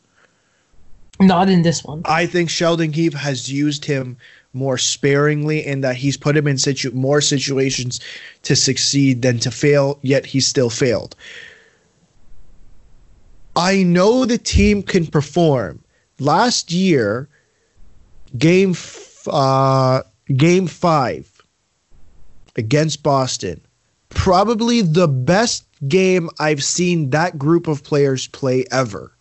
Not 1.20 1.48
in 1.48 1.62
this 1.62 1.82
one. 1.82 2.02
I 2.04 2.26
think 2.26 2.50
Sheldon 2.50 2.92
Keefe 2.92 3.14
has 3.14 3.50
used 3.50 3.84
him 3.84 4.16
more 4.52 4.78
sparingly 4.78 5.64
in 5.64 5.82
that 5.82 5.96
he's 5.96 6.16
put 6.16 6.36
him 6.36 6.46
in 6.46 6.58
situ- 6.58 6.90
more 6.92 7.20
situations 7.20 8.00
to 8.42 8.56
succeed 8.56 9.22
than 9.22 9.38
to 9.38 9.50
fail, 9.50 9.98
yet 10.02 10.26
he 10.26 10.40
still 10.40 10.70
failed. 10.70 11.14
I 13.54 13.82
know 13.82 14.24
the 14.24 14.38
team 14.38 14.82
can 14.82 15.06
perform. 15.06 15.82
Last 16.18 16.72
year, 16.72 17.28
game 18.36 18.74
uh, 19.26 20.02
game 20.34 20.66
five 20.66 21.30
against 22.56 23.02
Boston. 23.02 23.60
Probably 24.08 24.80
the 24.80 25.08
best 25.08 25.66
game 25.88 26.30
I've 26.38 26.64
seen 26.64 27.10
that 27.10 27.38
group 27.38 27.66
of 27.68 27.84
players 27.84 28.26
play 28.28 28.64
ever. 28.70 29.12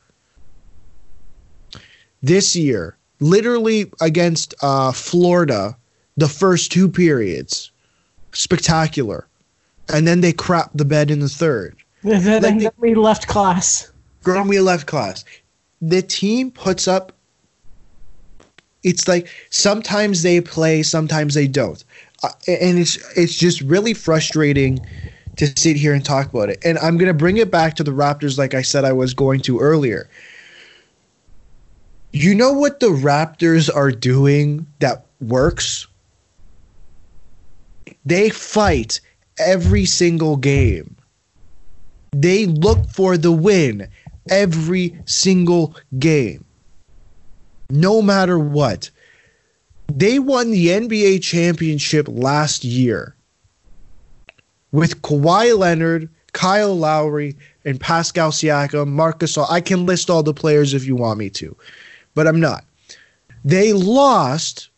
This 2.21 2.55
year, 2.55 2.97
literally 3.19 3.91
against 4.01 4.53
uh, 4.61 4.91
Florida, 4.91 5.77
the 6.17 6.29
first 6.29 6.71
two 6.71 6.89
periods, 6.89 7.71
spectacular. 8.31 9.27
And 9.93 10.07
then 10.07 10.21
they 10.21 10.33
crap 10.33 10.71
the 10.73 10.85
bed 10.85 11.11
in 11.11 11.19
the 11.19 11.29
third. 11.29 11.75
then, 12.03 12.41
like 12.41 12.59
then 12.59 12.71
we 12.77 12.95
left 12.95 13.27
class. 13.27 13.91
Then 14.23 14.47
we 14.47 14.59
left 14.59 14.87
class. 14.87 15.23
The 15.81 16.01
team 16.01 16.49
puts 16.49 16.87
up 16.87 17.14
it's 18.85 19.07
like 19.07 19.27
sometimes 19.49 20.21
they 20.21 20.39
play, 20.39 20.83
sometimes 20.83 21.33
they 21.33 21.47
don't, 21.47 21.83
uh, 22.23 22.29
and 22.47 22.77
it's 22.77 22.97
it's 23.17 23.35
just 23.35 23.59
really 23.61 23.95
frustrating 23.95 24.79
to 25.37 25.47
sit 25.59 25.75
here 25.75 25.93
and 25.93 26.05
talk 26.05 26.29
about 26.29 26.49
it. 26.49 26.59
And 26.63 26.77
I'm 26.77 26.97
gonna 26.97 27.13
bring 27.13 27.37
it 27.37 27.49
back 27.51 27.75
to 27.77 27.83
the 27.83 27.91
Raptors, 27.91 28.37
like 28.37 28.53
I 28.53 28.61
said 28.61 28.85
I 28.85 28.93
was 28.93 29.13
going 29.13 29.41
to 29.41 29.59
earlier. 29.59 30.07
You 32.13 32.35
know 32.35 32.53
what 32.53 32.79
the 32.79 32.87
Raptors 32.89 33.75
are 33.75 33.91
doing 33.91 34.67
that 34.79 35.07
works? 35.19 35.87
They 38.05 38.29
fight 38.29 39.01
every 39.39 39.85
single 39.85 40.37
game. 40.37 40.95
They 42.13 42.45
look 42.45 42.87
for 42.91 43.17
the 43.17 43.31
win 43.31 43.89
every 44.29 44.97
single 45.05 45.75
game 45.99 46.44
no 47.69 48.01
matter 48.01 48.37
what. 48.39 48.89
They 49.87 50.19
won 50.19 50.51
the 50.51 50.67
NBA 50.67 51.21
championship 51.21 52.07
last 52.09 52.63
year 52.63 53.15
with 54.71 55.01
Kawhi 55.01 55.57
Leonard, 55.57 56.09
Kyle 56.33 56.75
Lowry, 56.75 57.35
and 57.63 57.79
Pascal 57.79 58.31
Siakam, 58.31 58.87
Marcus. 58.87 59.37
I 59.37 59.61
can 59.61 59.85
list 59.85 60.09
all 60.09 60.23
the 60.23 60.33
players 60.33 60.73
if 60.73 60.85
you 60.85 60.95
want 60.95 61.19
me 61.19 61.29
to, 61.31 61.55
but 62.13 62.27
I'm 62.27 62.39
not. 62.39 62.65
They 63.43 63.73
lost 63.73 64.69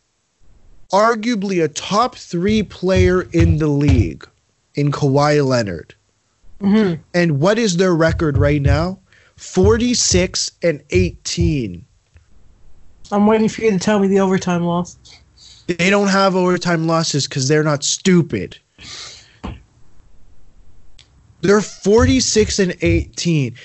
arguably 0.92 1.64
a 1.64 1.68
top 1.68 2.16
three 2.16 2.64
player 2.64 3.24
in 3.34 3.58
the 3.58 3.68
league 3.68 4.28
in 4.76 4.92
Kawhi 4.92 5.46
Leonard. 5.46 5.96
Mm-hmm. 6.62 7.02
And 7.14 7.40
what 7.40 7.58
is 7.58 7.78
their 7.78 7.96
record 7.96 8.38
right 8.38 8.62
now? 8.62 9.00
46 9.36 10.52
and 10.64 10.84
18. 10.90 11.86
I'm 13.12 13.26
waiting 13.28 13.50
for 13.50 13.62
you 13.62 13.72
to 13.72 13.80
tell 13.80 14.00
me 14.00 14.08
the 14.08 14.20
overtime 14.20 14.64
loss. 14.64 14.98
They 15.68 15.90
don't 15.90 16.08
have 16.08 16.36
overtime 16.36 16.88
losses 16.88 17.28
because 17.28 17.48
they're 17.48 17.64
not 17.64 17.84
stupid. 17.84 18.58
They're 21.42 21.62
46 21.62 22.60
and 22.60 22.76
18. 22.82 23.56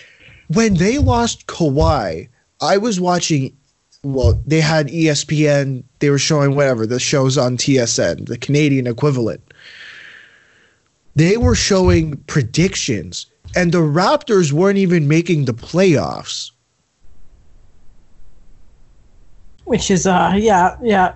When 0.48 0.74
they 0.74 0.98
lost 0.98 1.46
Kawhi, 1.46 2.28
I 2.60 2.76
was 2.76 3.00
watching 3.00 3.56
well, 4.04 4.40
they 4.46 4.60
had 4.60 4.88
ESPN, 4.88 5.84
they 6.00 6.10
were 6.10 6.18
showing 6.18 6.56
whatever, 6.56 6.86
the 6.86 6.98
shows 6.98 7.38
on 7.38 7.56
TSN, 7.56 8.26
the 8.26 8.38
Canadian 8.38 8.86
equivalent. 8.86 9.40
They 11.14 11.36
were 11.36 11.54
showing 11.54 12.16
predictions, 12.26 13.26
and 13.54 13.70
the 13.70 13.78
Raptors 13.78 14.50
weren't 14.50 14.78
even 14.78 15.06
making 15.06 15.44
the 15.44 15.54
playoffs. 15.54 16.50
Which 19.64 19.90
is, 19.90 20.06
uh, 20.06 20.34
yeah, 20.36 20.76
yeah. 20.82 21.14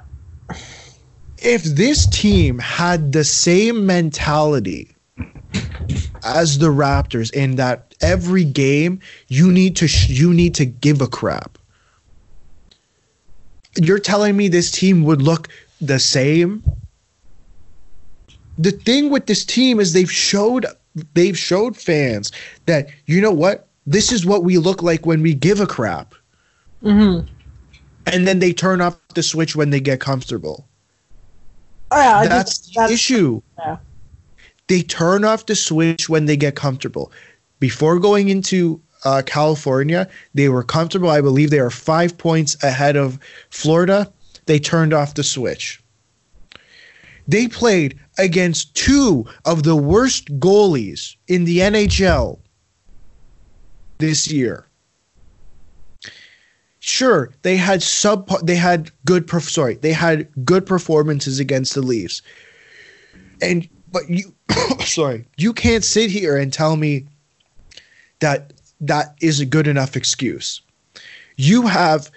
If 1.38 1.64
this 1.64 2.06
team 2.06 2.58
had 2.58 3.12
the 3.12 3.24
same 3.24 3.84
mentality 3.86 4.96
as 6.24 6.58
the 6.58 6.68
Raptors 6.68 7.32
in 7.32 7.56
that 7.56 7.94
every 8.00 8.44
game 8.44 9.00
you 9.28 9.50
need 9.50 9.76
to 9.76 9.88
sh- 9.88 10.08
you 10.08 10.34
need 10.34 10.54
to 10.56 10.64
give 10.64 11.00
a 11.00 11.06
crap. 11.06 11.58
You're 13.76 13.98
telling 13.98 14.36
me 14.36 14.48
this 14.48 14.70
team 14.70 15.04
would 15.04 15.22
look 15.22 15.48
the 15.80 15.98
same? 15.98 16.64
The 18.58 18.72
thing 18.72 19.10
with 19.10 19.26
this 19.26 19.44
team 19.44 19.80
is 19.80 19.92
they've 19.92 20.10
showed 20.10 20.66
they've 21.14 21.38
showed 21.38 21.76
fans 21.76 22.32
that 22.64 22.88
you 23.04 23.20
know 23.20 23.32
what 23.32 23.68
this 23.86 24.12
is 24.12 24.26
what 24.26 24.44
we 24.44 24.58
look 24.58 24.82
like 24.82 25.06
when 25.06 25.22
we 25.22 25.34
give 25.34 25.60
a 25.60 25.66
crap. 25.66 26.14
Mm-hmm. 26.82 27.26
And 28.06 28.26
then 28.26 28.38
they 28.38 28.52
turn 28.52 28.80
off 28.80 28.96
the 29.14 29.22
switch 29.22 29.56
when 29.56 29.70
they 29.70 29.80
get 29.80 30.00
comfortable. 30.00 30.66
Oh, 31.90 32.00
yeah, 32.00 32.28
That's 32.28 32.58
the 32.60 32.72
that's, 32.76 32.92
issue. 32.92 33.42
yeah. 33.58 33.76
They 34.68 34.82
turn 34.82 35.24
off 35.24 35.46
the 35.46 35.54
switch 35.54 36.08
when 36.08 36.26
they 36.26 36.36
get 36.36 36.56
comfortable. 36.56 37.12
Before 37.60 37.98
going 37.98 38.28
into 38.28 38.80
uh, 39.04 39.22
California, 39.24 40.08
they 40.34 40.48
were 40.48 40.64
comfortable. 40.64 41.10
I 41.10 41.20
believe 41.20 41.50
they 41.50 41.60
are 41.60 41.70
five 41.70 42.18
points 42.18 42.62
ahead 42.64 42.96
of 42.96 43.18
Florida. 43.50 44.12
They 44.46 44.58
turned 44.58 44.92
off 44.92 45.14
the 45.14 45.22
switch. 45.22 45.80
They 47.28 47.48
played 47.48 47.98
against 48.18 48.74
two 48.74 49.26
of 49.44 49.62
the 49.62 49.76
worst 49.76 50.38
goalies 50.38 51.16
in 51.28 51.44
the 51.44 51.58
NHL 51.58 52.38
this 53.98 54.30
year. 54.30 54.65
Sure, 56.86 57.32
they 57.42 57.56
had 57.56 57.82
sub 57.82 58.28
they 58.46 58.54
had 58.54 58.92
good 59.04 59.26
perf- 59.26 59.50
sorry, 59.50 59.74
they 59.74 59.92
had 59.92 60.28
good 60.44 60.64
performances 60.64 61.40
against 61.40 61.74
the 61.74 61.82
Leafs. 61.82 62.22
And 63.42 63.68
but 63.90 64.08
you 64.08 64.32
sorry, 64.84 65.26
you 65.36 65.52
can't 65.52 65.82
sit 65.82 66.12
here 66.12 66.36
and 66.36 66.52
tell 66.52 66.76
me 66.76 67.04
that 68.20 68.52
that 68.80 69.16
is 69.20 69.40
a 69.40 69.46
good 69.46 69.66
enough 69.66 69.96
excuse. 69.96 70.60
You 71.36 71.66
have 71.66 72.08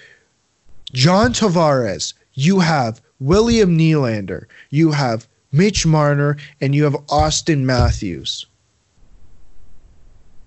John 0.94 1.34
Tavares, 1.34 2.14
you 2.36 2.60
have 2.60 3.02
William 3.20 3.76
Nylander, 3.76 4.46
you 4.70 4.92
have 4.92 5.28
Mitch 5.52 5.88
Marner, 5.88 6.38
and 6.62 6.76
you 6.76 6.84
have 6.84 6.94
Auston 7.08 7.64
Matthews. 7.64 8.46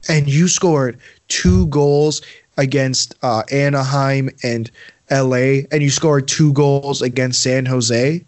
And 0.09 0.29
you 0.29 0.47
scored 0.47 0.99
two 1.27 1.67
goals 1.67 2.23
against 2.57 3.15
uh, 3.23 3.43
Anaheim 3.51 4.31
and 4.43 4.71
LA, 5.11 5.65
and 5.71 5.83
you 5.83 5.91
scored 5.91 6.29
two 6.29 6.53
goals 6.53 7.03
against 7.03 7.43
San 7.43 7.67
Jose. 7.67 8.25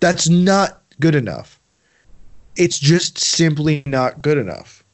That's 0.00 0.28
not 0.28 0.82
good 1.00 1.14
enough. 1.14 1.60
It's 2.56 2.78
just 2.78 3.18
simply 3.18 3.82
not 3.86 4.22
good 4.22 4.38
enough. 4.38 4.84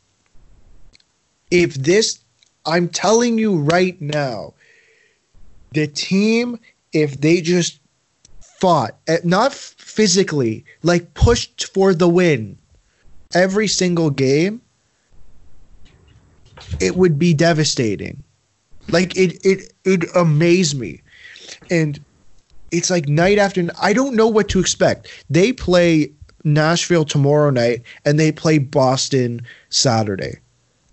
If 1.50 1.74
this, 1.74 2.20
I'm 2.66 2.88
telling 2.88 3.38
you 3.38 3.56
right 3.56 4.00
now, 4.00 4.54
the 5.72 5.86
team, 5.86 6.58
if 6.92 7.20
they 7.20 7.40
just 7.40 7.80
fought, 8.60 8.96
eh, 9.08 9.18
not 9.24 9.52
physically, 9.52 10.64
like 10.82 11.14
pushed 11.14 11.72
for 11.72 11.94
the 11.94 12.08
win 12.08 12.58
every 13.34 13.68
single 13.68 14.10
game, 14.10 14.60
it 16.80 16.96
would 16.96 17.18
be 17.18 17.34
devastating. 17.34 18.22
Like 18.88 19.16
it, 19.16 19.44
it, 19.44 19.72
it 19.84 20.04
amazed 20.14 20.78
me, 20.78 21.02
and 21.70 22.00
it's 22.70 22.90
like 22.90 23.08
night 23.08 23.38
after. 23.38 23.62
night. 23.62 23.76
I 23.80 23.92
don't 23.92 24.16
know 24.16 24.26
what 24.26 24.48
to 24.50 24.60
expect. 24.60 25.08
They 25.28 25.52
play 25.52 26.10
Nashville 26.44 27.04
tomorrow 27.04 27.50
night, 27.50 27.82
and 28.04 28.18
they 28.18 28.32
play 28.32 28.58
Boston 28.58 29.42
Saturday. 29.68 30.38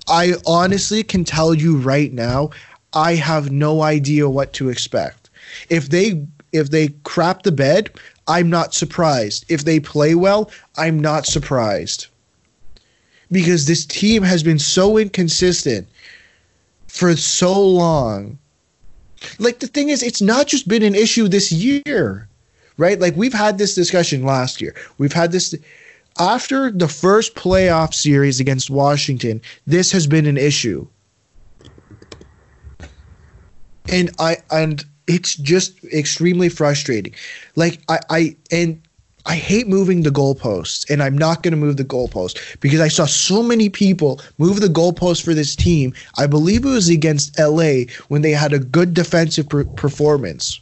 I 0.08 0.36
honestly 0.46 1.04
can 1.04 1.24
tell 1.24 1.54
you 1.54 1.78
right 1.78 2.14
now, 2.14 2.52
I 2.94 3.16
have 3.16 3.52
no 3.52 3.82
idea 3.82 4.30
what 4.30 4.54
to 4.54 4.70
expect. 4.70 5.30
If 5.70 5.90
they 5.90 6.26
if 6.52 6.70
they 6.70 6.90
crap 7.04 7.44
the 7.44 7.52
bed, 7.52 7.92
I'm 8.28 8.50
not 8.50 8.74
surprised. 8.74 9.46
If 9.50 9.66
they 9.66 9.80
play 9.80 10.16
well, 10.16 10.50
I'm 10.78 11.00
not 11.00 11.26
surprised. 11.26 12.08
Because 13.32 13.66
this 13.66 13.86
team 13.86 14.24
has 14.24 14.44
been 14.44 14.60
so 14.60 14.98
inconsistent 14.98 15.88
for 16.88 17.16
so 17.16 17.62
long. 17.62 18.38
Like 19.40 19.60
the 19.60 19.68
thing 19.68 19.90
is, 19.90 20.04
it's 20.04 20.22
not 20.22 20.48
just 20.48 20.68
been 20.68 20.84
an 20.84 20.96
issue 20.96 21.28
this 21.28 21.52
year, 21.52 22.28
right? 22.78 23.00
Like 23.00 23.16
we've 23.16 23.34
had 23.34 23.58
this 23.58 23.76
discussion 23.76 24.24
last 24.24 24.62
year. 24.62 24.76
We've 24.98 25.14
had 25.14 25.32
this 25.32 25.54
after 26.20 26.72
the 26.72 26.88
first 26.88 27.36
playoff 27.36 27.94
series 27.94 28.40
against 28.40 28.70
Washington, 28.70 29.42
this 29.66 29.92
has 29.92 30.08
been 30.08 30.26
an 30.26 30.38
issue. 30.38 30.88
And 33.90 34.10
I 34.20 34.38
and 34.52 34.84
it's 35.08 35.36
just 35.36 35.84
extremely 35.86 36.50
frustrating. 36.50 37.16
Like 37.56 37.80
I, 37.88 38.00
I 38.10 38.36
and 38.52 38.82
I 39.30 39.36
hate 39.36 39.68
moving 39.68 40.04
the 40.04 40.10
goalposts, 40.10 40.90
and 40.90 41.04
I'm 41.04 41.18
not 41.18 41.44
going 41.44 41.52
to 41.52 41.58
move 41.58 41.76
the 41.76 41.84
goalpost 41.84 42.62
because 42.62 42.80
I 42.80 42.88
saw 42.88 43.06
so 43.06 43.44
many 43.44 43.68
people 43.68 44.22
move 44.38 44.62
the 44.62 44.68
goalpost 44.68 45.22
for 45.22 45.34
this 45.34 45.54
team. 45.54 45.94
I 46.18 46.28
believe 46.28 46.64
it 46.64 46.70
was 46.70 46.88
against 46.88 47.38
LA 47.38 47.92
when 48.08 48.22
they 48.22 48.32
had 48.32 48.54
a 48.54 48.60
good 48.60 48.94
defensive 48.94 49.50
per- 49.50 49.66
performance. 49.66 50.62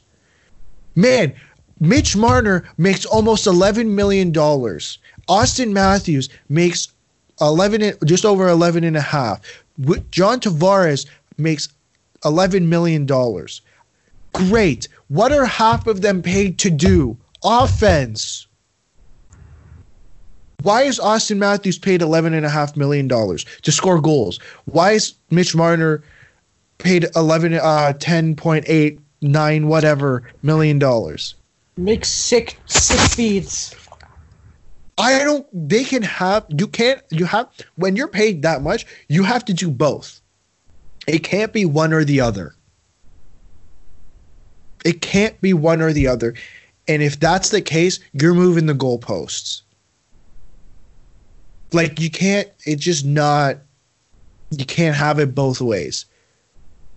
Man, 0.95 1.32
Mitch 1.79 2.17
Marner 2.17 2.67
makes 2.79 3.05
almost 3.05 3.46
11 3.46 3.93
million 3.93 4.32
dollars. 4.32 4.97
Auston 5.29 5.71
Matthews 5.71 6.29
makes 6.50 6.87
11 7.42 7.93
just 8.05 8.25
over 8.25 8.47
11 8.47 8.83
and 8.83 8.97
a 8.97 9.01
half. 9.01 9.42
John 10.09 10.39
Tavares 10.39 11.05
makes 11.37 11.70
11 12.24 12.67
million 12.67 13.05
dollars. 13.05 13.62
Great. 14.33 14.87
What 15.09 15.32
are 15.32 15.46
half 15.46 15.86
of 15.86 16.01
them 16.01 16.24
paid 16.24 16.58
to 16.59 16.71
do? 16.71 17.16
Offense. 17.43 18.47
Why 20.66 20.82
is 20.82 20.97
Auston 20.97 21.37
Matthews 21.37 21.78
paid 21.78 22.01
$11.5 22.01 22.75
million 22.75 23.08
to 23.08 23.71
score 23.71 24.01
goals? 24.01 24.39
Why 24.66 24.93
is 24.93 25.13
Mitch 25.29 25.55
Marner 25.55 26.04
paid 26.79 27.05
11, 27.16 27.54
uh, 27.54 27.93
10.89 27.97 29.66
whatever 29.66 30.24
million 30.42 30.79
dollars? 30.79 31.36
Make 31.78 32.04
sick, 32.04 32.58
sick 32.66 33.00
feeds. 33.00 33.75
I 34.97 35.20
don't, 35.20 35.46
they 35.54 35.83
can 35.83 36.01
have, 36.01 36.47
you 36.50 36.66
can't, 36.66 37.00
you 37.12 37.25
have, 37.25 37.47
when 37.75 37.96
you're 37.96 38.08
paid 38.08 38.42
that 38.42 38.63
much, 38.63 38.87
you 39.08 39.21
have 39.21 39.46
to 39.46 39.54
do 39.54 39.70
both. 39.70 40.20
It 41.05 41.20
can't 41.20 41.54
be 41.54 41.66
one 41.66 41.93
or 41.93 42.04
the 42.04 42.21
other. 42.21 42.55
It 44.83 45.01
can't 45.01 45.39
be 45.42 45.54
one 45.54 45.83
or 45.83 45.93
the 45.93 46.08
other. 46.08 46.33
And 46.87 47.04
if 47.04 47.20
that's 47.20 47.50
the 47.50 47.62
case, 47.62 48.00
you're 48.13 48.33
moving 48.33 48.66
the 48.66 48.74
goalposts. 48.74 49.62
Like 51.76 52.00
you 52.00 52.10
can't 52.10 52.50
it's 52.66 52.84
just 52.84 53.06
not 53.06 53.58
you 54.52 54.66
can't 54.66 54.96
have 54.96 55.20
it 55.20 55.36
both 55.36 55.60
ways. 55.60 56.06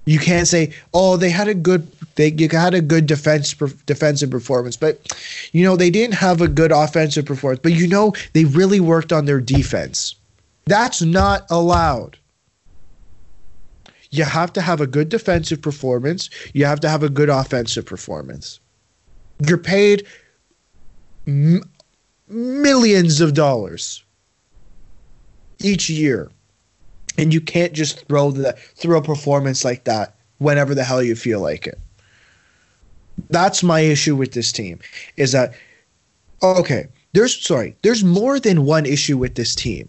You 0.07 0.19
can't 0.19 0.49
say, 0.49 0.73
"Oh, 0.95 1.17
they 1.17 1.31
had 1.31 1.49
a 1.49 1.55
good 1.55 1.87
they 2.15 2.31
had 2.51 2.75
a 2.75 2.81
good 2.81 3.07
defense 3.07 3.53
defensive 3.87 4.31
performance, 4.31 4.77
but 4.77 5.13
you 5.53 5.65
know, 5.65 5.77
they 5.77 5.91
didn't 5.91 6.15
have 6.15 6.41
a 6.41 6.49
good 6.49 6.73
offensive 6.73 7.27
performance, 7.27 7.61
but 7.63 7.73
you 7.73 7.87
know, 7.87 8.15
they 8.33 8.45
really 8.45 8.81
worked 8.81 9.13
on 9.13 9.27
their 9.27 9.41
defense." 9.41 10.15
That's 10.67 11.03
not 11.03 11.47
allowed. 11.51 12.17
You 14.11 14.25
have 14.25 14.53
to 14.55 14.61
have 14.61 14.81
a 14.81 14.87
good 14.87 15.09
defensive 15.09 15.61
performance. 15.61 16.31
You 16.55 16.65
have 16.65 16.81
to 16.81 16.89
have 16.89 17.03
a 17.03 17.11
good 17.11 17.29
offensive 17.29 17.85
performance. 17.85 18.61
You're 19.47 19.59
paid 19.59 20.07
m- 21.27 21.63
millions 22.29 23.21
of 23.21 23.35
dollars 23.35 24.03
each 25.60 25.90
year, 25.90 26.30
and 27.18 27.32
you 27.35 27.40
can't 27.40 27.72
just 27.72 28.06
throw 28.06 28.30
the 28.30 28.52
throw 28.76 28.98
a 28.98 29.02
performance 29.02 29.64
like 29.64 29.85
that 29.85 30.14
whenever 30.39 30.74
the 30.74 30.85
hell 30.85 31.02
you 31.02 31.16
feel 31.16 31.40
like 31.40 31.66
it. 31.66 31.78
That's 33.30 33.62
my 33.62 33.80
issue 33.80 34.14
with 34.16 34.32
this 34.32 34.52
team. 34.52 34.78
Is 35.16 35.32
that 35.32 35.55
okay? 36.43 36.89
There's 37.12 37.40
sorry. 37.40 37.76
There's 37.82 38.05
more 38.05 38.39
than 38.39 38.64
one 38.64 38.86
issue 38.86 39.18
with 39.18 39.35
this 39.35 39.55
team. 39.55 39.89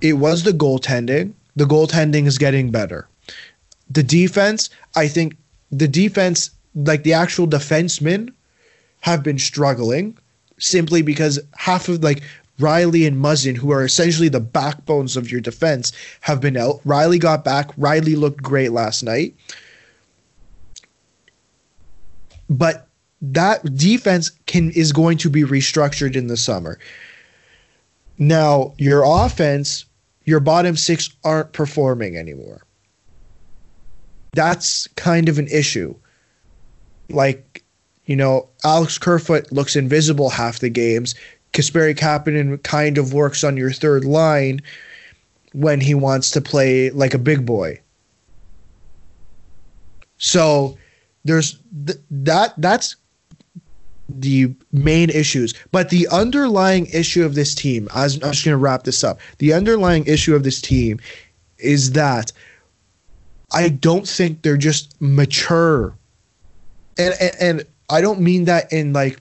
it 0.00 0.14
was 0.14 0.42
the 0.42 0.52
goaltending. 0.52 1.32
The 1.56 1.64
goaltending 1.64 2.26
is 2.26 2.38
getting 2.38 2.70
better. 2.70 3.08
The 3.90 4.02
defense, 4.02 4.70
I 4.96 5.08
think 5.08 5.36
the 5.70 5.88
defense, 5.88 6.50
like 6.74 7.04
the 7.04 7.14
actual 7.14 7.46
defensemen, 7.46 8.32
have 9.00 9.22
been 9.22 9.38
struggling 9.38 10.16
simply 10.58 11.02
because 11.02 11.38
half 11.56 11.88
of 11.88 12.02
like 12.02 12.22
Rielly 12.58 13.06
and 13.06 13.16
Muzzin, 13.16 13.56
who 13.56 13.72
are 13.72 13.84
essentially 13.84 14.28
the 14.28 14.40
backbones 14.40 15.16
of 15.16 15.30
your 15.30 15.40
defense, 15.40 15.92
have 16.20 16.40
been 16.40 16.56
out. 16.56 16.82
Rielly 16.84 17.18
got 17.18 17.44
back. 17.44 17.74
Rielly 17.76 18.16
looked 18.16 18.42
great 18.42 18.72
last 18.72 19.02
night. 19.02 19.34
But 22.48 22.86
that 23.20 23.74
defense 23.74 24.30
can 24.46 24.70
is 24.72 24.92
going 24.92 25.18
to 25.18 25.30
be 25.30 25.42
restructured 25.42 26.14
in 26.14 26.26
the 26.26 26.36
summer. 26.36 26.78
Now, 28.18 28.74
your 28.78 29.02
offense, 29.04 29.84
your 30.24 30.40
bottom 30.40 30.76
six 30.76 31.10
aren't 31.24 31.52
performing 31.52 32.16
anymore. 32.16 32.62
That's 34.32 34.86
kind 34.88 35.28
of 35.28 35.38
an 35.38 35.48
issue. 35.48 35.94
Like, 37.08 37.64
you 38.06 38.16
know, 38.16 38.48
Alex 38.62 38.98
Kerfoot 38.98 39.50
looks 39.50 39.74
invisible 39.74 40.30
half 40.30 40.58
the 40.58 40.68
games. 40.68 41.14
Kasperi 41.54 41.94
Kapanen 41.96 42.62
kind 42.62 42.98
of 42.98 43.14
works 43.14 43.44
on 43.44 43.56
your 43.56 43.72
third 43.72 44.04
line 44.04 44.60
when 45.52 45.80
he 45.80 45.94
wants 45.94 46.30
to 46.32 46.40
play 46.40 46.90
like 46.90 47.14
a 47.14 47.18
big 47.18 47.46
boy. 47.46 47.80
So 50.18 50.76
there's 51.24 51.58
th- 51.86 51.98
that 52.10 52.54
that's 52.58 52.96
the 54.08 54.54
main 54.72 55.10
issues. 55.10 55.54
But 55.70 55.90
the 55.90 56.08
underlying 56.08 56.86
issue 56.86 57.24
of 57.24 57.34
this 57.34 57.54
team, 57.54 57.88
I'm 57.94 58.08
just 58.10 58.44
going 58.44 58.52
to 58.52 58.56
wrap 58.56 58.82
this 58.82 59.02
up, 59.02 59.20
the 59.38 59.52
underlying 59.52 60.04
issue 60.06 60.34
of 60.34 60.42
this 60.42 60.60
team 60.60 61.00
is 61.58 61.92
that 61.92 62.32
I 63.52 63.68
don't 63.68 64.06
think 64.06 64.42
they're 64.42 64.56
just 64.56 65.00
mature. 65.00 65.96
And, 66.98 67.14
and, 67.20 67.32
and 67.40 67.66
I 67.90 68.00
don't 68.00 68.20
mean 68.20 68.44
that 68.44 68.72
in 68.72 68.92
like 68.92 69.20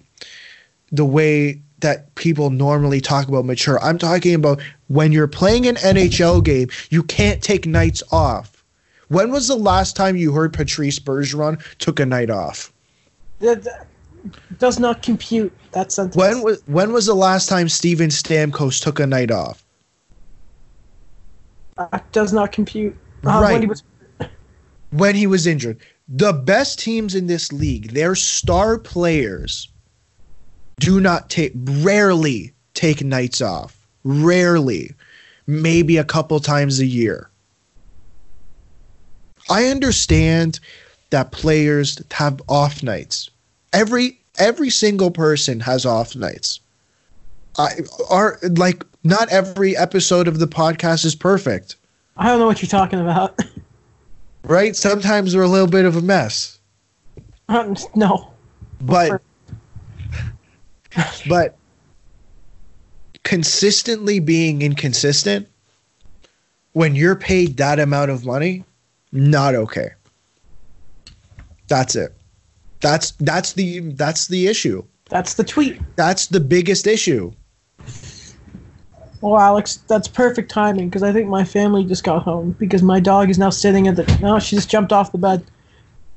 the 0.92 1.06
way 1.06 1.62
that 1.84 2.16
people 2.16 2.50
normally 2.50 3.00
talk 3.00 3.28
about 3.28 3.46
mature. 3.46 3.80
I'm 3.84 4.00
talking 4.00 4.34
about 4.34 4.62
when 4.88 5.12
you're 5.12 5.28
playing 5.28 5.68
an 5.68 5.76
NHL 5.76 6.44
game, 6.44 6.70
you 6.90 7.04
can't 7.04 7.44
take 7.44 7.68
nights 7.68 8.02
off. 8.12 8.64
When 9.10 9.32
was 9.32 9.48
the 9.48 9.56
last 9.56 9.96
time 9.96 10.16
you 10.16 10.32
heard 10.32 10.54
Patrice 10.54 10.98
Bergeron 10.98 11.62
took 11.78 12.00
a 12.00 12.06
night 12.06 12.32
off? 12.32 12.74
That 13.40 13.64
that 13.64 13.88
does 14.58 14.80
not 14.80 15.04
compute 15.04 15.54
that 15.72 15.92
sentence. 15.92 16.16
When 16.16 16.42
was 16.42 16.64
when 16.66 16.94
was 16.94 17.06
the 17.06 17.14
last 17.14 17.48
time 17.50 17.70
Steven 17.70 18.10
Stamkos 18.10 18.82
took 18.82 19.00
a 19.00 19.06
night 19.06 19.30
off? 19.30 19.64
Uh, 21.78 22.00
does 22.12 22.34
not 22.34 22.52
compute. 22.52 22.96
Uh, 23.26 23.40
Right. 23.42 23.54
When 23.54 23.62
he 23.62 23.68
was, 23.68 23.84
When 24.92 25.16
he 25.16 25.28
was 25.28 25.48
injured. 25.48 25.78
The 26.08 26.34
best 26.34 26.80
teams 26.80 27.16
in 27.16 27.28
this 27.28 27.52
league, 27.52 27.92
their 27.92 28.16
star 28.16 28.78
players 28.78 29.70
do 30.80 31.00
not 31.00 31.30
take 31.30 31.54
rarely 31.56 32.54
take 32.74 33.04
nights 33.04 33.42
off. 33.42 33.88
Rarely. 34.04 34.94
Maybe 35.46 35.98
a 35.98 36.04
couple 36.04 36.40
times 36.40 36.80
a 36.80 36.86
year. 36.86 37.30
I 39.50 39.66
understand 39.68 40.60
that 41.10 41.32
players 41.32 42.02
have 42.12 42.42
off 42.48 42.82
nights. 42.82 43.30
Every 43.74 44.20
every 44.40 44.70
single 44.70 45.12
person 45.12 45.60
has 45.60 45.86
off 45.86 46.16
nights. 46.16 46.60
I 47.58 47.82
are 48.10 48.40
like 48.58 48.84
not 49.04 49.30
every 49.30 49.76
episode 49.76 50.28
of 50.28 50.40
the 50.40 50.48
podcast 50.48 51.06
is 51.06 51.14
perfect, 51.14 51.76
I 52.18 52.28
don't 52.28 52.40
know 52.40 52.46
what 52.46 52.62
you're 52.62 52.70
talking 52.70 53.00
about. 53.00 53.40
right? 54.44 54.76
Sometimes 54.76 55.36
we're 55.36 55.44
a 55.44 55.48
little 55.48 55.68
bit 55.68 55.86
of 55.86 55.96
a 55.96 56.02
mess. 56.02 56.60
Um, 57.50 57.76
no. 57.96 58.32
But 58.82 59.22
but 61.28 61.56
consistently 63.24 64.20
being 64.20 64.62
inconsistent 64.62 65.48
when 66.74 66.96
you're 66.96 67.16
paid 67.16 67.58
that 67.58 67.80
amount 67.80 68.12
of 68.12 68.26
money, 68.26 68.64
not 69.12 69.56
okay. 69.56 69.92
That's 71.68 71.96
it. 71.96 72.16
That's 72.82 73.12
that's 73.12 73.54
the 73.54 73.80
that's 73.80 74.28
the 74.28 74.48
issue. 74.48 74.84
That's 75.10 75.36
the 75.36 75.44
tweet. 75.44 75.80
That's 75.96 76.28
the 76.28 76.40
biggest 76.40 76.88
issue. 76.88 77.32
Well, 79.22 79.40
Alex, 79.40 79.78
that's 79.88 80.08
perfect 80.08 80.52
timing 80.52 80.90
because 80.90 81.02
I 81.02 81.14
think 81.14 81.30
my 81.30 81.46
family 81.46 81.86
just 81.86 82.04
got 82.04 82.24
home 82.24 82.58
because 82.60 82.84
my 82.84 83.00
dog 83.00 83.30
is 83.30 83.38
now 83.38 83.52
sitting 83.52 83.88
at 83.88 83.96
the. 83.96 84.20
No, 84.22 84.38
she 84.40 84.58
just 84.58 84.70
jumped 84.70 84.92
off 84.92 85.14
the 85.14 85.18
bed. 85.18 85.46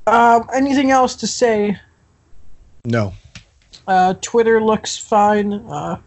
Um, 0.07 0.49
anything 0.53 0.91
else 0.91 1.15
to 1.17 1.27
say? 1.27 1.79
No. 2.83 3.13
Uh, 3.87 4.13
Twitter 4.21 4.61
looks 4.61 4.97
fine. 4.97 5.53
Uh, 5.53 5.97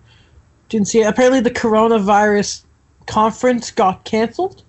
didn't 0.68 0.88
see 0.88 1.00
it. 1.00 1.06
Apparently, 1.06 1.40
the 1.40 1.50
coronavirus 1.50 2.64
conference 3.06 3.70
got 3.70 4.04
canceled 4.04 4.62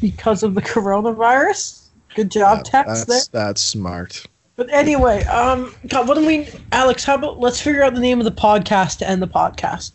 because 0.00 0.42
of 0.42 0.54
the 0.54 0.62
coronavirus. 0.62 1.86
Good 2.14 2.30
job, 2.30 2.64
Tex. 2.64 3.04
There. 3.04 3.16
That's 3.16 3.28
that's 3.28 3.60
smart. 3.60 4.24
But 4.56 4.68
anyway, 4.72 5.22
um, 5.24 5.72
God, 5.86 6.08
what 6.08 6.16
do 6.16 6.26
we, 6.26 6.48
Alex? 6.72 7.04
How 7.04 7.14
about 7.14 7.38
let's 7.38 7.60
figure 7.60 7.82
out 7.82 7.94
the 7.94 8.00
name 8.00 8.18
of 8.18 8.24
the 8.24 8.32
podcast 8.32 8.98
to 8.98 9.08
end 9.08 9.22
the 9.22 9.28
podcast. 9.28 9.92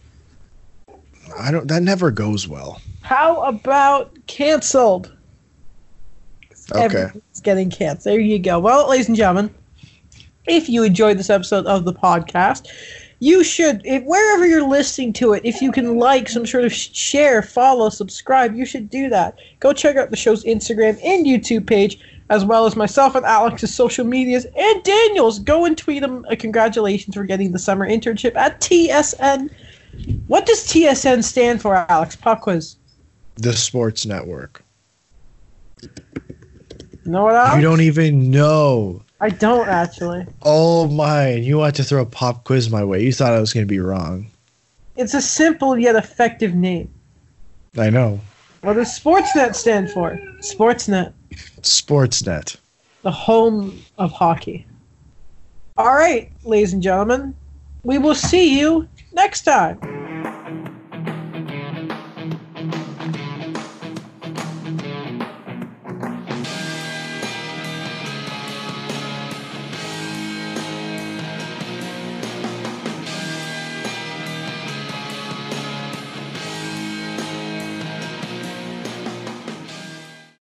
I 1.37 1.51
don't 1.51 1.67
that 1.67 1.83
never 1.83 2.11
goes 2.11 2.47
well. 2.47 2.81
How 3.01 3.41
about 3.41 4.17
canceled? 4.27 5.11
Okay. 6.71 6.83
Everything's 6.85 7.41
getting 7.41 7.69
canceled. 7.69 8.13
There 8.13 8.21
you 8.21 8.39
go. 8.39 8.57
Well, 8.59 8.89
ladies 8.89 9.09
and 9.09 9.17
gentlemen, 9.17 9.53
if 10.47 10.69
you 10.69 10.83
enjoyed 10.83 11.17
this 11.17 11.29
episode 11.29 11.65
of 11.65 11.85
the 11.85 11.93
podcast, 11.93 12.67
you 13.19 13.43
should, 13.43 13.81
if, 13.85 14.03
wherever 14.03 14.45
you're 14.45 14.67
listening 14.67 15.13
to 15.13 15.31
it, 15.31 15.45
if 15.45 15.61
you 15.61 15.71
can 15.71 15.97
like, 15.97 16.27
some 16.27 16.45
sort 16.45 16.65
of 16.65 16.73
share, 16.73 17.41
follow, 17.41 17.89
subscribe, 17.89 18.53
you 18.53 18.65
should 18.65 18.89
do 18.89 19.07
that. 19.09 19.37
Go 19.61 19.71
check 19.71 19.95
out 19.95 20.09
the 20.09 20.17
show's 20.17 20.43
Instagram 20.43 20.99
and 21.03 21.25
YouTube 21.25 21.65
page, 21.65 21.99
as 22.29 22.43
well 22.43 22.65
as 22.65 22.75
myself 22.75 23.15
and 23.15 23.25
Alex's 23.25 23.73
social 23.73 24.05
medias 24.05 24.45
and 24.57 24.83
Daniel's. 24.83 25.39
Go 25.39 25.63
and 25.63 25.77
tweet 25.77 26.03
him 26.03 26.25
a 26.29 26.35
congratulations 26.35 27.15
for 27.15 27.23
getting 27.23 27.53
the 27.53 27.59
summer 27.59 27.87
internship 27.87 28.35
at 28.35 28.59
TSN. 28.59 29.49
What 30.27 30.45
does 30.45 30.65
TSN 30.65 31.23
stand 31.23 31.61
for, 31.61 31.75
Alex? 31.89 32.15
Pop 32.15 32.41
quiz. 32.41 32.75
The 33.35 33.53
sports 33.53 34.05
network. 34.05 34.65
Know 37.05 37.23
what, 37.23 37.35
Alex? 37.35 37.55
You 37.55 37.61
don't 37.61 37.81
even 37.81 38.31
know. 38.31 39.02
I 39.19 39.29
don't 39.29 39.69
actually. 39.69 40.25
Oh 40.41 40.87
my! 40.87 41.31
You 41.31 41.57
want 41.59 41.75
to 41.75 41.83
throw 41.83 42.01
a 42.01 42.05
pop 42.05 42.43
quiz 42.43 42.69
my 42.69 42.83
way? 42.83 43.03
You 43.03 43.13
thought 43.13 43.33
I 43.33 43.39
was 43.39 43.53
going 43.53 43.65
to 43.65 43.69
be 43.71 43.79
wrong. 43.79 44.27
It's 44.95 45.13
a 45.13 45.21
simple 45.21 45.77
yet 45.77 45.95
effective 45.95 46.53
name. 46.53 46.93
I 47.77 47.89
know. 47.89 48.19
What 48.61 48.73
does 48.73 48.97
Sportsnet 48.97 49.55
stand 49.55 49.89
for? 49.91 50.19
Sportsnet, 50.39 51.13
Sportsnet. 51.61 52.57
the 53.01 53.11
home 53.11 53.81
of 53.97 54.11
hockey. 54.11 54.65
All 55.77 55.95
right, 55.95 56.31
ladies 56.43 56.73
and 56.73 56.83
gentlemen, 56.83 57.35
we 57.83 57.97
will 57.97 58.15
see 58.15 58.59
you 58.59 58.87
next 59.13 59.41
time. 59.41 59.79